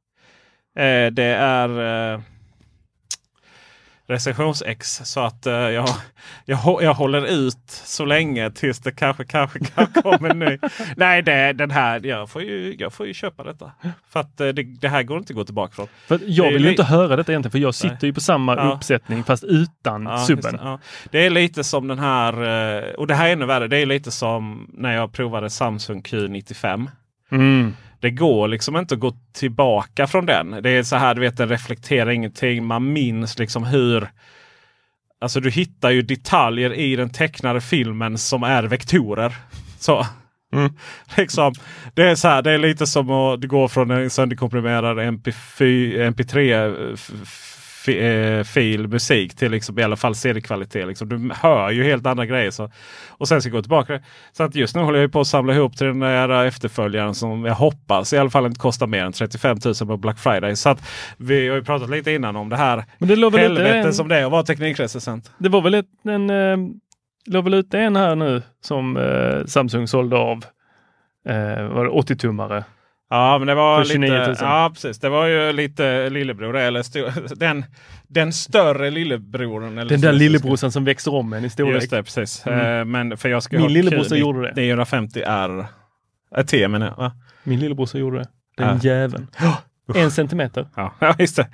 Eh, 0.76 1.06
det 1.12 1.36
är 1.38 2.22
recensions-X. 4.12 5.00
Så 5.04 5.20
att 5.20 5.46
uh, 5.46 5.52
jag, 5.52 5.88
jag, 6.44 6.82
jag 6.82 6.94
håller 6.94 7.26
ut 7.26 7.70
så 7.70 8.04
länge 8.04 8.50
tills 8.50 8.78
det 8.78 8.92
kanske, 8.92 9.24
kanske, 9.24 9.58
kanske 9.74 10.02
kommer 10.02 10.30
en 10.30 10.38
ny. 10.38 10.58
Nej, 10.96 11.22
det, 11.22 11.52
den 11.52 11.70
här, 11.70 12.06
jag 12.06 12.30
får, 12.30 12.42
ju, 12.42 12.76
jag 12.78 12.92
får 12.92 13.06
ju 13.06 13.14
köpa 13.14 13.44
detta. 13.44 13.72
För 14.08 14.20
att 14.20 14.40
uh, 14.40 14.48
det, 14.48 14.62
det, 14.62 14.88
här 14.88 15.02
går 15.02 15.18
inte 15.18 15.32
att 15.32 15.36
gå 15.36 15.44
tillbaka 15.44 15.74
från. 15.74 15.86
För 16.06 16.20
jag 16.26 16.52
vill 16.52 16.64
ju 16.64 16.70
inte 16.70 16.84
höra 16.84 17.16
detta 17.16 17.32
egentligen, 17.32 17.52
för 17.52 17.58
jag 17.58 17.74
sitter 17.74 17.98
Nej. 18.00 18.06
ju 18.06 18.12
på 18.12 18.20
samma 18.20 18.56
ja. 18.56 18.72
uppsättning 18.72 19.24
fast 19.24 19.44
utan 19.44 20.02
ja, 20.02 20.18
subben. 20.18 20.52
Det, 20.52 20.60
ja. 20.62 20.78
det 21.10 21.26
är 21.26 21.30
lite 21.30 21.64
som 21.64 21.88
den 21.88 21.98
här, 21.98 22.42
uh, 22.42 22.94
och 22.94 23.06
det 23.06 23.14
här 23.14 23.28
är 23.28 23.32
ännu 23.32 23.46
värre, 23.46 23.68
det 23.68 23.78
är 23.78 23.86
lite 23.86 24.10
som 24.10 24.70
när 24.72 24.94
jag 24.94 25.12
provade 25.12 25.50
Samsung 25.50 26.02
Q95. 26.02 26.88
Mm. 27.32 27.76
Det 28.02 28.10
går 28.10 28.48
liksom 28.48 28.76
inte 28.76 28.94
att 28.94 29.00
gå 29.00 29.12
tillbaka 29.32 30.06
från 30.06 30.26
den. 30.26 30.50
Det 30.62 30.70
är 30.70 30.82
så 30.82 30.96
här, 30.96 31.14
du 31.14 31.20
vet, 31.20 31.36
den 31.36 31.48
reflekterar 31.48 32.10
ingenting. 32.10 32.64
Man 32.64 32.92
minns 32.92 33.38
liksom 33.38 33.64
hur 33.64 34.08
Alltså 35.20 35.40
du 35.40 35.50
hittar 35.50 35.90
ju 35.90 36.02
detaljer 36.02 36.74
i 36.74 36.96
den 36.96 37.10
tecknade 37.10 37.60
filmen 37.60 38.18
som 38.18 38.42
är 38.42 38.62
vektorer. 38.62 39.36
Så. 39.78 40.06
Mm. 40.54 40.72
Liksom, 41.16 41.54
det 41.94 42.02
är 42.02 42.14
så 42.14 42.28
här, 42.28 42.42
det 42.42 42.50
är 42.50 42.58
lite 42.58 42.86
som 42.86 43.10
att 43.10 43.44
gå 43.44 43.68
från 43.68 43.90
en 43.90 44.10
sönderkomprimerad 44.10 44.98
MP4, 44.98 46.10
MP3 46.14 46.92
Eh, 46.92 46.96
fil 48.44 48.88
musik 48.88 49.36
till 49.36 49.50
liksom, 49.50 49.78
i 49.78 49.82
alla 49.82 49.96
fall 49.96 50.14
CD-kvalitet. 50.14 50.86
Liksom. 50.86 51.08
Du 51.08 51.30
hör 51.34 51.70
ju 51.70 51.84
helt 51.84 52.06
andra 52.06 52.26
grejer. 52.26 52.50
Så, 52.50 52.70
och 53.08 53.28
sen 53.28 53.40
ska 53.40 53.48
jag 53.48 53.54
gå 53.54 53.62
tillbaka. 53.62 54.00
Så 54.32 54.42
att 54.42 54.54
just 54.54 54.76
nu 54.76 54.82
håller 54.82 55.00
jag 55.00 55.12
på 55.12 55.20
att 55.20 55.26
samla 55.26 55.54
ihop 55.54 55.76
till 55.76 55.86
den 55.86 56.00
där 56.00 56.44
efterföljaren 56.44 57.14
som 57.14 57.44
jag 57.44 57.54
hoppas 57.54 58.12
i 58.12 58.18
alla 58.18 58.30
fall 58.30 58.46
inte 58.46 58.60
kostar 58.60 58.86
mer 58.86 59.04
än 59.04 59.12
35 59.12 59.56
000 59.64 59.74
på 59.74 59.96
Black 59.96 60.18
Friday. 60.18 60.56
Så 60.56 60.68
att 60.68 60.88
vi 61.16 61.48
har 61.48 61.56
ju 61.56 61.64
pratat 61.64 61.90
lite 61.90 62.12
innan 62.12 62.36
om 62.36 62.48
det 62.48 62.56
här 62.56 62.84
Men 62.98 63.08
det 63.08 63.38
helvetet 63.38 63.86
en... 63.86 63.94
som 63.94 64.08
det 64.08 64.16
är 64.16 64.24
att 64.24 64.32
vara 64.32 64.42
teknikrecensent. 64.42 65.30
Det 65.38 65.48
var 65.48 65.62
väl 65.62 65.74
ett, 65.74 65.86
en, 66.04 66.30
eh, 66.30 66.56
låg 67.26 67.44
väl 67.44 67.54
ute 67.54 67.78
en 67.78 67.96
här 67.96 68.14
nu 68.14 68.42
som 68.60 68.96
eh, 68.96 69.44
Samsung 69.46 69.88
sålde 69.88 70.16
av. 70.16 70.44
Eh, 71.28 71.68
var 71.68 71.84
det 71.84 71.90
80 71.90 72.16
tummare 72.16 72.64
Ja, 73.12 73.38
men 73.38 73.48
det 73.48 73.54
var 73.54 73.84
lite, 73.84 74.36
ja, 74.40 74.70
precis. 74.74 74.98
Det 74.98 75.08
var 75.08 75.26
ju 75.26 75.52
lite 75.52 76.10
lillebror. 76.10 76.56
Eller 76.56 76.82
stor, 76.82 77.34
den, 77.36 77.64
den 78.08 78.32
större 78.32 78.90
lillebroren. 78.90 79.78
Eller 79.78 79.90
den 79.90 80.00
där 80.00 80.12
lillebrorsan 80.12 80.72
som 80.72 80.84
växer 80.84 81.14
om 81.14 81.32
en 81.32 81.44
i 81.44 81.50
storlek. 81.50 81.74
Just 81.74 81.90
det, 81.90 82.02
precis. 82.02 82.46
Mm. 82.46 82.78
Uh, 82.78 82.84
men 82.84 83.16
för 83.16 83.28
jag 83.28 83.42
ska 83.42 83.58
Min 83.58 83.72
lillebrorsa 83.72 84.16
gjorde 84.16 84.42
det. 84.42 84.60
950 84.60 85.22
R. 85.26 85.66
Är 86.34 86.42
T 86.42 86.68
menar 86.68 86.86
jag. 86.86 86.96
Va? 86.96 87.12
Min 87.42 87.60
lillebrorsa 87.60 87.98
gjorde 87.98 88.18
det. 88.18 88.28
Den 88.56 88.76
uh. 88.76 88.86
jäveln. 88.86 89.26
en 89.94 90.10
centimeter. 90.10 90.68
Ja, 90.76 90.94
ja 91.00 91.14
just 91.18 91.36
det. 91.36 91.46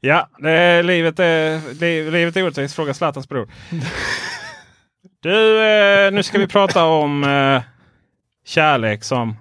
Ja, 0.00 0.28
det, 0.38 0.82
livet, 0.82 1.18
är, 1.18 2.10
livet 2.10 2.36
är 2.36 2.44
orättvist. 2.44 2.74
Fråga 2.74 2.94
Zlatans 2.94 3.28
bror. 3.28 3.48
du, 5.22 6.10
nu 6.12 6.22
ska 6.22 6.38
vi 6.38 6.46
prata 6.46 6.84
om 6.84 7.26
kärlek 8.44 9.04
som 9.04 9.36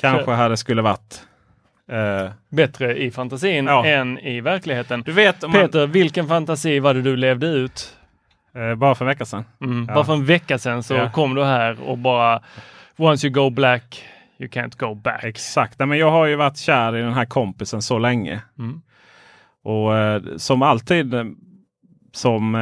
Kanske 0.00 0.30
hade 0.32 0.56
skulle 0.56 0.82
varit 0.82 1.24
Eh, 1.90 2.30
Bättre 2.48 2.98
i 2.98 3.10
fantasin 3.10 3.66
Ja. 3.66 3.86
än 3.86 4.18
i 4.18 4.40
verkligheten. 4.40 5.02
du 5.02 5.12
vet, 5.12 5.44
om 5.44 5.50
man, 5.52 5.60
Peter, 5.60 5.86
vilken 5.86 6.28
fantasi 6.28 6.80
var 6.80 6.94
det 6.94 7.02
du 7.02 7.16
levde 7.16 7.46
ut? 7.46 7.96
eh, 8.54 8.74
bara 8.74 8.94
för 8.94 9.04
en 9.04 9.08
vecka 9.08 9.24
sedan. 9.24 9.44
Mm. 9.60 9.84
Ja. 9.88 9.94
Bara 9.94 10.04
för 10.04 10.12
en 10.12 10.24
vecka 10.24 10.58
sedan 10.58 10.82
så 10.82 10.94
Ja. 10.94 11.10
kom 11.10 11.34
du 11.34 11.44
här 11.44 11.80
och 11.80 11.98
bara 11.98 12.42
Once 12.96 13.26
you 13.26 13.34
go 13.34 13.50
black, 13.50 14.04
you 14.38 14.48
can't 14.50 14.78
go 14.78 14.94
back. 14.94 15.24
Exakt, 15.24 15.78
men 15.78 15.98
jag 15.98 16.10
har 16.10 16.26
ju 16.26 16.36
varit 16.36 16.56
kär 16.58 16.96
i 16.96 17.00
den 17.00 17.12
här 17.14 17.24
kompisen 17.24 17.82
så 17.82 17.98
länge. 17.98 18.40
Mm. 18.58 18.80
Och 19.64 19.96
eh, 19.96 20.22
som 20.36 20.62
alltid 20.62 21.14
som... 22.12 22.54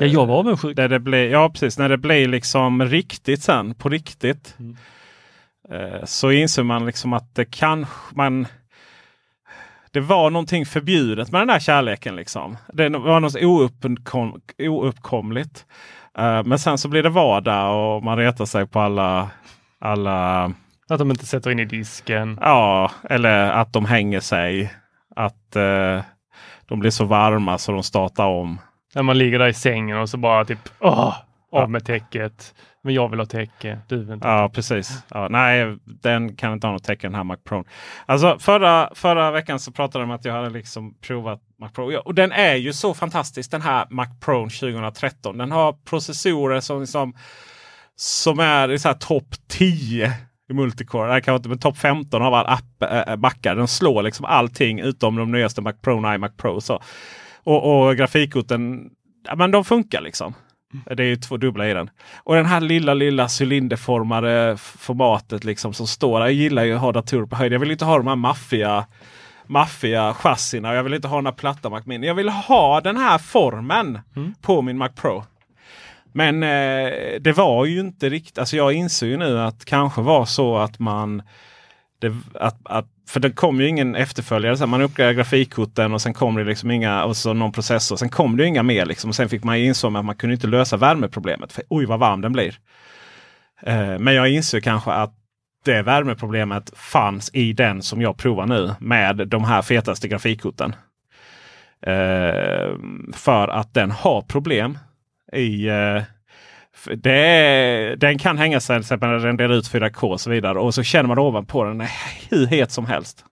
Ja, 0.00 0.06
jag 0.06 0.26
var 0.26 0.38
avundsjuk. 0.38 0.76
Där 0.76 0.88
det 0.88 1.00
blir, 1.00 1.30
ja 1.30 1.50
precis, 1.50 1.78
när 1.78 1.88
det 1.88 1.98
blir 1.98 2.28
liksom 2.28 2.84
riktigt 2.84 3.42
sen, 3.42 3.74
på 3.74 3.88
riktigt. 3.88 4.54
Mm. 4.58 4.76
Eh, 5.72 6.04
så 6.04 6.30
inser 6.30 6.62
man 6.62 6.86
liksom 6.86 7.12
att 7.12 7.34
det 7.34 7.44
kanske 7.44 8.16
man... 8.16 8.46
Det 9.92 10.00
var 10.00 10.30
någonting 10.30 10.66
förbjudet 10.66 11.32
med 11.32 11.40
den 11.40 11.48
där 11.48 11.58
kärleken. 11.58 12.16
liksom. 12.16 12.56
Det 12.72 12.88
var 12.88 13.20
något 13.20 13.42
ouppkom, 13.42 14.40
ouppkomligt. 14.58 15.66
Eh, 16.18 16.42
men 16.44 16.58
sen 16.58 16.78
så 16.78 16.88
blir 16.88 17.02
det 17.02 17.08
vardag 17.08 17.96
och 17.96 18.04
man 18.04 18.18
retar 18.18 18.44
sig 18.44 18.66
på 18.66 18.80
alla, 18.80 19.30
alla 19.78 20.44
Att 20.88 20.98
de 20.98 21.10
inte 21.10 21.26
sätter 21.26 21.50
in 21.50 21.58
i 21.58 21.64
disken. 21.64 22.38
Ja, 22.40 22.90
eller 23.10 23.50
att 23.50 23.72
de 23.72 23.84
hänger 23.84 24.20
sig. 24.20 24.72
Att 25.16 25.56
eh, 25.56 26.02
de 26.68 26.80
blir 26.80 26.90
så 26.90 27.04
varma 27.04 27.58
så 27.58 27.72
de 27.72 27.82
startar 27.82 28.26
om. 28.26 28.58
När 28.94 29.02
man 29.02 29.18
ligger 29.18 29.38
där 29.38 29.48
i 29.48 29.54
sängen 29.54 29.98
och 29.98 30.08
så 30.08 30.16
bara 30.16 30.44
typ 30.44 30.68
åh, 30.78 31.16
av 31.52 31.70
med 31.70 31.84
täcket. 31.84 32.54
Men 32.82 32.94
jag 32.94 33.08
vill 33.08 33.18
ha 33.18 33.26
täcke, 33.26 33.78
du 33.88 33.98
vill 34.04 34.12
inte. 34.12 34.28
Ja, 34.28 34.50
precis. 34.54 35.02
Ja, 35.08 35.28
nej, 35.30 35.76
den 35.84 36.36
kan 36.36 36.52
inte 36.52 36.66
ha 36.66 36.72
något 36.72 36.84
täcke 36.84 37.06
den 37.06 37.14
här 37.14 37.24
Mac 37.24 37.36
Pro. 37.36 37.64
Alltså 38.06 38.38
förra, 38.38 38.90
förra 38.94 39.30
veckan 39.30 39.60
så 39.60 39.72
pratade 39.72 40.04
de 40.04 40.10
om 40.10 40.16
att 40.16 40.24
jag 40.24 40.32
hade 40.32 40.50
liksom 40.50 40.94
provat 41.00 41.40
Mac 41.60 41.68
Pro. 41.68 41.92
Ja, 41.92 42.00
och 42.00 42.14
den 42.14 42.32
är 42.32 42.54
ju 42.54 42.72
så 42.72 42.94
fantastisk 42.94 43.50
den 43.50 43.62
här 43.62 43.86
Mac 43.90 44.08
Pro 44.20 44.42
2013. 44.42 45.38
Den 45.38 45.52
har 45.52 45.72
processorer 45.72 46.60
som, 46.60 46.80
liksom, 46.80 47.14
som 47.96 48.38
är 48.38 48.72
i 48.72 48.78
så 48.78 48.88
här 48.88 48.94
topp 48.94 49.34
10 49.48 50.12
i 50.50 50.54
multicore. 50.54 51.14
Det 51.14 51.20
kan 51.20 51.32
vara 51.32 51.42
typ 51.42 51.48
men 51.48 51.58
topp 51.58 51.76
15 51.76 52.22
av 52.22 52.34
alla 52.34 52.48
app, 52.48 52.82
eh, 52.82 52.98
eh, 52.98 53.12
äh, 53.12 53.16
Macar. 53.16 53.54
Den 53.54 53.68
slår 53.68 54.02
liksom 54.02 54.24
allting 54.24 54.80
utom 54.80 55.16
de 55.16 55.32
nyaste 55.32 55.62
Mac 55.62 55.72
Pro 55.72 56.06
och 56.06 56.14
iMac 56.14 56.32
Pro. 56.36 56.60
Så. 56.60 56.82
Och, 57.44 57.88
och 57.88 57.96
grafikkorten, 57.96 58.90
ja, 59.26 59.36
men 59.36 59.50
de 59.50 59.64
funkar 59.64 60.00
liksom. 60.00 60.34
Det 60.70 61.02
är 61.02 61.06
ju 61.06 61.16
två 61.16 61.36
dubbla 61.36 61.68
i 61.68 61.74
den. 61.74 61.90
Och 62.16 62.34
den 62.34 62.46
här 62.46 62.60
lilla, 62.60 62.94
lilla 62.94 63.28
cylinderformade 63.40 64.56
formatet 64.56 65.44
liksom 65.44 65.74
som 65.74 65.86
står. 65.86 66.20
Jag 66.20 66.32
gillar 66.32 66.64
ju 66.64 66.74
att 66.74 66.80
ha 66.80 66.92
datorer 66.92 67.26
på 67.26 67.36
höjd. 67.36 67.52
Jag 67.52 67.58
vill 67.58 67.70
inte 67.70 67.84
ha 67.84 67.96
de 67.96 68.06
här 68.06 68.16
maffiga 68.16 68.86
maffiga 69.46 70.14
chassina. 70.14 70.74
Jag 70.74 70.82
vill 70.82 70.94
inte 70.94 71.08
ha 71.08 71.16
den 71.16 71.26
här 71.26 71.32
platta 71.32 71.70
Mac 71.70 71.82
Mini. 71.84 72.06
Jag 72.06 72.14
vill 72.14 72.28
ha 72.28 72.80
den 72.80 72.96
här 72.96 73.18
formen 73.18 73.98
på 74.40 74.62
min 74.62 74.78
Mac 74.78 74.88
Pro. 74.88 75.24
Men 76.12 76.42
eh, 76.42 77.20
det 77.20 77.32
var 77.36 77.64
ju 77.64 77.80
inte 77.80 78.08
riktigt. 78.08 78.38
Alltså 78.38 78.56
jag 78.56 78.72
inser 78.72 79.06
ju 79.06 79.16
nu 79.16 79.40
att 79.40 79.64
kanske 79.64 80.00
var 80.00 80.24
så 80.24 80.56
att 80.56 80.78
man 80.78 81.22
det, 82.00 82.16
att, 82.34 82.58
att, 82.64 82.86
för 83.10 83.20
det 83.20 83.30
kom 83.30 83.60
ju 83.60 83.68
ingen 83.68 83.94
efterföljare. 83.94 84.56
Så 84.56 84.62
här, 84.62 84.68
man 84.68 84.82
uppgraderade 84.82 85.14
grafikkorten 85.14 85.92
och 85.92 86.02
sen 86.02 86.14
kom 86.14 86.36
det 86.36 86.44
liksom 86.44 86.70
inga, 86.70 87.04
och 87.04 87.16
så 87.16 87.32
någon 87.32 87.52
processor. 87.52 87.96
Sen 87.96 88.08
kom 88.08 88.36
det 88.36 88.46
inga 88.46 88.62
mer. 88.62 88.86
Liksom. 88.86 89.10
Och 89.10 89.14
sen 89.14 89.28
fick 89.28 89.44
man 89.44 89.60
ju 89.60 89.70
att 89.70 90.04
man 90.04 90.16
kunde 90.16 90.34
inte 90.34 90.46
lösa 90.46 90.76
värmeproblemet. 90.76 91.52
För, 91.52 91.64
oj 91.68 91.86
vad 91.86 91.98
varm 91.98 92.20
den 92.20 92.32
blir. 92.32 92.58
Eh, 93.62 93.98
men 93.98 94.14
jag 94.14 94.28
inser 94.30 94.60
kanske 94.60 94.90
att 94.90 95.14
det 95.64 95.82
värmeproblemet 95.82 96.72
fanns 96.76 97.30
i 97.34 97.52
den 97.52 97.82
som 97.82 98.02
jag 98.02 98.16
provar 98.16 98.46
nu 98.46 98.74
med 98.80 99.28
de 99.28 99.44
här 99.44 99.62
fetaste 99.62 100.08
grafikkorten. 100.08 100.74
Eh, 101.86 102.76
för 103.12 103.48
att 103.48 103.74
den 103.74 103.90
har 103.90 104.22
problem 104.22 104.78
i 105.32 105.68
eh, 105.68 106.02
det 106.96 107.94
den 107.98 108.18
kan 108.18 108.38
hänga 108.38 108.60
sig 108.60 108.80
när 108.90 108.96
den 108.96 109.20
renderar 109.20 109.52
ut 109.52 109.70
4K 109.72 110.04
och 110.12 110.20
så 110.20 110.30
vidare. 110.30 110.58
Och 110.58 110.74
så 110.74 110.82
känner 110.82 111.08
man 111.08 111.18
ovanpå 111.18 111.64
den 111.64 111.80
hur 112.30 112.46
het 112.46 112.70
som 112.70 112.86
helst. 112.86 113.24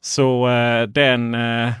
Så 0.00 0.48
eh, 0.48 0.82
den... 0.82 1.34
Eh, 1.34 1.72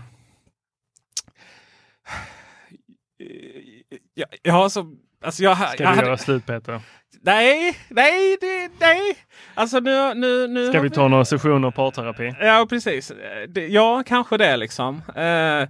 ja, 4.14 4.26
jag 4.42 4.52
har 4.52 4.68
så... 4.68 4.94
Alltså 5.24 5.42
jag, 5.42 5.56
Ska 5.56 5.82
jag 5.82 5.90
hade- 5.90 6.06
göra 6.06 6.16
slut 6.16 6.46
Peter? 6.46 6.80
Nej, 7.22 7.76
nej, 7.88 8.36
det, 8.40 8.70
nej. 8.80 9.00
Alltså 9.54 9.80
nu... 9.80 10.14
nu, 10.14 10.48
nu 10.48 10.68
Ska 10.68 10.80
vi 10.80 10.90
ta 10.90 11.08
några 11.08 11.24
sessioner 11.24 11.70
parterapi? 11.70 12.34
Ja, 12.40 12.66
precis. 12.70 13.12
Ja, 13.68 14.02
kanske 14.06 14.36
det 14.36 14.56
liksom. 14.56 15.02
Eh, 15.16 15.68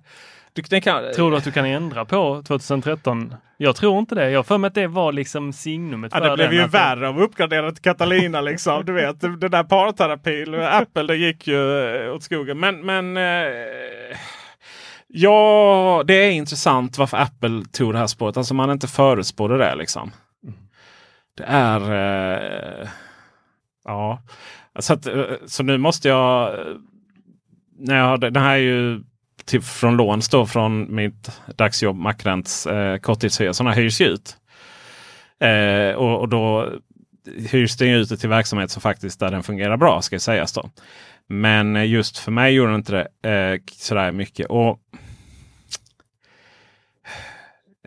du, 0.63 0.81
kan, 0.81 1.13
Tror 1.15 1.31
du 1.31 1.37
att 1.37 1.45
du 1.45 1.53
kan 1.53 1.65
ändra 1.65 2.05
på 2.05 2.43
2013? 2.47 3.35
Jag 3.57 3.77
tror 3.77 3.99
inte 3.99 4.15
det. 4.15 4.31
Jag 4.31 4.39
har 4.39 4.45
för 4.45 4.59
mig 4.59 4.69
att 4.69 4.75
det 4.75 4.87
var 4.87 5.13
liksom 5.13 5.53
signumet 5.53 6.13
Ja, 6.15 6.21
det 6.21 6.35
blev 6.37 6.53
ju 6.53 6.63
att- 6.63 6.75
värre 6.75 7.09
av 7.09 7.23
uppgraderat 7.23 7.75
till 7.75 7.85
Catalina 7.85 8.41
liksom. 8.41 8.85
Du 8.85 8.93
vet, 8.93 9.21
den 9.21 9.51
där 9.51 9.65
parterapin, 9.65 10.55
Apple, 10.55 11.03
det 11.03 11.17
gick 11.17 11.47
ju 11.47 11.89
eh, 12.07 12.15
åt 12.15 12.23
skogen. 12.23 12.61
Men, 12.61 12.87
men 12.87 13.17
eh, 13.17 14.17
ja, 15.07 16.03
det 16.07 16.15
är 16.15 16.31
intressant 16.31 16.99
varför 16.99 17.17
Apple 17.17 17.63
tog 17.73 17.93
det 17.93 17.99
här 17.99 18.07
spåret. 18.07 18.37
Alltså 18.37 18.55
man 18.55 18.71
inte 18.71 18.89
förutspådde 18.89 19.59
det 19.59 19.75
liksom. 19.75 20.11
Det 21.37 21.45
är... 21.47 21.81
Eh, 22.83 22.89
ja. 23.85 24.23
Så, 24.79 24.93
att, 24.93 25.07
så 25.47 25.63
nu 25.63 25.79
måste 25.79 26.09
jag... 26.09 26.55
När 27.81 27.99
jag 27.99 28.21
den 28.21 28.37
här 28.37 28.53
är 28.53 28.57
ju 28.57 29.01
till, 29.49 29.63
från 29.63 29.97
låns 29.97 30.29
då 30.29 30.47
från 30.47 30.95
mitt 30.95 31.41
dagsjobb 31.57 31.97
Mackrents 31.97 32.67
eh, 32.67 32.99
korttidshyra. 32.99 33.55
Sådana 33.55 33.75
hyrs 33.75 34.01
ju 34.01 34.05
ut. 34.07 34.37
Eh, 35.41 35.97
och, 35.97 36.21
och 36.21 36.29
då 36.29 36.73
hyrs 37.37 37.77
den 37.77 37.89
ut 37.89 38.21
till 38.21 38.29
verksamhet 38.29 38.71
som 38.71 38.83
faktiskt 38.83 39.21
där 39.21 39.31
den 39.31 39.43
fungerar 39.43 39.77
bra 39.77 40.03
ska 40.03 40.19
sägas 40.19 40.53
då. 40.53 40.71
Men 41.27 41.77
eh, 41.77 41.87
just 41.87 42.19
för 42.19 42.33
mig 42.33 42.55
gjorde 42.55 42.71
den 42.71 42.81
inte 42.81 43.09
det 43.23 43.31
eh, 43.31 43.61
sådär 43.73 44.13
mycket. 44.13 44.47
Och 44.47 44.81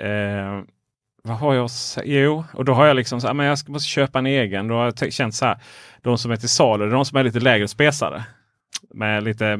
eh, 0.05 0.61
vad 1.23 1.37
har 1.37 1.53
jag? 1.53 1.69
Jo, 2.03 2.45
och 2.53 2.65
då 2.65 2.73
har 2.73 2.85
jag 2.85 2.95
liksom 2.95 3.21
så 3.21 3.27
här, 3.27 3.33
men 3.33 3.45
jag 3.45 3.69
måste 3.69 3.89
köpa 3.89 4.19
en 4.19 4.25
egen. 4.25 4.67
Då 4.67 4.75
har 4.75 4.93
jag 4.99 5.13
känt 5.13 5.35
så 5.35 5.45
här. 5.45 5.57
De 6.01 6.17
som 6.17 6.31
är 6.31 6.35
till 6.35 6.49
salu, 6.49 6.89
de 6.89 7.05
som 7.05 7.17
är 7.17 7.23
lite 7.23 7.39
lägre 7.39 7.67
spesare. 7.67 8.23
Med 8.93 9.23
lite, 9.23 9.59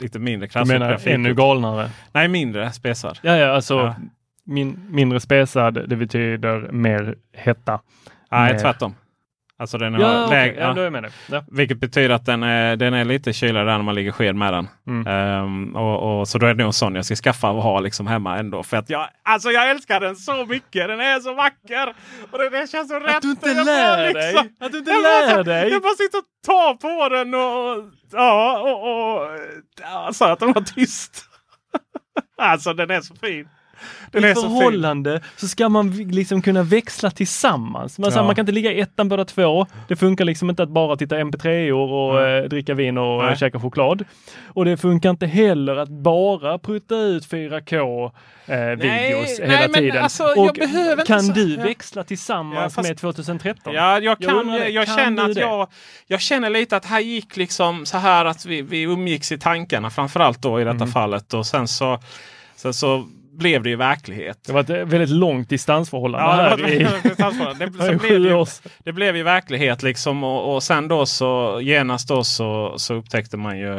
lite 0.00 0.18
mindre 0.18 0.46
Du 0.46 0.50
krassigt 0.52 0.72
menar 0.72 0.90
grafikkort. 0.90 1.14
ännu 1.14 1.34
galnare? 1.34 1.90
Nej, 2.12 2.28
mindre 2.28 2.72
spesar. 2.72 3.18
Ja, 3.22 3.36
ja, 3.36 3.46
alltså 3.54 3.74
Ja. 3.78 3.94
Min, 4.44 4.80
mindre 4.90 5.20
spesad, 5.20 5.88
det 5.88 5.96
betyder 5.96 6.72
mer 6.72 7.14
hetta. 7.32 7.80
Nej, 8.30 8.52
Mer- 8.52 8.60
tvärtom. 8.60 8.94
Alltså 9.60 9.78
den 9.78 9.94
har 9.94 10.00
Ja, 10.00 10.26
okej, 10.26 10.46
lägre, 10.56 10.82
ja, 10.84 10.90
med 10.90 11.02
dig. 11.02 11.12
Ja. 11.30 11.44
Vilket 11.48 11.80
betyder 11.80 12.14
att 12.14 12.26
den 12.26 12.42
är, 12.42 12.76
den 12.76 12.94
är 12.94 13.04
lite 13.04 13.30
där 13.30 13.64
när 13.64 13.82
man 13.82 13.94
ligger 13.94 14.12
sked 14.12 14.36
med 14.36 14.52
den. 14.52 14.68
Mm. 14.86 15.06
Ehm, 15.06 15.76
och, 15.76 16.20
och, 16.20 16.28
så 16.28 16.38
då 16.38 16.46
är 16.46 16.54
det 16.54 16.58
nog 16.58 16.66
en 16.66 16.72
sån 16.72 16.94
jag 16.94 17.04
ska 17.04 17.14
skaffa 17.14 17.50
och 17.50 17.62
ha 17.62 17.80
liksom 17.80 18.06
hemma 18.06 18.38
ändå. 18.38 18.62
För 18.62 18.76
att 18.76 18.90
jag, 18.90 19.08
alltså 19.22 19.50
jag 19.50 19.70
älskar 19.70 20.00
den 20.00 20.16
så 20.16 20.46
mycket. 20.46 20.88
Den 20.88 21.00
är 21.00 21.20
så 21.20 21.34
vacker! 21.34 21.94
Och 22.30 22.38
det, 22.38 22.50
det 22.50 22.70
känns 22.70 22.88
så 22.88 22.98
rätt. 22.98 23.22
du 23.22 23.30
inte 23.30 23.54
bara 23.54 23.64
lär 23.64 24.14
dig! 24.14 24.36
Att 24.60 24.72
du 24.72 24.78
inte 24.78 24.90
jag 24.90 25.02
bara 25.02 25.26
lär 25.26 25.36
så- 25.36 25.42
dig! 25.42 25.70
Jag 25.70 25.82
bara 25.82 25.94
sitter 25.94 26.18
och 26.18 26.24
tar 26.46 26.74
på 26.74 27.08
den 27.08 27.34
och... 27.34 27.92
Ja, 28.12 28.58
och... 28.60 29.20
och 29.20 29.38
ja, 29.80 30.10
så 30.12 30.24
att 30.24 30.38
den 30.38 30.52
var 30.52 30.62
tyst. 30.62 31.24
alltså 32.38 32.72
den 32.74 32.90
är 32.90 33.00
så 33.00 33.14
fin. 33.14 33.48
Den 34.12 34.24
I 34.24 34.28
är 34.28 34.34
så 34.34 34.40
förhållande 34.40 35.20
så 35.36 35.48
ska 35.48 35.68
man 35.68 35.90
liksom 35.90 36.42
kunna 36.42 36.62
växla 36.62 37.10
tillsammans. 37.10 37.98
Man, 37.98 38.10
så 38.10 38.14
här, 38.16 38.22
Ja. 38.22 38.26
man 38.26 38.34
kan 38.34 38.42
inte 38.42 38.52
ligga 38.52 38.72
i 38.72 38.80
ettan 38.80 39.08
båda 39.08 39.24
två. 39.24 39.66
Det 39.88 39.96
funkar 39.96 40.24
liksom 40.24 40.50
inte 40.50 40.62
att 40.62 40.68
bara 40.68 40.96
titta 40.96 41.16
mp3-or 41.16 41.90
och 41.92 42.26
eh, 42.28 42.44
dricka 42.44 42.74
vin 42.74 42.98
och 42.98 43.22
eh, 43.22 43.26
Nej. 43.28 43.36
käka 43.36 43.60
choklad. 43.60 44.04
Och 44.46 44.64
det 44.64 44.76
funkar 44.76 45.10
inte 45.10 45.26
heller 45.26 45.76
att 45.76 45.88
bara 45.88 46.58
prutta 46.58 46.94
ut 46.96 47.26
4K 47.26 48.04
eh, 48.46 48.58
videos 48.60 49.38
nej, 49.38 49.48
hela 49.50 49.68
tiden. 49.74 50.02
alltså, 50.02 50.24
och 50.24 50.58
kan 51.06 51.22
så- 51.22 51.32
du 51.32 51.54
ja. 51.54 51.62
växla 51.62 52.04
tillsammans 52.04 52.74
Ja, 52.76 52.82
med 52.82 52.98
2013? 52.98 53.74
Ja, 53.74 53.98
jag, 54.00 54.18
kan, 54.18 54.34
undrar 54.38 54.56
jag, 54.58 54.66
det. 54.66 54.70
jag 54.70 54.86
Kan 54.86 54.96
känner 54.96 55.24
att 55.24 55.34
det? 55.34 55.40
jag, 55.40 55.68
jag 56.06 56.20
känner 56.20 56.50
lite 56.50 56.76
att 56.76 56.84
här 56.84 57.00
gick 57.00 57.36
liksom 57.36 57.86
så 57.86 57.98
här 57.98 58.24
att 58.24 58.46
vi, 58.46 58.62
vi 58.62 58.82
umgicks 58.82 59.32
i 59.32 59.38
tankarna 59.38 59.90
framförallt 59.90 60.42
då 60.42 60.60
i 60.60 60.64
detta 60.64 60.76
Mm. 60.76 60.88
fallet. 60.88 61.34
Och 61.34 61.46
sen 61.46 61.68
så, 61.68 61.98
sen 62.56 62.74
så 62.74 63.04
blev 63.40 63.62
det 63.62 63.70
ju 63.70 63.76
verklighet. 63.76 64.38
Det 64.46 64.52
var 64.52 64.60
ett 64.60 64.70
väldigt 64.70 65.10
långt 65.10 65.48
distansförhållande 65.48 66.26
Ja, 66.26 66.56
det, 66.56 66.62
var- 66.62 66.70
i- 66.70 66.78
det, 67.02 67.74
så 67.86 67.98
blev 67.98 68.22
det, 68.22 68.28
ju, 68.28 68.46
det 68.84 68.92
blev 68.92 69.16
ju 69.16 69.22
verklighet 69.22 69.82
liksom 69.82 70.24
och, 70.24 70.54
och 70.54 70.62
sen 70.62 70.88
då 70.88 71.06
så 71.06 71.60
genast 71.62 72.08
då 72.08 72.24
så, 72.24 72.74
så 72.78 72.94
upptäckte 72.94 73.36
man 73.36 73.58
ju 73.58 73.78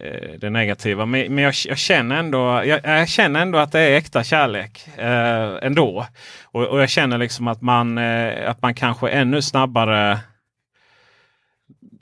eh, 0.00 0.30
det 0.40 0.50
negativa. 0.50 1.06
Men, 1.06 1.34
men 1.34 1.44
jag, 1.44 1.54
jag, 1.68 1.78
känner 1.78 2.16
ändå, 2.16 2.62
jag, 2.64 2.80
jag 2.84 3.08
känner 3.08 3.40
ändå 3.42 3.58
att 3.58 3.72
det 3.72 3.80
är 3.80 3.96
äkta 3.96 4.24
kärlek 4.24 4.88
eh, 4.96 5.50
ändå. 5.62 6.06
Och, 6.44 6.62
och 6.66 6.80
jag 6.82 6.88
känner 6.90 7.18
liksom 7.18 7.48
att 7.48 7.62
man, 7.62 7.98
eh, 7.98 8.50
att 8.50 8.62
man 8.62 8.74
kanske 8.74 9.08
ännu 9.08 9.42
snabbare 9.42 10.18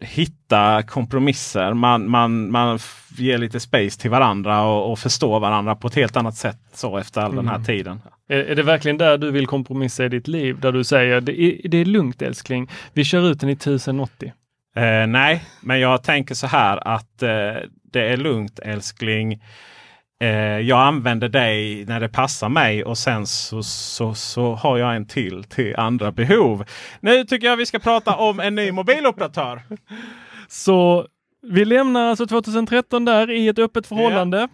hitta 0.00 0.82
kompromisser. 0.82 1.74
Man, 1.74 2.10
man, 2.10 2.50
man 2.50 2.78
ger 3.18 3.38
lite 3.38 3.60
space 3.60 4.00
till 4.00 4.10
varandra 4.10 4.62
och, 4.62 4.92
och 4.92 4.98
förstår 4.98 5.40
varandra 5.40 5.74
på 5.74 5.86
ett 5.86 5.94
helt 5.94 6.16
annat 6.16 6.36
sätt 6.36 6.58
så 6.72 6.98
efter 6.98 7.20
all 7.20 7.36
den 7.36 7.48
här 7.48 7.54
Mm. 7.54 7.64
tiden. 7.66 8.00
Är, 8.28 8.38
är 8.38 8.54
det 8.54 8.62
verkligen 8.62 8.98
där 8.98 9.18
du 9.18 9.30
vill 9.30 9.46
kompromissa 9.46 10.04
i 10.04 10.08
ditt 10.08 10.28
liv? 10.28 10.60
Där 10.60 10.72
du 10.72 10.84
säger 10.84 11.20
det 11.20 11.40
är, 11.40 11.68
det 11.68 11.76
är 11.78 11.84
lugnt 11.84 12.22
älskling, 12.22 12.70
vi 12.92 13.04
kör 13.04 13.30
ut 13.30 13.40
den 13.40 13.50
i 13.50 13.52
1080. 13.52 14.32
Eh, 14.76 15.06
nej, 15.06 15.44
men 15.60 15.80
jag 15.80 16.02
tänker 16.02 16.34
så 16.34 16.46
här 16.46 16.88
att 16.88 17.22
eh, 17.22 17.28
det 17.92 18.00
är 18.08 18.16
lugnt 18.16 18.58
älskling. 18.58 19.42
Eh, 20.22 20.28
jag 20.60 20.80
använder 20.80 21.28
dig 21.28 21.84
när 21.84 22.00
det 22.00 22.08
passar 22.08 22.48
mig 22.48 22.84
och 22.84 22.98
sen 22.98 23.26
så, 23.26 23.62
så, 23.62 24.14
så 24.14 24.54
har 24.54 24.78
jag 24.78 24.96
en 24.96 25.06
till 25.06 25.44
till 25.44 25.76
andra 25.76 26.12
behov. 26.12 26.64
Nu 27.00 27.24
tycker 27.24 27.46
jag 27.46 27.56
vi 27.56 27.66
ska 27.66 27.78
prata 27.78 28.16
om 28.16 28.40
en 28.40 28.54
ny 28.54 28.72
mobiloperatör. 28.72 29.62
Så 30.48 31.06
vi 31.42 31.64
lämnar 31.64 32.08
alltså 32.10 32.26
2013 32.26 33.04
där 33.04 33.30
i 33.30 33.48
ett 33.48 33.58
öppet 33.58 33.86
förhållande. 33.86 34.48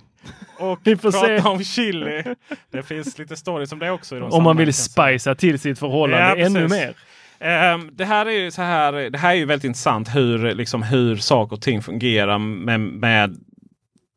Och 0.59 0.81
Vi 0.85 0.97
får 0.97 1.13
prata 1.13 1.27
se. 1.27 1.49
om 1.49 1.65
chili. 1.65 2.25
Det 2.73 2.83
finns 2.83 3.19
lite 3.19 3.37
stories 3.37 3.73
om 3.73 3.79
det 3.79 3.91
också. 3.91 4.23
Om 4.23 4.43
man 4.43 4.57
vill 4.57 4.75
spicea 4.75 5.35
till 5.35 5.59
sitt 5.59 5.79
förhållande 5.79 6.41
Ja, 6.41 6.47
ännu 6.47 6.69
mer. 6.69 6.95
Ehm, 7.41 7.91
det, 7.93 8.05
här 8.05 8.27
är 8.27 8.31
ju 8.31 8.51
så 8.51 8.63
här, 8.63 8.93
det 9.11 9.19
här 9.19 9.31
är 9.31 9.35
ju 9.35 9.45
väldigt 9.45 9.65
intressant 9.65 10.15
hur, 10.15 10.55
liksom, 10.55 10.83
hur 10.83 11.17
saker 11.17 11.57
och 11.57 11.63
ting 11.63 11.83
fungerar 11.83 12.39
med, 12.39 12.81
med 12.81 13.37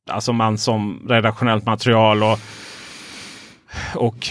alltså 0.09 0.33
man 0.33 0.57
som 0.57 1.05
redaktionellt 1.09 1.65
material 1.65 2.23
och, 2.23 2.39
och 3.95 4.27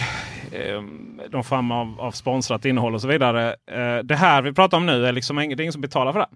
ehm, 0.53 1.21
någon 1.31 1.45
form 1.45 1.71
av, 1.71 2.01
av 2.01 2.11
sponsrat 2.11 2.65
innehåll 2.65 2.95
och 2.95 3.01
så 3.01 3.09
vidare. 3.09 3.57
Eh, 3.71 3.99
det 4.05 4.17
här 4.17 4.43
vi 4.43 4.53
pratar 4.53 4.77
om 4.77 4.87
nu 4.87 5.07
är 5.07 5.13
liksom 5.13 5.41
ing- 5.41 5.57
det 5.57 5.61
är 5.61 5.65
ingen 5.65 5.73
som 5.73 5.83
betalar 5.83 6.13
för 6.13 6.21
det. 6.21 6.29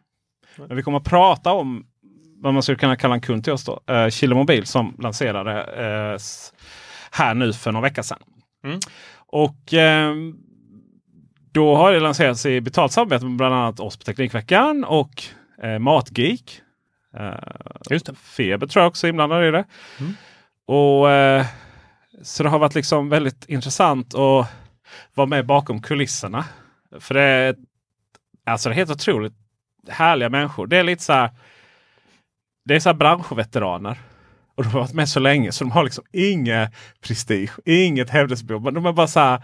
Men 0.57 0.77
vi 0.77 0.83
kommer 0.83 0.99
att 0.99 1.05
prata 1.05 1.53
om 1.53 1.87
vad 2.43 2.55
man 2.55 2.63
skulle 2.63 2.79
kunna 2.79 2.97
kalla 2.97 3.15
en 3.15 3.21
kund 3.21 3.45
till 3.45 3.53
oss 3.53 3.65
då. 3.65 3.81
Uh, 3.91 4.09
Kilomobil 4.09 4.67
som 4.67 4.97
lanserade 4.99 5.63
eh, 5.63 6.19
här 7.11 7.35
nu 7.35 7.53
för 7.53 7.73
några 7.73 7.89
veckor 7.89 8.03
sedan. 8.03 8.19
Mm. 8.65 8.79
Och 9.17 9.73
ehm, 9.73 10.37
då 11.53 11.77
har 11.77 11.93
det 11.93 12.01
lanserats 12.01 12.47
i 12.47 12.61
betalt 12.61 12.93
samarbete 12.93 13.25
med 13.25 13.37
bland 13.37 13.55
annat 13.55 13.81
oss 13.81 13.97
på 13.97 14.05
Teknikveckan 14.05 14.85
och 14.85 15.23
eh, 15.63 15.79
Matgeek. 15.79 16.61
Eh, 17.17 17.35
Just 17.91 18.07
det. 18.07 18.15
Feber 18.15 18.67
tror 18.67 18.83
jag 18.83 18.89
också 18.89 19.07
är 19.07 19.09
inblandad 19.09 19.45
i 19.45 19.51
det. 19.51 19.65
Mm. 20.01 20.15
Och, 20.67 21.11
eh, 21.11 21.47
så 22.23 22.43
det 22.43 22.49
har 22.49 22.59
varit 22.59 22.75
liksom 22.75 23.09
väldigt 23.09 23.45
intressant 23.49 24.15
att 24.15 24.47
vara 25.15 25.27
med 25.27 25.47
bakom 25.47 25.83
kulisserna. 25.83 26.45
För 27.01 27.15
det 27.15 27.23
är, 27.23 27.57
alltså 28.47 28.69
det 28.69 28.73
är 28.73 28.77
helt 28.77 28.91
otroligt 28.91 29.35
härliga 29.89 30.29
människor. 30.29 30.67
Det 30.67 30.77
är 30.77 30.85
lite 30.85 31.03
så 31.03 31.13
här. 31.13 31.31
Det 32.65 32.75
är 32.75 32.81
så 32.81 32.95
branschveteraner. 32.95 33.99
Och 34.55 34.63
de 34.63 34.69
har 34.69 34.81
varit 34.81 34.93
med 34.93 35.09
så 35.09 35.21
länge 35.21 35.53
så 35.53 35.65
de 35.65 35.71
har 35.71 35.85
liksom 35.85 36.05
inget 36.13 36.75
prestige, 37.01 37.51
inget 37.65 38.11
hävdelsebehov. 38.11 38.63
Men 38.63 38.75
De 38.75 38.87
är 38.87 38.93
bara 38.93 39.07
så 39.07 39.21
här. 39.21 39.43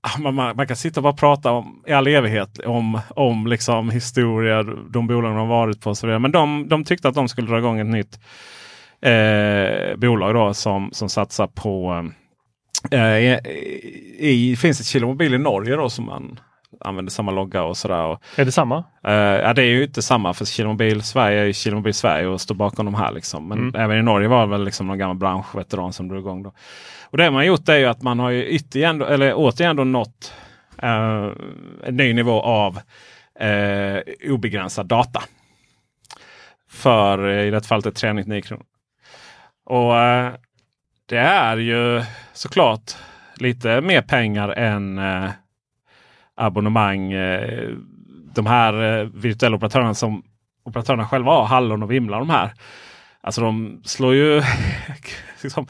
Ah, 0.00 0.18
man, 0.18 0.34
man, 0.34 0.56
man 0.56 0.66
kan 0.66 0.76
sitta 0.76 1.00
och 1.00 1.04
bara 1.04 1.12
prata 1.12 1.52
om, 1.52 1.82
i 1.86 1.92
all 1.92 2.06
evighet 2.06 2.58
om, 2.58 3.00
om 3.10 3.46
liksom 3.46 3.90
historia, 3.90 4.62
de 4.62 5.06
bolag 5.06 5.30
de 5.30 5.36
har 5.36 5.46
varit 5.46 5.80
på 5.80 5.90
och 5.90 5.98
så 5.98 6.06
vidare. 6.06 6.18
Men 6.18 6.32
de, 6.32 6.68
de 6.68 6.84
tyckte 6.84 7.08
att 7.08 7.14
de 7.14 7.28
skulle 7.28 7.48
dra 7.48 7.58
igång 7.58 7.80
ett 7.80 7.86
nytt 7.86 8.20
eh, 9.02 9.96
bolag 9.96 10.34
då 10.34 10.54
som, 10.54 10.90
som 10.92 11.08
satsar 11.08 11.46
på 11.46 12.04
eh, 12.90 13.18
i, 13.18 13.40
i, 14.18 14.56
finns 14.56 14.80
ett 14.80 14.86
Kilomobil 14.86 15.34
i 15.34 15.38
Norge 15.38 15.76
då 15.76 15.90
som 15.90 16.06
man 16.06 16.40
använder 16.80 17.10
samma 17.10 17.30
logga 17.32 17.62
och 17.62 17.76
sådär. 17.76 18.02
Och, 18.04 18.22
Är 18.36 18.44
det 18.44 18.52
samma? 18.52 18.84
Eh, 19.04 19.12
ja, 19.14 19.52
det 19.54 19.62
är 19.62 19.66
ju 19.66 19.84
inte 19.84 20.02
samma 20.02 20.34
för 20.34 20.44
Kilomobil 20.44 21.02
Sverige 21.02 21.40
är 21.40 21.44
ju 21.44 21.52
Kilomobil 21.52 21.94
Sverige 21.94 22.26
och 22.26 22.40
står 22.40 22.54
bakom 22.54 22.84
de 22.84 22.94
här. 22.94 23.12
Liksom. 23.12 23.48
Men 23.48 23.58
Mm. 23.58 23.74
även 23.80 23.98
i 23.98 24.02
Norge 24.02 24.28
var 24.28 24.40
det 24.46 24.50
väl 24.50 24.64
liksom 24.64 24.86
någon 24.86 24.98
gammal 24.98 25.16
branschveteran 25.16 25.92
som 25.92 26.08
drog 26.08 26.20
igång. 26.20 26.42
Då. 26.42 26.52
Och 27.10 27.18
det 27.18 27.24
man 27.30 27.34
har 27.34 27.42
gjort 27.44 27.68
är 27.68 27.76
ju 27.76 27.86
att 27.86 28.02
man 28.02 28.18
har 28.18 28.30
ju 28.30 28.46
ytterligare, 28.46 29.14
eller 29.14 29.32
återigen 29.36 29.76
då 29.76 29.84
nått 29.84 30.32
eh, 30.82 31.28
en 31.84 31.96
ny 31.96 32.12
nivå 32.14 32.40
av 32.40 32.78
eh, 33.40 34.00
obegränsad 34.30 34.86
data. 34.86 35.22
För 36.70 37.28
i 37.28 37.50
det 37.50 37.66
fallet 37.66 37.86
är 37.86 37.90
399 37.90 38.42
kronor. 38.42 38.64
Och 39.66 39.96
eh, 39.98 40.32
det 41.08 41.18
är 41.18 41.56
ju 41.56 42.02
såklart 42.32 42.92
lite 43.36 43.80
mer 43.80 44.02
pengar 44.02 44.48
än 44.48 44.98
abonnemang. 46.38 47.12
Eh, 47.12 47.68
de 48.34 48.46
här 48.46 49.00
eh, 49.00 49.06
virtuella 49.14 49.56
operatörerna 49.56 49.94
som 49.94 50.22
operatörerna 50.64 51.06
själva 51.06 51.32
har, 51.32 51.44
Hallon 51.44 51.82
och 51.82 51.90
Vimla 51.90 52.18
de 52.18 52.30
här. 52.30 52.52
Alltså 53.20 53.40
de 53.40 53.80
slår 53.84 54.14
ju, 54.14 54.42
liksom, 55.42 55.66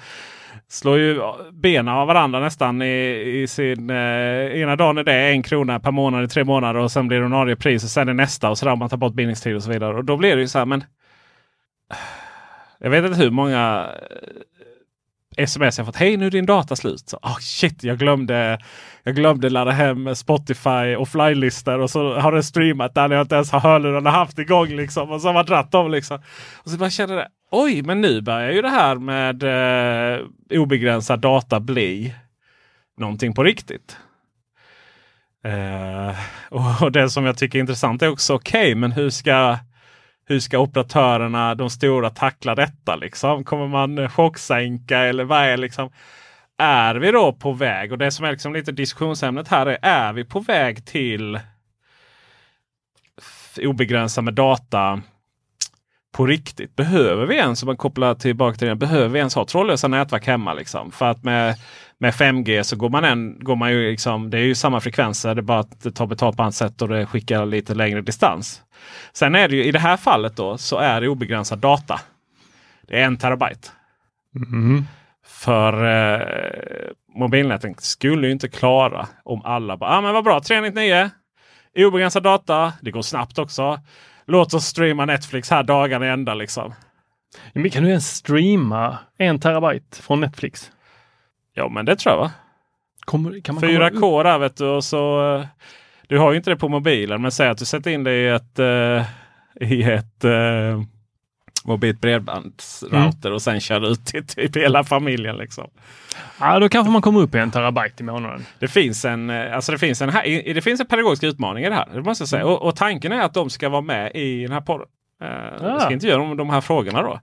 slår 0.69 0.99
ju 0.99 1.21
benen 1.53 1.95
av 1.95 2.07
varandra 2.07 2.41
nästan 2.41 2.83
i, 2.83 3.23
i 3.43 3.47
sin... 3.47 3.91
Eh, 3.91 4.61
ena 4.61 4.77
dagen 4.77 4.99
är 4.99 5.05
det 5.05 5.31
en 5.31 5.43
krona 5.43 5.81
per 5.81 5.91
månad 5.91 6.25
i 6.25 6.29
tre 6.29 6.45
månader 6.45 6.81
och 6.81 6.93
sen 6.93 7.09
blir 7.09 7.19
det 7.19 7.25
ordinarie 7.25 7.57
pris 7.57 7.85
och 7.85 7.91
sen 7.91 8.09
är 8.09 8.15
nästa 8.15 8.51
och 8.51 8.59
så 8.59 8.65
där 8.65 8.73
om 8.73 8.79
man 8.79 8.89
tar 8.89 8.97
bort 8.97 9.15
bindningstid 9.15 9.57
och 9.57 9.63
så 9.63 9.71
vidare. 9.71 9.97
Och 9.97 10.05
då 10.05 10.17
blir 10.17 10.37
det 10.37 10.43
ju 10.43 10.49
så 10.49 10.59
här 10.59 10.67
men... 10.67 10.85
Jag 12.81 12.91
vet 12.91 13.05
inte 13.05 13.19
hur 13.23 13.31
många 13.31 13.89
sms 15.39 15.79
jag 15.79 15.87
fått. 15.87 15.97
Hej 15.97 16.17
nu 16.17 16.27
är 16.27 16.31
din 16.31 16.47
data 16.47 16.77
slut. 16.77 17.09
Så, 17.09 17.17
oh, 17.17 17.39
shit, 17.41 17.85
jag 17.85 17.99
glömde, 17.99 18.59
jag 19.03 19.15
glömde 19.15 19.51
ladda 19.51 19.71
hem 19.71 20.15
Spotify 20.15 20.97
offline-listor 20.99 21.79
och 21.79 21.91
så 21.91 22.15
har 22.15 22.33
den 22.33 22.43
streamat 22.43 22.95
där 22.95 23.11
jag 23.11 23.21
inte 23.21 23.35
ens 23.35 23.51
har 23.51 23.61
hörlurarna 23.61 24.11
haft 24.11 24.39
igång. 24.39 24.69
Liksom, 24.69 25.11
och 25.11 25.21
så 25.21 25.29
har 25.29 25.35
man 25.35 25.47
dratt 25.47 25.73
dem. 25.73 25.91
Liksom. 25.91 26.19
Och 26.57 26.71
så 26.71 26.77
bara 26.77 26.91
känner 26.91 27.17
det. 27.17 27.29
oj, 27.51 27.83
men 27.83 28.01
nu 28.01 28.21
börjar 28.21 28.51
ju 28.51 28.63
det 28.63 28.69
här 28.69 28.95
med 28.95 29.43
eh, 29.43 30.27
obegränsad 30.61 31.21
data 31.21 31.61
bli 31.61 32.15
någonting 32.99 33.35
på 33.35 33.45
riktigt. 33.45 33.97
Eh, 35.45 36.17
och 36.83 36.93
det 36.93 37.11
som 37.11 37.25
jag 37.25 37.39
tycker 37.39 37.59
är 37.59 37.61
intressant 37.61 38.03
är 38.03 38.09
också 38.09 38.35
okej, 38.35 38.75
men 38.75 38.93
hur 38.93 39.11
ska 39.11 39.59
hur 40.29 40.41
ska 40.41 40.59
operatörerna, 40.59 41.55
de 41.55 41.71
stora, 41.71 42.11
tackla 42.11 42.55
detta? 42.55 42.97
Liksom? 42.97 43.45
Kommer 43.45 43.67
man 43.67 43.99
eh, 43.99 44.09
chocksänka 44.09 44.99
eller 44.99 45.25
vad 45.25 45.43
är 45.43 45.57
liksom? 45.57 45.91
Är 46.59 46.95
vi 46.95 47.13
då 47.13 47.33
på 47.33 47.53
väg? 47.53 47.93
Och 47.93 47.99
det 47.99 48.11
som 48.11 48.25
är 48.25 48.31
liksom 48.31 48.53
lite 48.53 48.73
diskussionsämnet 48.73 49.49
här 49.49 49.67
är, 49.67 49.79
är 49.83 50.13
vi 50.13 50.25
på 50.25 50.41
väg 50.41 50.87
till 50.87 51.41
obegränsade 53.57 53.67
obegränsad 53.67 54.25
med 54.25 54.35
data 54.35 55.03
på 56.13 56.27
riktigt? 56.27 56.77
Behöver 56.77 57.27
vi 57.27 57.37
ens, 57.37 57.63
om 57.63 57.67
man 57.67 57.77
kopplar 57.77 58.15
tillbaka 58.15 58.59
till 58.59 58.69
det, 58.69 58.75
behöver 58.75 59.09
vi 59.09 59.19
ens 59.19 59.35
ha 59.35 59.45
trådlösa 59.45 59.89
nätverk 59.89 60.27
hemma? 60.27 60.55
Liksom? 60.55 60.91
För 60.91 61.07
att 61.07 61.25
med, 61.25 61.57
med 61.99 62.15
5G 62.15 62.63
så 62.63 62.77
går 62.77 62.89
man, 62.89 63.05
en, 63.05 63.39
går 63.41 63.57
man 63.57 63.73
ju 63.73 63.91
liksom, 63.91 64.31
det 64.31 64.39
är 64.39 64.43
ju 64.43 64.55
samma 64.55 64.81
frekvenser, 64.81 65.35
det 65.35 65.41
är 65.41 65.43
bara 65.43 65.59
att 65.59 65.83
det 65.83 65.93
tar 65.93 66.07
betalt 66.07 66.37
på 66.37 66.43
annat 66.43 66.55
sätt 66.55 66.83
och 66.83 66.89
det 66.89 67.07
skickar 67.07 67.47
lite 67.47 67.75
längre 67.75 68.01
distans. 68.01 68.63
Sen 69.13 69.35
är 69.35 69.49
det 69.49 69.57
ju 69.57 69.65
i 69.65 69.73
det 69.73 69.79
här 69.79 69.97
fallet 69.97 70.37
då 70.37 70.59
så 70.59 70.79
är 70.79 71.01
det 71.01 71.09
obegränsad 71.09 71.59
data. 71.59 72.01
Det 72.83 73.01
är 73.01 73.05
en 73.05 73.17
terabyte. 73.17 73.69
För 75.27 75.85
eh, 75.85 76.91
mobilnäten 77.15 77.75
skulle 77.79 78.27
ju 78.27 78.33
inte 78.33 78.49
klara 78.49 79.07
om 79.25 79.43
alla 79.45 79.77
bara, 79.77 79.91
ah, 79.91 80.01
men 80.01 80.15
vad 80.15 80.25
bra 80.25 80.41
399. 80.41 81.11
Obegränsad 81.77 82.23
data. 82.23 82.73
Det 82.81 82.91
går 82.91 83.03
snabbt 83.03 83.39
också. 83.39 83.81
Låt 84.29 84.55
oss 84.55 84.65
streama 84.67 85.05
Netflix 85.05 85.51
här 85.51 85.63
dagarna 85.63 86.07
i 86.07 86.09
ända 86.11 86.35
liksom. 86.35 86.75
Men 87.53 87.71
kan 87.71 87.83
du 87.83 87.89
ens 87.89 88.09
streama 88.17 88.99
en 89.19 89.41
terabyte 89.41 90.03
från 90.03 90.21
Netflix? 90.21 90.71
Ja 91.55 91.69
men 91.69 91.85
det 91.85 91.97
tror 91.97 92.13
jag 92.15 92.21
va? 92.21 92.31
Kommer, 93.05 93.41
kan 93.41 93.55
man 93.55 93.63
komma 93.63 93.87
upp- 93.89 93.95
4K 93.95 94.23
där 94.23 94.39
vet 94.39 94.57
du 94.57 94.67
och 94.67 94.85
så. 94.85 95.35
eh, 95.37 95.47
Du 96.07 96.19
har 96.19 96.31
ju 96.33 96.37
inte 96.37 96.51
det 96.51 96.57
på 96.57 96.69
mobilen 96.69 97.23
men 97.23 97.31
säg 97.33 97.49
att 97.49 97.59
du 97.59 97.65
sätter 97.65 97.91
in 97.91 98.05
det 98.05 98.15
i 98.15 98.29
ett, 98.29 98.59
eh, 98.59 99.05
i 99.71 99.83
ett 99.83 100.25
eh, 100.25 100.83
mobilt 101.65 102.01
bredbandsrouter 102.01 103.33
och 103.33 103.43
sen 103.43 103.61
kör 103.61 103.93
ut 103.93 104.07
till 104.07 104.27
typ 104.27 104.57
hela 104.57 104.85
familjen. 104.85 105.37
Liksom. 105.37 105.71
Ja, 106.41 106.59
då 106.59 106.69
kanske 106.69 106.93
man 106.93 107.03
kommer 107.03 107.21
upp 107.21 107.35
i 107.35 107.39
en 107.39 107.51
terabyte 107.51 108.03
i 108.03 108.07
månaden. 108.07 108.45
Det 108.59 108.69
finns 108.69 109.05
en, 109.05 109.31
eh, 109.31 109.55
alltså 109.55 109.73
det 109.73 109.79
finns 109.79 110.03
en, 110.03 110.13
det 110.55 110.65
finns 110.65 110.81
en 110.81 110.87
pedagogisk 110.87 111.23
utmaning 111.23 111.65
i 111.65 111.69
det 111.69 111.75
här. 111.75 111.89
Det 111.95 112.03
måste 112.03 112.23
jag 112.23 112.29
säga. 112.29 112.47
Och, 112.47 112.63
och 112.63 112.77
tanken 112.77 113.13
är 113.13 113.21
att 113.21 113.35
de 113.35 113.51
ska 113.51 113.69
vara 113.69 113.83
med 113.83 114.13
i 114.15 114.43
den 114.43 114.53
här 114.53 114.61
podden. 114.61 114.87
Jag 115.61 115.81
ska 115.81 115.93
intervjua 115.93 116.19
dem 116.19 116.31
om 116.31 116.37
de 116.37 116.51
här 116.51 116.61
frågorna 116.61 117.03
då. 117.03 117.21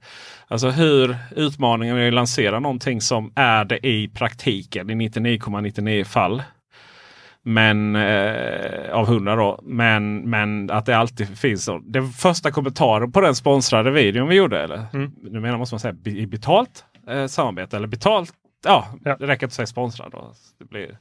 Alltså 0.47 0.69
hur 0.69 1.17
utmaningen 1.35 1.97
är 1.97 2.07
att 2.07 2.13
lansera 2.13 2.59
någonting 2.59 3.01
som 3.01 3.31
är 3.35 3.65
det 3.65 3.87
i 3.87 4.07
praktiken 4.07 4.89
i 4.89 5.09
99,99 5.09 6.03
fall. 6.03 6.43
Men 7.47 7.95
eh, 7.95 8.91
av 8.91 9.05
100 9.07 9.35
då. 9.35 9.59
Men, 9.63 10.29
men 10.29 10.71
att 10.71 10.85
det 10.85 10.97
alltid 10.97 11.37
finns. 11.37 11.63
Så. 11.63 11.81
Den 11.85 12.09
första 12.09 12.51
kommentaren 12.51 13.11
på 13.11 13.21
den 13.21 13.35
sponsrade 13.35 13.91
videon 13.91 14.27
vi 14.27 14.35
gjorde. 14.35 14.61
Eller, 14.63 14.85
Mm. 14.93 15.11
Nu 15.23 15.39
menar 15.39 15.57
måste 15.57 15.73
man 15.75 15.79
säga 15.79 15.95
i 16.05 16.27
betalt 16.27 16.85
eh, 17.09 17.25
samarbete 17.27 17.77
eller 17.77 17.87
betalt. 17.87 18.33
Ja, 18.65 18.87
Ja. 19.03 19.15
det 19.19 19.27
räcker 19.27 19.47
att 19.47 19.53
säga 19.53 19.65
sponsrad. 19.65 20.11
Då. 20.11 20.33
Det 20.59 20.65
blir... 20.65 20.97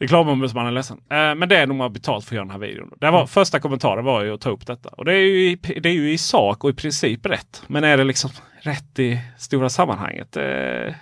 Reklamombudsmannen 0.00 0.68
är 0.68 0.74
ledsen. 0.74 0.98
Eh, 1.10 1.34
men 1.34 1.48
det 1.48 1.56
är 1.56 1.66
nog 1.66 1.78
har 1.78 1.88
betalt 1.88 2.24
för 2.24 2.32
att 2.32 2.36
göra 2.36 2.44
den 2.44 2.50
här 2.52 2.58
videon. 2.68 2.92
Det 3.00 3.10
var, 3.10 3.18
Mm. 3.18 3.28
Första 3.28 3.60
kommentaren 3.60 4.04
var 4.04 4.22
ju 4.22 4.34
att 4.34 4.40
ta 4.40 4.50
upp 4.50 4.66
detta. 4.66 4.88
Och 4.88 5.04
det 5.04 5.12
är, 5.12 5.16
ju 5.20 5.50
i, 5.50 5.56
det 5.80 5.88
är 5.88 5.92
ju 5.92 6.12
i 6.12 6.18
sak 6.18 6.64
och 6.64 6.70
i 6.70 6.74
princip 6.74 7.26
rätt. 7.26 7.62
Men 7.66 7.84
är 7.84 7.96
det 7.96 8.04
liksom 8.04 8.30
rätt 8.60 8.98
i 8.98 9.20
stora 9.38 9.68
sammanhanget? 9.68 10.36
Eh, 10.36 10.94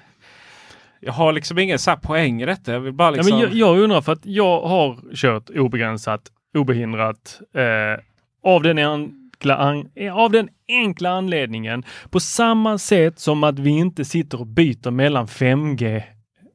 jag 1.01 1.12
har 1.12 1.32
liksom 1.32 1.59
ingen 1.59 1.78
så 1.78 1.97
poäng 1.97 2.42
i 2.42 2.47
detta. 2.47 2.72
Jag 2.72 2.80
vill 2.80 2.92
bara 2.92 3.09
Ja, 3.09 3.11
liksom... 3.11 3.38
men 3.38 3.40
jag, 3.40 3.55
jag 3.55 3.78
undrar 3.78 4.01
för 4.01 4.12
att 4.12 4.26
jag 4.26 4.61
har 4.61 5.14
kört 5.14 5.51
obegränsat, 5.51 6.22
obehindrat 6.59 7.40
eh, 7.55 8.05
av, 8.51 8.62
den 8.62 8.78
an, 8.78 9.28
av 10.12 10.30
den 10.30 10.49
enkla 10.68 11.11
anledningen 11.11 11.84
på 12.11 12.20
samma 12.20 12.78
sätt 12.78 13.18
som 13.18 13.44
att 13.44 13.59
vi 13.59 13.70
inte 13.70 14.05
sitter 14.05 14.40
och 14.40 14.47
byter 14.47 14.90
mellan 14.90 15.26
5G, 15.26 16.03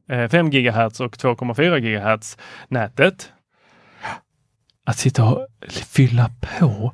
eh, 0.10 0.30
5 0.30 0.50
GHz 0.50 1.00
och 1.00 1.16
2,4 1.18 1.80
GHz 1.80 2.38
nätet. 2.68 3.32
Att 4.86 4.98
sitta 4.98 5.24
och 5.24 5.48
fylla 5.70 6.30
på. 6.60 6.94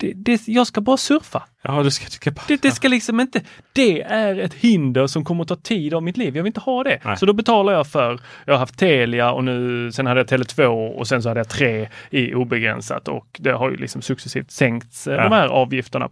Det, 0.00 0.12
det, 0.16 0.48
jag 0.48 0.66
ska 0.66 0.80
bara 0.80 0.96
surfa. 0.96 1.42
Ja, 1.62 1.82
du 1.82 1.90
ska, 1.90 2.04
du 2.04 2.10
ska 2.10 2.30
bara... 2.30 2.42
Det, 2.48 2.62
det 2.62 2.70
ska 2.70 2.88
liksom 2.88 3.20
inte, 3.20 3.40
det 3.72 4.02
är 4.02 4.38
ett 4.38 4.54
hinder 4.54 5.06
som 5.06 5.24
kommer 5.24 5.42
att 5.42 5.48
ta 5.48 5.56
tid 5.56 5.94
av 5.94 6.02
mitt 6.02 6.16
liv. 6.16 6.36
Jag 6.36 6.42
vill 6.42 6.50
inte 6.50 6.60
ha 6.60 6.84
det. 6.84 7.00
Nej. 7.04 7.16
Så 7.16 7.26
då 7.26 7.32
betalar 7.32 7.72
jag 7.72 7.86
för, 7.86 8.20
jag 8.44 8.54
har 8.54 8.58
haft 8.58 8.78
Telia 8.78 9.32
och 9.32 9.44
nu, 9.44 9.92
sen 9.92 10.06
hade 10.06 10.20
jag 10.20 10.26
Tele2 10.26 10.88
och 10.88 11.08
sen 11.08 11.22
så 11.22 11.28
hade 11.28 11.40
jag 11.40 11.48
3 11.48 11.88
i 12.10 12.34
obegränsat 12.34 13.08
och 13.08 13.26
det 13.38 13.52
har 13.52 13.70
ju 13.70 13.76
liksom 13.76 14.02
successivt 14.02 14.50
sänkts 14.50 15.06
eh, 15.06 15.14
Ja. 15.14 15.22
de 15.22 15.32
här 15.32 15.48
avgifterna. 15.48 16.04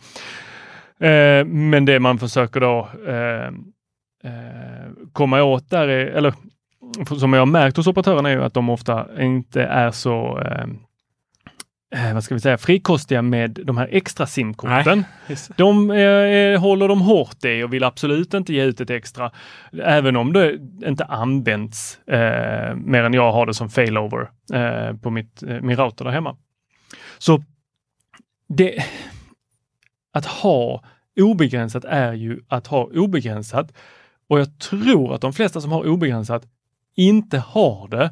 Eh, 1.01 1.45
men 1.45 1.85
det 1.85 2.01
man 2.01 2.19
försöker 2.19 2.61
då 2.61 2.89
eh, 3.07 3.47
eh, 4.25 4.91
komma 5.13 5.43
åt 5.43 5.71
där 5.71 5.89
är, 5.89 6.07
eller 6.07 6.35
som 7.19 7.33
jag 7.33 7.41
har 7.41 7.47
märkt 7.47 7.77
hos 7.77 7.87
operatörerna 7.87 8.31
är 8.31 8.37
ju 8.37 8.45
att 8.45 8.55
de 8.55 8.69
ofta 8.71 9.07
inte 9.23 9.63
är 9.63 9.91
så 9.91 10.43
eh, 11.95 12.09
eh, 12.09 12.15
vad 12.15 12.25
ska 12.25 12.35
vi 12.35 12.41
säga, 12.41 12.59
frikostiga 12.59 13.23
med 13.23 13.51
de 13.65 13.77
här 13.77 13.89
extra 13.93 14.27
simkorten. 14.27 15.05
De 15.57 15.91
eh, 15.91 16.61
håller 16.61 16.89
de 16.89 17.01
hårt 17.01 17.45
i 17.45 17.63
och 17.63 17.73
vill 17.73 17.85
absolut 17.85 18.35
inte 18.35 18.53
ge 18.55 18.65
ut 18.65 18.81
ett 18.81 18.91
extra, 18.91 19.33
även 19.83 20.17
om 20.17 20.33
det 20.33 20.59
inte 20.87 21.05
används 21.05 21.99
eh, 22.09 22.77
mer 22.77 23.03
än 23.03 23.15
jag 23.15 23.33
har 23.33 23.47
det 23.47 23.55
som 23.55 23.71
failover 23.71 24.31
eh, 24.53 24.97
på 24.97 25.11
mitt, 25.11 25.43
eh, 25.43 25.61
min 25.61 25.77
router 25.77 26.05
där 26.05 26.13
hemma. 26.13 26.37
Så 27.19 27.43
det, 28.49 28.85
att 30.13 30.27
ha 30.27 30.83
obegränsat 31.21 31.85
är 31.85 32.13
ju 32.13 32.41
att 32.49 32.67
ha 32.67 32.85
obegränsat 32.85 33.73
och 34.29 34.41
jag 34.41 34.59
tror 34.59 35.15
att 35.15 35.21
de 35.21 35.33
flesta 35.33 35.61
som 35.61 35.73
har 35.73 35.89
obegränsat 35.89 36.43
inte 36.97 37.39
har 37.39 37.89
det 37.89 38.11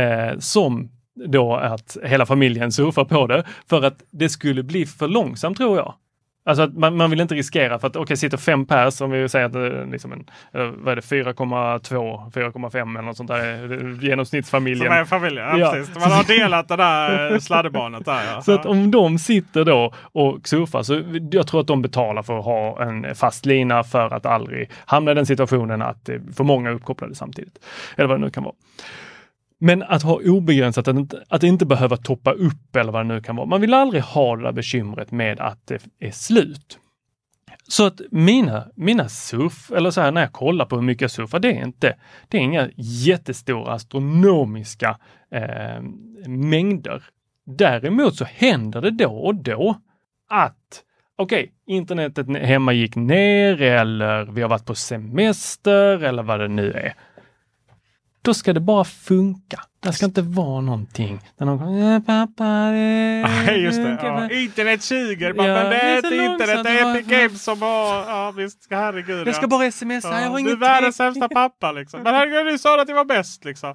eh, 0.00 0.38
som 0.38 0.90
då 1.14 1.56
att 1.56 1.96
hela 2.02 2.26
familjen 2.26 2.72
surfar 2.72 3.04
på 3.04 3.26
det 3.26 3.44
för 3.68 3.82
att 3.82 4.02
det 4.10 4.28
skulle 4.28 4.62
bli 4.62 4.86
för 4.86 5.08
långsamt 5.08 5.56
tror 5.56 5.76
jag. 5.76 5.94
Alltså 6.46 6.62
att 6.62 6.76
man, 6.76 6.96
man 6.96 7.10
vill 7.10 7.20
inte 7.20 7.34
riskera 7.34 7.78
för 7.78 7.86
att 7.86 7.96
okej, 7.96 8.02
okay, 8.02 8.16
sitter 8.16 8.36
fem 8.36 8.66
pers, 8.66 9.00
om 9.00 9.10
vi 9.10 9.28
säger 9.28 9.46
att 9.46 9.52
det 9.52 9.66
är 9.66 9.86
liksom 9.86 10.12
en, 10.12 10.30
eller 10.52 10.66
vad 10.66 10.92
är 10.92 10.96
det, 10.96 11.02
4,2, 11.02 12.32
4,5 12.32 12.76
eller 12.76 13.02
något 13.02 13.16
sånt 13.16 13.28
där, 13.28 13.72
eh, 13.72 14.04
genomsnittsfamiljen. 14.04 14.86
Som 14.86 14.96
är 14.96 15.04
familjen, 15.04 15.44
ja, 15.44 15.58
Ja. 15.58 15.72
precis. 15.72 15.94
Man 15.94 16.12
har 16.12 16.24
delat 16.24 16.68
det 16.68 16.76
där 16.76 17.32
eh, 17.32 17.38
sladderbarnet 17.38 18.04
där. 18.04 18.24
Ja. 18.34 18.42
Så 18.42 18.52
att 18.52 18.66
om 18.66 18.90
de 18.90 19.18
sitter 19.18 19.64
då 19.64 19.92
och 20.12 20.48
surfar 20.48 20.82
så 20.82 21.02
jag 21.30 21.46
tror 21.46 21.60
att 21.60 21.66
de 21.66 21.82
betalar 21.82 22.22
för 22.22 22.38
att 22.38 22.44
ha 22.44 22.82
en 22.82 23.14
fast 23.14 23.46
lina 23.46 23.84
för 23.84 24.14
att 24.14 24.26
aldrig 24.26 24.70
hamna 24.86 25.10
i 25.10 25.14
den 25.14 25.26
situationen 25.26 25.82
att 25.82 26.04
det 26.04 26.14
är 26.14 26.20
för 26.36 26.44
många 26.44 26.70
är 26.70 26.74
uppkopplade 26.74 27.14
samtidigt. 27.14 27.58
Eller 27.96 28.08
vad 28.08 28.20
det 28.20 28.24
nu 28.24 28.30
kan 28.30 28.44
vara. 28.44 28.54
Men 29.64 29.82
att 29.82 30.02
ha 30.02 30.20
obegränsat, 30.24 30.88
att 30.88 30.96
inte, 30.96 31.24
att 31.28 31.42
inte 31.42 31.66
behöva 31.66 31.96
toppa 31.96 32.32
upp 32.32 32.76
eller 32.76 32.92
vad 32.92 33.06
det 33.06 33.14
nu 33.14 33.20
kan 33.20 33.36
vara. 33.36 33.46
Man 33.46 33.60
vill 33.60 33.74
aldrig 33.74 34.02
ha 34.02 34.36
det 34.36 34.42
där 34.42 34.52
bekymret 34.52 35.10
med 35.10 35.40
att 35.40 35.66
det 35.66 35.86
är 35.98 36.10
slut. 36.10 36.78
Så 37.68 37.86
att 37.86 38.00
mina, 38.10 38.68
mina 38.74 39.08
surf, 39.08 39.70
eller 39.70 39.90
så 39.90 40.00
här 40.00 40.12
när 40.12 40.20
jag 40.20 40.32
kollar 40.32 40.64
på 40.64 40.76
hur 40.76 40.82
mycket 40.82 41.02
jag 41.02 41.10
surfar, 41.10 41.38
det 41.38 41.48
är 41.48 41.64
inte, 41.64 41.96
det 42.28 42.38
är 42.38 42.40
inga 42.40 42.68
jättestora 42.76 43.72
astronomiska 43.72 44.98
eh, 45.30 45.82
mängder. 46.26 47.02
Däremot 47.46 48.16
så 48.16 48.24
händer 48.24 48.80
det 48.80 48.90
då 48.90 49.10
och 49.10 49.34
då 49.34 49.80
att 50.30 50.82
okej, 51.16 51.52
internetet 51.66 52.26
hemma 52.36 52.72
gick 52.72 52.96
ner 52.96 53.62
eller 53.62 54.24
vi 54.24 54.42
har 54.42 54.48
varit 54.48 54.66
på 54.66 54.74
semester 54.74 56.04
eller 56.04 56.22
vad 56.22 56.40
det 56.40 56.48
nu 56.48 56.72
är. 56.72 56.94
Då 58.24 58.34
ska 58.34 58.52
det 58.52 58.60
bara 58.60 58.84
funka. 58.84 59.60
Det 59.80 59.92
ska 59.92 60.04
inte 60.06 60.22
vara 60.22 60.60
någonting 60.60 61.20
där 61.38 61.46
någon 61.46 61.58
kommer, 61.58 61.94
"Eh, 61.94 62.00
pappa, 62.00 62.44
det 62.70 63.28
Nej, 63.46 63.62
just 63.62 63.78
det. 63.78 63.98
Ja. 64.02 64.16
väl." 64.16 64.32
Internet 64.32 64.82
suger. 64.82 65.34
Ja, 65.36 65.42
men 65.42 65.70
det 65.70 65.76
är 65.76 65.96
inte 65.96 66.16
internet. 66.16 66.64
Det 66.64 66.70
är 66.70 66.94
Epic 66.96 67.06
Games 67.10 67.42
som 67.42 67.62
har... 67.62 67.94
Ja, 67.94 68.30
visst. 68.36 68.66
Herregud. 68.70 69.28
Jag 69.28 69.34
ska 69.34 69.44
ja. 69.44 69.48
bara 69.48 69.70
smsa, 69.70 70.20
jag 70.20 70.28
har 70.30 70.40
du 70.40 70.50
är 70.52 70.56
världens 70.56 70.96
sämsta 70.96 71.28
pappa 71.28 71.72
liksom. 71.72 72.02
Men 72.02 72.14
herregud, 72.14 72.46
du 72.52 72.58
sa 72.58 72.80
att 72.82 72.88
jag 72.88 72.96
var 72.96 73.04
bäst 73.04 73.44
liksom. 73.44 73.74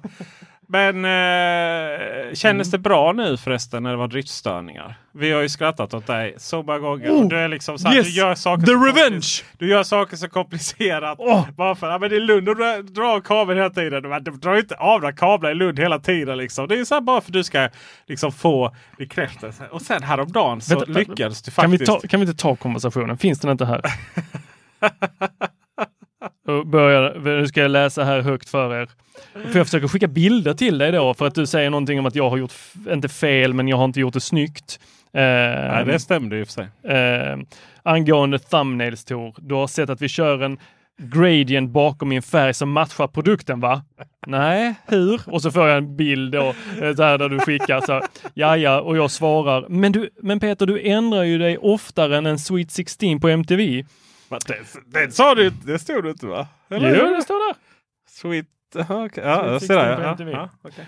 Men 0.72 1.04
eh, 1.04 2.34
kändes 2.34 2.68
Mm. 2.68 2.70
det 2.70 2.78
bra 2.78 3.12
nu 3.12 3.36
förresten 3.36 3.82
när 3.82 3.90
det 3.90 3.96
var 3.96 4.08
driftstörningar? 4.08 4.94
Vi 5.12 5.32
har 5.32 5.40
ju 5.42 5.48
skrattat 5.48 5.94
åt 5.94 6.06
dig 6.06 6.34
så 6.38 6.62
många 6.62 6.78
gånger. 6.78 7.10
Oh, 7.10 7.28
du 7.28 7.36
är 7.38 7.48
liksom 7.48 7.78
så 7.78 7.88
här, 7.88 7.96
yes, 7.96 8.06
du 8.06 8.12
gör 8.12 8.34
saker 8.34 8.66
the 8.66 8.72
så 8.72 8.84
revenge! 8.84 9.26
Du 9.58 9.68
gör 9.68 9.82
saker 9.82 10.16
så 10.16 10.28
komplicerat. 10.28 11.16
Åh. 11.18 11.48
Bara 11.56 11.74
för 11.74 11.86
att 11.86 11.92
ja, 11.92 11.98
men 11.98 12.10
det 12.10 12.16
är 12.16 12.20
Lund 12.20 12.48
och 12.48 12.56
du 12.56 12.82
drar 12.82 13.04
av 13.16 13.20
kabeln 13.20 13.58
hela 13.58 13.70
tiden. 13.70 14.02
Du 14.22 14.30
drar 14.30 14.56
inte 14.56 14.74
av 14.74 15.00
några 15.00 15.12
kablar 15.12 15.50
i 15.50 15.54
Lund 15.54 15.78
hela 15.78 15.98
tiden. 15.98 16.38
Liksom. 16.38 16.68
Det 16.68 16.74
är 16.74 16.78
ju 16.78 16.84
så 16.84 16.94
här 16.94 17.00
bara 17.00 17.20
för 17.20 17.28
att 17.28 17.32
du 17.32 17.44
ska 17.44 17.68
liksom, 18.06 18.32
få 18.32 18.74
bekräftelse. 18.98 19.68
Och 19.70 19.82
sen 19.82 20.02
häromdagen 20.02 20.60
så 20.60 20.74
Vänta, 20.78 20.92
lyckades 20.98 21.42
du 21.42 21.50
Kan 21.50 21.70
vi, 21.70 21.78
faktiskt. 21.78 22.00
ta, 22.02 22.08
kan 22.08 22.20
vi 22.20 22.26
inte 22.26 22.42
ta 22.42 22.56
konversationen? 22.56 23.18
Finns 23.18 23.40
den 23.40 23.50
inte 23.50 23.64
här? 23.64 23.80
Och 26.48 26.66
börjar, 26.66 27.20
nu 27.24 27.46
ska 27.46 27.60
jag 27.60 27.70
läsa 27.70 28.04
här 28.04 28.20
högt 28.20 28.48
för 28.48 28.74
er. 28.82 28.88
För 29.52 29.58
jag 29.58 29.66
försöker 29.66 29.88
skicka 29.88 30.08
bilder 30.08 30.54
till 30.54 30.78
dig 30.78 30.92
då 30.92 31.14
för 31.14 31.26
att 31.26 31.34
du 31.34 31.46
säger 31.46 31.70
någonting 31.70 31.98
om 31.98 32.06
att 32.06 32.14
jag 32.14 32.30
har 32.30 32.36
gjort, 32.36 32.52
inte 32.90 33.08
fel, 33.08 33.54
men 33.54 33.68
jag 33.68 33.76
har 33.76 33.84
inte 33.84 34.00
gjort 34.00 34.14
det 34.14 34.20
snyggt. 34.20 34.80
Eh, 35.12 35.20
Nej, 35.22 35.84
det 35.86 36.00
stämde 36.00 36.36
ju 36.36 36.44
för 36.44 36.52
sig. 36.52 36.68
eh, 36.84 37.38
angående 37.82 38.38
thumbnails 38.38 39.04
Tor, 39.04 39.34
du 39.38 39.54
har 39.54 39.66
sett 39.66 39.90
att 39.90 40.02
vi 40.02 40.08
kör 40.08 40.42
en 40.42 40.58
gradient 41.02 41.70
bakom 41.70 42.08
min 42.08 42.22
färg 42.22 42.54
som 42.54 42.72
matchar 42.72 43.06
produkten 43.06 43.60
va? 43.60 43.82
Nej, 44.26 44.74
hur? 44.86 45.20
Och 45.26 45.42
så 45.42 45.50
får 45.50 45.68
jag 45.68 45.78
en 45.78 45.96
bild 45.96 46.32
då, 46.32 46.54
eh, 46.82 46.94
så 46.96 47.02
här 47.02 47.18
där 47.18 47.28
du 47.28 47.38
skickar 47.38 47.80
så 47.80 48.00
ja 48.34 48.56
ja, 48.56 48.80
och 48.80 48.96
jag 48.96 49.10
svarar, 49.10 49.66
men 49.68 49.92
du, 49.92 50.10
men 50.22 50.40
Peter 50.40 50.66
du 50.66 50.80
ändrar 50.80 51.22
ju 51.22 51.38
dig 51.38 51.58
oftare 51.58 52.16
än 52.16 52.26
en 52.26 52.38
Sweet 52.38 52.70
16 52.70 53.20
på 53.20 53.28
MTV. 53.28 53.84
Men 54.30 54.40
Det, 54.46 55.02
det 55.04 55.12
sa 55.14 55.34
du 55.34 55.50
Det 55.50 55.78
stod 55.78 56.04
du 56.04 56.10
inte 56.10 56.26
va? 56.26 56.48
Eller? 56.68 56.96
Jo, 56.98 57.14
det 57.16 57.22
står 57.22 57.48
där. 57.48 57.56
Sweet. 58.08 58.46
aha, 58.78 59.06
okej. 59.06 59.24
Ja, 59.24 59.46
jag 59.46 59.62
Sweet 59.62 59.68
ser 59.68 59.98
det. 59.98 60.14
16 60.16 60.26
på 60.26 60.32
Ja, 60.32 60.48
okej. 60.62 60.86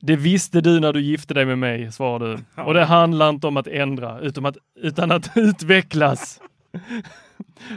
Det 0.00 0.16
visste 0.16 0.60
du 0.60 0.80
när 0.80 0.92
du 0.92 1.00
gifte 1.00 1.34
dig 1.34 1.44
med 1.44 1.58
mig, 1.58 1.92
svarar 1.92 2.18
du. 2.28 2.62
Och 2.62 2.74
det 2.74 2.84
handlar 2.84 3.28
inte 3.28 3.46
om 3.46 3.56
att 3.56 3.66
ändra, 3.66 4.20
utan 4.20 4.46
att, 4.46 4.56
utan 4.76 5.10
att 5.12 5.30
utvecklas. 5.36 6.40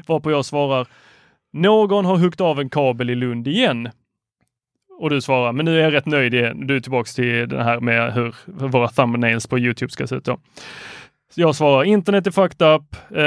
Varpå 0.08 0.32
jag 0.32 0.46
svarar, 0.46 0.88
någon 1.54 2.06
har 2.06 2.18
huggit 2.18 2.42
av 2.42 2.60
en 2.60 2.70
kabel 2.70 3.10
i 3.10 3.16
Lund 3.16 3.48
igen. 3.48 3.90
Och 5.00 5.10
du 5.10 5.22
svarar, 5.22 5.52
men 5.52 5.66
nu 5.66 5.80
är 5.80 5.84
jag 5.84 5.94
rätt 5.94 6.06
nöjd 6.06 6.34
igen. 6.34 6.68
Du 6.68 6.76
är 6.76 6.80
tillbaks 6.80 7.16
till 7.16 7.50
det 7.50 7.64
här 7.64 7.80
med 7.80 8.14
hur 8.14 8.36
våra 8.46 8.88
thumbnails 8.88 9.48
på 9.48 9.60
Youtube 9.60 9.92
ska 9.92 10.08
se 10.08 10.16
ut 10.16 10.26
då. 10.26 10.40
Jag 11.36 11.56
svarar, 11.56 11.84
internet 11.84 12.28
är 12.28 12.32
fucked 12.32 12.68
up. 12.68 12.82
Eh, 13.16 13.22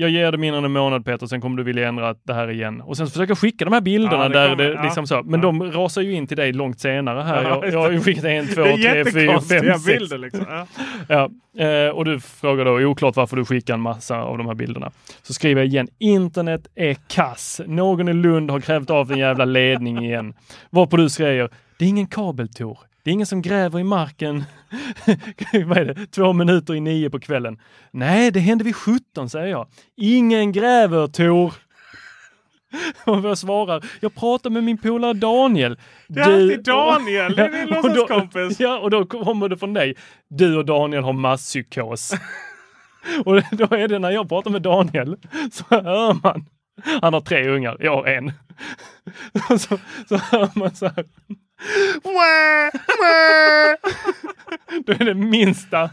jag 0.00 0.10
ger 0.10 0.32
det 0.32 0.38
mindre 0.38 0.58
än 0.58 0.64
en 0.64 0.72
månad 0.72 1.04
Peter, 1.04 1.26
sen 1.26 1.40
kommer 1.40 1.56
du 1.56 1.62
vilja 1.62 1.88
ändra 1.88 2.14
det 2.26 2.34
här 2.34 2.50
igen. 2.50 2.80
Och 2.80 2.96
sen 2.96 3.06
så 3.06 3.10
försöker 3.12 3.30
jag 3.30 3.38
skicka 3.38 3.64
de 3.64 3.74
här 3.74 3.80
bilderna 3.80 4.22
Ja, 4.22 4.28
det 4.28 4.34
där 4.34 4.48
kommer- 4.48 4.64
det 4.64 4.72
ja. 4.72 4.82
liksom 4.82 5.06
så. 5.06 5.22
Men 5.24 5.40
de 5.40 5.72
rasar 5.72 6.02
ju 6.02 6.12
in 6.12 6.26
till 6.26 6.36
dig 6.36 6.52
långt 6.52 6.80
senare 6.80 7.22
här. 7.22 7.42
Ja, 7.42 7.48
jag, 7.64 7.72
jag 7.72 7.78
har 7.78 7.90
ju 7.90 8.00
skickat 8.00 8.24
en, 8.24 8.46
två, 8.46 8.62
tre, 8.64 9.04
fyra, 9.04 9.40
fem, 9.40 9.78
sex. 9.78 10.02
liksom. 10.18 10.44
Ja. 10.48 10.66
Ja, 11.08 11.64
eh, 11.64 11.90
och 11.90 12.04
du 12.04 12.20
frågar 12.20 12.64
då 12.64 12.72
oklart 12.72 13.16
varför 13.16 13.36
du 13.36 13.44
skickar 13.44 13.74
en 13.74 13.80
massa 13.80 14.22
av 14.22 14.38
de 14.38 14.46
här 14.46 14.54
bilderna. 14.54 14.90
Så 15.22 15.34
skriver 15.34 15.60
jag 15.60 15.66
igen, 15.68 15.88
internet 15.98 16.66
är 16.74 16.96
kass. 17.08 17.60
Någon 17.66 18.08
i 18.08 18.12
Lund 18.12 18.50
har 18.50 18.60
krävt 18.60 18.90
av 18.90 19.12
en 19.12 19.18
jävla 19.18 19.44
ledning 19.44 20.04
igen. 20.04 20.34
Varpå 20.70 20.96
du 20.96 21.08
säger, 21.08 21.48
det 21.78 21.84
är 21.84 21.88
ingen 21.88 22.06
kabeltor. 22.06 22.78
Det 23.02 23.10
är 23.10 23.12
ingen 23.14 23.26
som 23.26 23.42
gräver 23.42 23.80
i 23.80 23.84
marken. 23.84 24.44
Vad 25.66 25.78
är 25.78 25.84
det? 25.84 26.06
Två 26.06 26.32
minuter 26.32 26.74
i 26.74 26.80
nio 26.80 27.10
på 27.10 27.20
kvällen. 27.20 27.58
Nej, 27.90 28.30
det 28.30 28.40
hände 28.40 28.64
vid 28.64 28.76
17 28.76 29.30
säger 29.30 29.46
jag. 29.46 29.66
Ingen 29.96 30.52
gräver 30.52 31.06
Tor. 31.06 31.54
Och 33.04 33.24
jag 33.24 33.38
svarar, 33.38 33.84
jag 34.00 34.14
pratar 34.14 34.50
med 34.50 34.64
min 34.64 34.78
polare 34.78 35.12
Daniel. 35.12 35.78
Det 36.08 36.20
är 36.20 36.24
alltid 36.24 36.64
Daniel, 36.64 37.34
det 37.36 37.42
är 37.44 37.66
din 37.66 37.74
och 37.76 37.82
då- 37.82 37.88
låtsaskompis. 37.88 38.60
Ja, 38.60 38.78
och 38.78 38.90
då 38.90 39.06
kommer 39.06 39.48
det 39.48 39.56
från 39.56 39.72
dig. 39.74 39.94
Du 40.28 40.56
och 40.56 40.64
Daniel 40.64 41.02
har 41.04 41.12
masspsykos. 41.12 42.12
och 43.24 43.34
då 43.50 43.64
är 43.76 43.88
det 43.88 43.98
när 43.98 44.10
jag 44.10 44.28
pratar 44.28 44.50
med 44.50 44.62
Daniel 44.62 45.16
så 45.52 45.64
hör 45.70 46.16
man 46.22 46.46
han 47.02 47.14
har 47.14 47.20
tre 47.20 47.48
ungar, 47.48 47.76
jag 47.80 47.96
har 47.96 48.06
en. 48.06 48.32
Så, 49.58 49.78
så 50.08 50.16
hör 50.16 50.58
man 50.58 50.76
så 50.76 50.86
här. 50.86 51.04
Då 54.86 54.92
är 54.92 55.04
det 55.04 55.14
minsta 55.14 55.90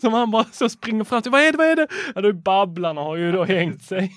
som 0.00 0.12
han 0.12 0.30
bara 0.30 0.44
så 0.44 0.68
springer 0.68 1.04
fram 1.04 1.22
till. 1.22 1.32
Vad 1.32 1.40
är 1.40 1.52
det? 1.52 1.58
Vad 1.58 1.66
är 1.66 1.76
det? 1.76 1.86
Ja, 2.14 2.20
då 2.20 2.32
Babblarna 2.32 3.00
har 3.00 3.16
ju 3.16 3.32
då 3.32 3.44
hängt 3.44 3.82
sig. 3.82 4.12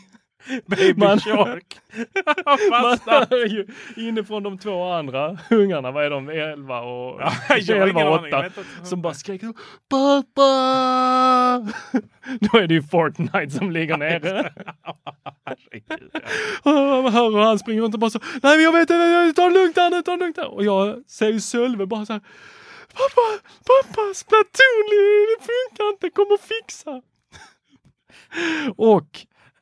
Baby 0.67 0.93
Man- 0.99 1.19
Shark. 1.19 1.77
Man 3.07 3.25
hör 3.29 3.45
ju 3.47 3.67
inifrån 4.07 4.43
de 4.43 4.57
två 4.57 4.83
andra 4.91 5.37
ungarna, 5.49 5.91
vad 5.91 6.05
är 6.05 6.09
de, 6.09 6.29
11 6.29 6.79
och, 6.81 7.21
Ja, 7.49 7.57
jag 7.57 7.75
har 7.75 7.87
11 7.87 7.89
ingen 7.89 8.07
och 8.07 8.17
aning, 8.19 8.31
jag 8.31 8.39
8, 8.39 8.41
vet 8.49 8.57
inte. 8.57 8.85
som 8.89 9.01
bara 9.01 9.13
skriker 9.13 9.53
Pappa! 9.89 11.71
Då 12.39 12.57
är 12.59 12.67
det 12.67 12.73
ju 12.73 12.83
Fortnite 12.83 13.49
som 13.49 13.71
ligger 13.71 13.97
nere. 13.97 14.53
Man 16.63 17.13
hör 17.13 17.29
hur 17.31 17.37
han 17.39 17.59
springer 17.59 17.81
runt 17.81 17.93
och 17.93 17.99
bara 17.99 18.09
så, 18.11 18.19
nej 18.43 18.63
jag 18.63 18.71
vet 18.71 18.81
inte, 18.81 19.33
ta 19.35 19.43
det 19.49 19.53
lugnt 19.53 19.75
nu, 19.91 20.01
ta 20.01 20.11
det 20.11 20.17
lugnt. 20.17 20.37
Och 20.37 20.63
jag 20.65 21.03
ser 21.07 21.29
ju 21.29 21.39
Sölve 21.39 21.85
bara 21.85 22.05
så 22.05 22.13
här, 22.13 22.21
pappa, 22.93 23.43
pappa, 23.67 24.13
Splatoon, 24.13 24.87
det 25.39 25.45
funkar 25.45 25.89
inte, 25.89 26.09
kom 26.09 26.25
och 26.31 26.39
fixa. 26.41 27.01
Och 28.77 29.07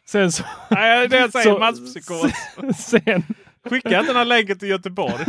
sen 0.08 0.32
så... 0.32 0.44
Nej, 0.70 1.08
det 1.08 1.18
är 1.18 1.28
säger, 1.28 1.54
så- 1.54 1.60
masspsykos. 1.60 2.32
Sen, 2.78 3.24
Skicka 3.70 4.00
inte 4.00 4.10
den 4.12 4.16
här 4.16 4.26
länken 4.26 4.60
till 4.60 4.70
Göteborg. 4.70 5.26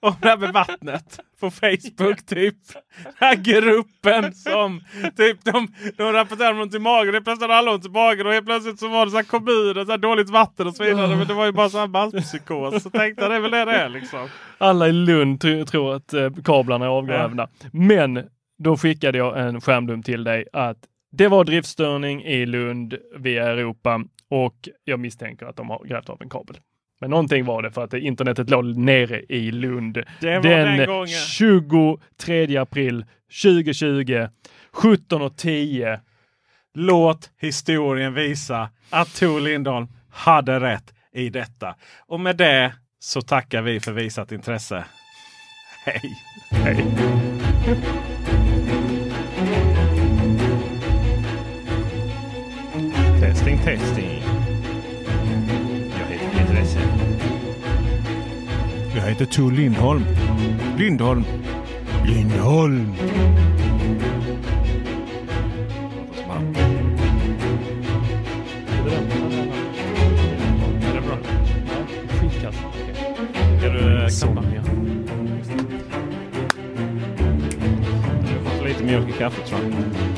Om 0.00 0.14
det 0.20 0.28
här 0.28 0.36
med 0.36 0.52
vattnet 0.52 1.20
på 1.40 1.50
Facebook 1.50 2.26
typ. 2.26 2.56
Den 3.04 3.12
här 3.16 3.34
gruppen 3.34 4.34
som 4.34 4.80
typ 5.16 5.44
de, 5.44 5.68
de 5.96 6.12
rapporterar 6.12 6.52
om 6.52 6.60
ont 6.60 6.74
i 6.74 6.78
magen. 6.78 7.12
Det 7.14 7.20
plötsligt 7.20 7.42
hade 7.50 7.54
alla 7.58 7.70
ont 7.70 7.86
i 7.86 7.88
magen 7.88 8.26
och 8.26 8.32
helt 8.32 8.46
plötsligt 8.46 8.78
så 8.78 8.88
var 8.88 9.04
det 9.04 9.10
så 9.10 9.16
här 9.16 9.24
kommuner, 9.24 9.84
så 9.84 9.90
här 9.90 9.98
dåligt 9.98 10.30
vatten 10.30 10.66
och 10.66 10.74
så 10.76 10.84
vidare. 10.84 11.16
Men 11.16 11.26
det 11.26 11.34
var 11.34 11.46
ju 11.46 11.52
bara 11.52 11.68
så 11.68 11.78
här 11.78 11.86
masspsykos. 11.86 12.82
Så 12.82 12.90
tänkte 12.90 13.22
jag 13.22 13.30
det 13.30 13.36
är 13.36 13.40
väl 13.40 13.50
det 13.50 13.64
det 13.64 13.72
är 13.72 13.88
liksom. 13.88 14.28
alla 14.58 14.88
i 14.88 14.92
Lund 14.92 15.44
tr- 15.44 15.64
tror 15.64 15.94
att 15.96 16.12
eh, 16.14 16.30
kablarna 16.44 16.84
är 16.84 16.88
avgrävda. 16.88 17.48
Men 17.72 18.24
då 18.58 18.76
skickade 18.76 19.18
jag 19.18 19.40
en 19.40 19.60
skärmdump 19.60 20.04
till 20.04 20.24
dig 20.24 20.44
att 20.52 20.78
det 21.10 21.28
var 21.28 21.44
driftstörning 21.44 22.24
i 22.24 22.46
Lund 22.46 22.96
via 23.16 23.46
Europa 23.46 24.04
och 24.30 24.68
jag 24.84 25.00
misstänker 25.00 25.46
att 25.46 25.56
de 25.56 25.70
har 25.70 25.84
grävt 25.84 26.08
av 26.08 26.22
en 26.22 26.30
kabel. 26.30 26.56
Men 27.00 27.10
någonting 27.10 27.44
var 27.44 27.62
det 27.62 27.70
för 27.70 27.84
att 27.84 27.94
internetet 27.94 28.50
låg 28.50 28.76
nere 28.76 29.22
i 29.28 29.50
Lund 29.50 30.04
den, 30.20 30.42
den 30.42 30.86
gången. 30.86 31.08
23 31.08 32.56
april 32.56 33.04
2020 33.42 34.28
17.10. 34.72 36.00
Låt 36.74 37.30
historien 37.40 38.14
visa 38.14 38.70
att 38.90 39.14
Tor 39.14 39.40
Lindholm 39.40 39.86
hade 40.10 40.60
rätt 40.60 40.94
i 41.12 41.30
detta. 41.30 41.74
Och 42.06 42.20
med 42.20 42.36
det 42.36 42.72
så 42.98 43.22
tackar 43.22 43.62
vi 43.62 43.80
för 43.80 43.92
visat 43.92 44.32
intresse. 44.32 44.84
Hej! 45.84 46.12
Hej. 46.50 46.84
Testing, 53.64 53.78
testing. 53.78 54.22
Jag 55.90 56.06
heter 56.06 56.30
Peter 56.30 56.60
Esse. 56.60 56.80
Jag 58.96 59.02
heter 59.02 59.24
Tor 59.24 59.52
Lindholm. 59.52 60.04
Lindholm. 60.78 61.24
Lindholm. 62.06 62.94
Ska 73.58 73.68
du 73.70 74.02
eh, 74.02 74.08
knappa? 74.08 74.44
ja. 74.54 74.62
Du 78.22 78.58
får 78.58 78.68
lite 78.68 78.84
mjölk 78.84 79.08
i 79.08 79.12
kaffet 79.12 79.46
tror 79.46 79.60
jag. 79.60 80.17